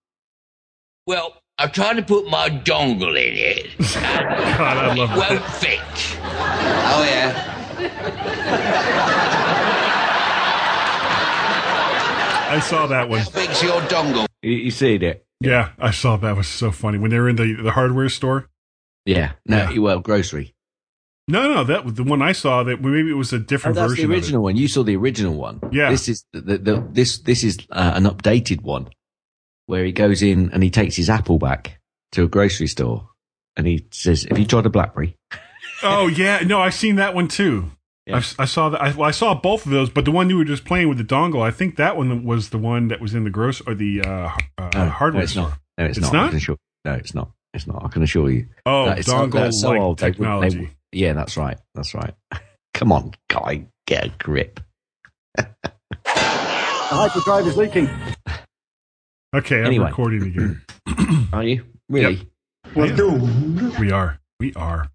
Well, 1.06 1.36
I 1.58 1.68
tried 1.68 1.96
to 1.96 2.02
put 2.02 2.30
my 2.30 2.50
dongle 2.50 3.10
in 3.10 3.34
it. 3.36 3.68
God, 4.58 4.78
I 4.78 4.94
love 4.96 5.12
it 5.12 5.18
won't 5.18 5.46
fit. 5.56 5.80
Oh, 6.24 7.04
yeah. 7.06 7.48
I 12.54 12.60
saw 12.60 12.88
that 12.88 13.10
one. 13.10 13.24
Fix 13.26 13.62
your 13.64 13.80
dongle. 13.82 14.26
You, 14.42 14.52
you 14.54 14.72
seen 14.72 15.02
it? 15.04 15.26
Yeah, 15.40 15.72
I 15.80 15.92
saw 15.92 16.18
that 16.18 16.36
was 16.38 16.48
so 16.48 16.72
funny 16.72 16.98
when 16.98 17.12
they 17.12 17.20
were 17.20 17.30
in 17.30 17.36
the, 17.36 17.54
the 17.62 17.72
hardware 17.72 18.10
store. 18.10 18.48
Yeah. 19.06 19.34
No, 19.46 19.70
Yeah. 19.70 19.80
well, 19.80 20.00
grocery. 20.00 20.54
No, 21.28 21.54
no, 21.54 21.64
that 21.64 21.86
was 21.86 21.94
the 21.94 22.04
one 22.04 22.22
I 22.22 22.32
saw. 22.32 22.64
That 22.64 22.82
maybe 22.82 23.10
it 23.10 23.14
was 23.14 23.32
a 23.32 23.38
Oh, 23.38 23.40
different 23.40 23.76
version. 23.78 23.90
the 23.90 23.96
version. 23.96 24.12
original 24.12 24.44
one. 24.44 24.56
You 24.58 24.68
saw 24.68 24.84
the 24.84 24.96
original 24.96 25.36
one. 25.36 25.60
Yeah. 25.72 25.90
This 25.92 26.10
is 26.10 26.26
the, 26.34 26.42
the, 26.42 26.58
the 26.58 26.88
this 26.92 27.20
this 27.20 27.44
is 27.44 27.58
uh, 27.72 27.92
an 27.96 28.04
updated 28.04 28.62
one 28.62 28.90
where 29.68 29.86
he 29.86 29.92
goes 29.92 30.22
in 30.22 30.52
and 30.52 30.64
he 30.64 30.70
takes 30.70 30.96
his 30.96 31.10
apple 31.10 31.38
back 31.38 31.80
to 32.14 32.24
a 32.24 32.28
grocery 32.28 32.68
store 32.68 33.08
and 33.56 33.68
he 33.68 33.86
says, 33.92 34.26
"Have 34.30 34.40
you 34.40 34.46
tried 34.46 34.66
a 34.66 34.70
blackberry?" 34.70 35.16
Oh 35.84 36.06
yeah, 36.06 36.42
no, 36.46 36.60
I've 36.62 36.76
seen 36.76 36.98
that 36.98 37.16
one 37.16 37.28
too. 37.28 37.72
Yeah. 38.06 38.22
I 38.38 38.46
saw 38.46 38.70
that. 38.70 38.82
I, 38.82 38.92
well, 38.92 39.08
I 39.08 39.12
saw 39.12 39.34
both 39.34 39.66
of 39.66 39.72
those, 39.72 39.90
but 39.90 40.06
the 40.06 40.12
one 40.12 40.30
you 40.30 40.38
were 40.38 40.46
just 40.46 40.64
playing 40.64 40.90
with 40.90 41.00
the 41.00 41.04
dongle, 41.04 41.42
I 41.42 41.50
think 41.50 41.76
that 41.78 41.98
one 41.98 42.24
was 42.24 42.50
the 42.50 42.60
one 42.60 42.90
that 42.90 43.02
was 43.02 43.16
in 43.16 43.24
the 43.24 43.32
gross 43.32 43.62
or 43.66 43.74
the 43.74 44.02
uh, 44.02 44.30
uh, 44.60 44.70
No, 44.76 44.90
hardware 44.90 45.22
no, 45.22 45.24
it's 45.24 45.32
store. 45.32 45.44
not. 45.50 45.60
No, 45.80 45.86
it's, 45.86 45.98
It's 45.98 46.12
not. 46.12 46.14
Not? 46.14 46.34
assure, 46.36 46.58
no, 46.86 46.94
it's 46.94 47.16
not. 47.16 47.32
It's 47.56 47.66
not. 47.66 47.84
I 47.84 47.88
can 47.88 48.04
assure 48.04 48.30
you. 48.30 48.48
Oh, 48.66 48.94
dongle 49.00 49.32
that's 49.32 49.60
so 49.62 49.70
like 49.70 49.80
old. 49.82 50.00
They 50.00 50.12
wouldn't- 50.94 51.02
they 51.02 51.04
technology. 51.04 51.08
wou- 51.08 51.08
yeah, 51.08 51.14
that's 51.14 51.38
right. 51.38 51.58
That's 51.76 51.94
right. 51.94 52.14
Come 52.74 52.92
on, 52.92 53.12
guy, 53.30 53.66
get 53.88 54.06
a 54.06 54.10
grip. 54.20 54.60
The 55.36 55.48
hyperdrive 56.98 57.48
is 57.48 57.58
leaking. 57.58 57.90
Okay, 59.36 59.60
I'm 59.60 59.66
Anyway. 59.68 59.86
recording 59.88 60.24
again. 60.24 60.62
Are 61.34 61.44
you 61.44 61.64
really? 61.90 62.28
We're 62.76 62.96
doomed. 62.96 63.78
we 63.80 63.92
are. 63.92 64.20
We 64.40 64.54
are. 64.56 64.90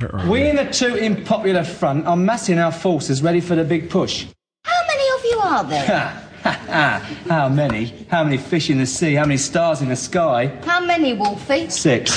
Where 0.00 0.14
are 0.16 0.28
We 0.30 0.48
in 0.48 0.56
the 0.56 0.64
Tooting 0.66 1.24
Popular 1.24 1.64
Front 1.64 2.06
are 2.06 2.16
massing 2.16 2.58
our 2.58 2.70
forces 2.72 3.22
ready 3.22 3.40
for 3.40 3.54
the 3.56 3.64
big 3.64 3.90
push. 3.90 4.26
How 4.64 4.86
many 4.86 5.08
of 5.18 5.24
you 5.24 5.38
are 5.40 5.64
there? 5.64 6.24
How 7.28 7.48
many? 7.48 8.06
How 8.10 8.22
many 8.24 8.36
fish 8.38 8.70
in 8.70 8.78
the 8.78 8.86
sea? 8.86 9.14
How 9.14 9.24
many 9.24 9.38
stars 9.38 9.82
in 9.82 9.88
the 9.88 9.96
sky? 9.96 10.46
How 10.64 10.80
many, 10.84 11.14
Wolfie? 11.14 11.68
Six. 11.68 12.16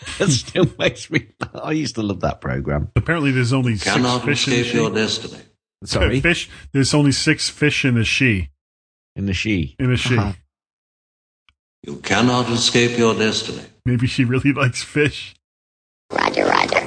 That 0.18 0.30
still 0.30 0.66
makes 0.78 1.10
me. 1.10 1.28
I 1.54 1.72
used 1.72 1.94
to 1.96 2.02
love 2.02 2.20
that 2.20 2.40
program. 2.40 2.90
Apparently, 2.96 3.32
there's 3.32 3.52
only 3.52 3.76
six 3.76 3.84
Cannot 3.94 4.24
fish 4.24 4.46
in 4.48 4.54
the 4.54 4.60
escape 4.60 4.74
your 4.74 4.88
she. 4.90 4.94
destiny. 4.94 5.42
Sorry, 5.84 6.20
Fish. 6.22 6.48
There's 6.72 6.94
only 6.94 7.12
six 7.12 7.48
fish 7.50 7.84
in 7.84 7.94
the 7.94 8.04
she. 8.04 8.50
in 9.16 9.26
the 9.26 9.34
she. 9.34 9.76
In 9.78 9.90
the 9.90 9.96
she. 9.96 10.16
Uh-huh. 10.16 10.32
You 11.86 11.96
cannot 11.96 12.48
escape 12.50 12.98
your 12.98 13.14
destiny. 13.14 13.62
Maybe 13.86 14.06
she 14.06 14.24
really 14.24 14.52
likes 14.52 14.82
fish. 14.82 15.34
Roger, 16.12 16.44
Roger. 16.46 16.86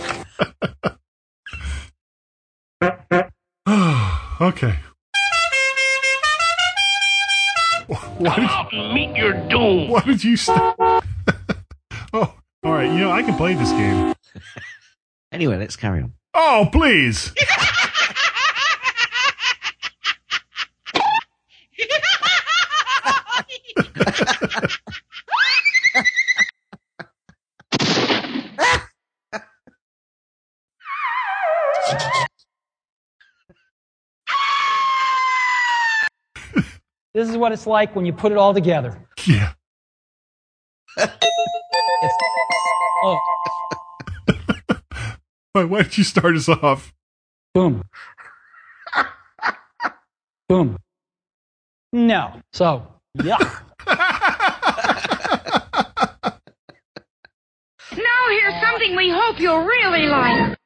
okay. 4.41 4.75
Why 8.17 8.35
did, 8.35 8.45
up 8.49 8.71
and 8.71 8.93
meet 8.93 9.15
your 9.15 9.33
doom. 9.49 9.89
why 9.89 10.01
did 10.01 10.23
you 10.23 10.37
stop? 10.37 11.02
All 12.63 12.71
right. 12.71 12.91
You 12.91 12.99
know, 12.99 13.11
I 13.11 13.23
can 13.23 13.35
play 13.35 13.53
this 13.53 13.71
game. 13.71 14.13
Anyway, 15.31 15.57
let's 15.57 15.75
carry 15.75 15.99
on. 15.99 16.13
Oh, 16.35 16.69
please. 16.71 17.33
This 37.13 37.29
is 37.29 37.37
what 37.37 37.51
it's 37.51 37.67
like 37.67 37.95
when 37.95 38.07
you 38.07 38.13
put 38.13 38.31
it 38.31 38.37
all 38.39 38.55
together. 38.55 39.07
Yeah. 39.27 39.53
Oh. 43.05 43.19
why, 45.51 45.65
why 45.65 45.81
did 45.83 45.97
you 45.97 46.05
start 46.05 46.37
us 46.37 46.47
off? 46.47 46.93
Boom. 47.53 47.83
Boom. 50.47 50.77
No. 51.91 52.39
So, 52.53 52.87
yeah. 53.21 53.37
now 53.87 53.97
here's 58.29 58.61
something 58.61 58.95
we 58.95 59.09
hope 59.09 59.39
you'll 59.39 59.65
really 59.65 60.07
like. 60.07 60.57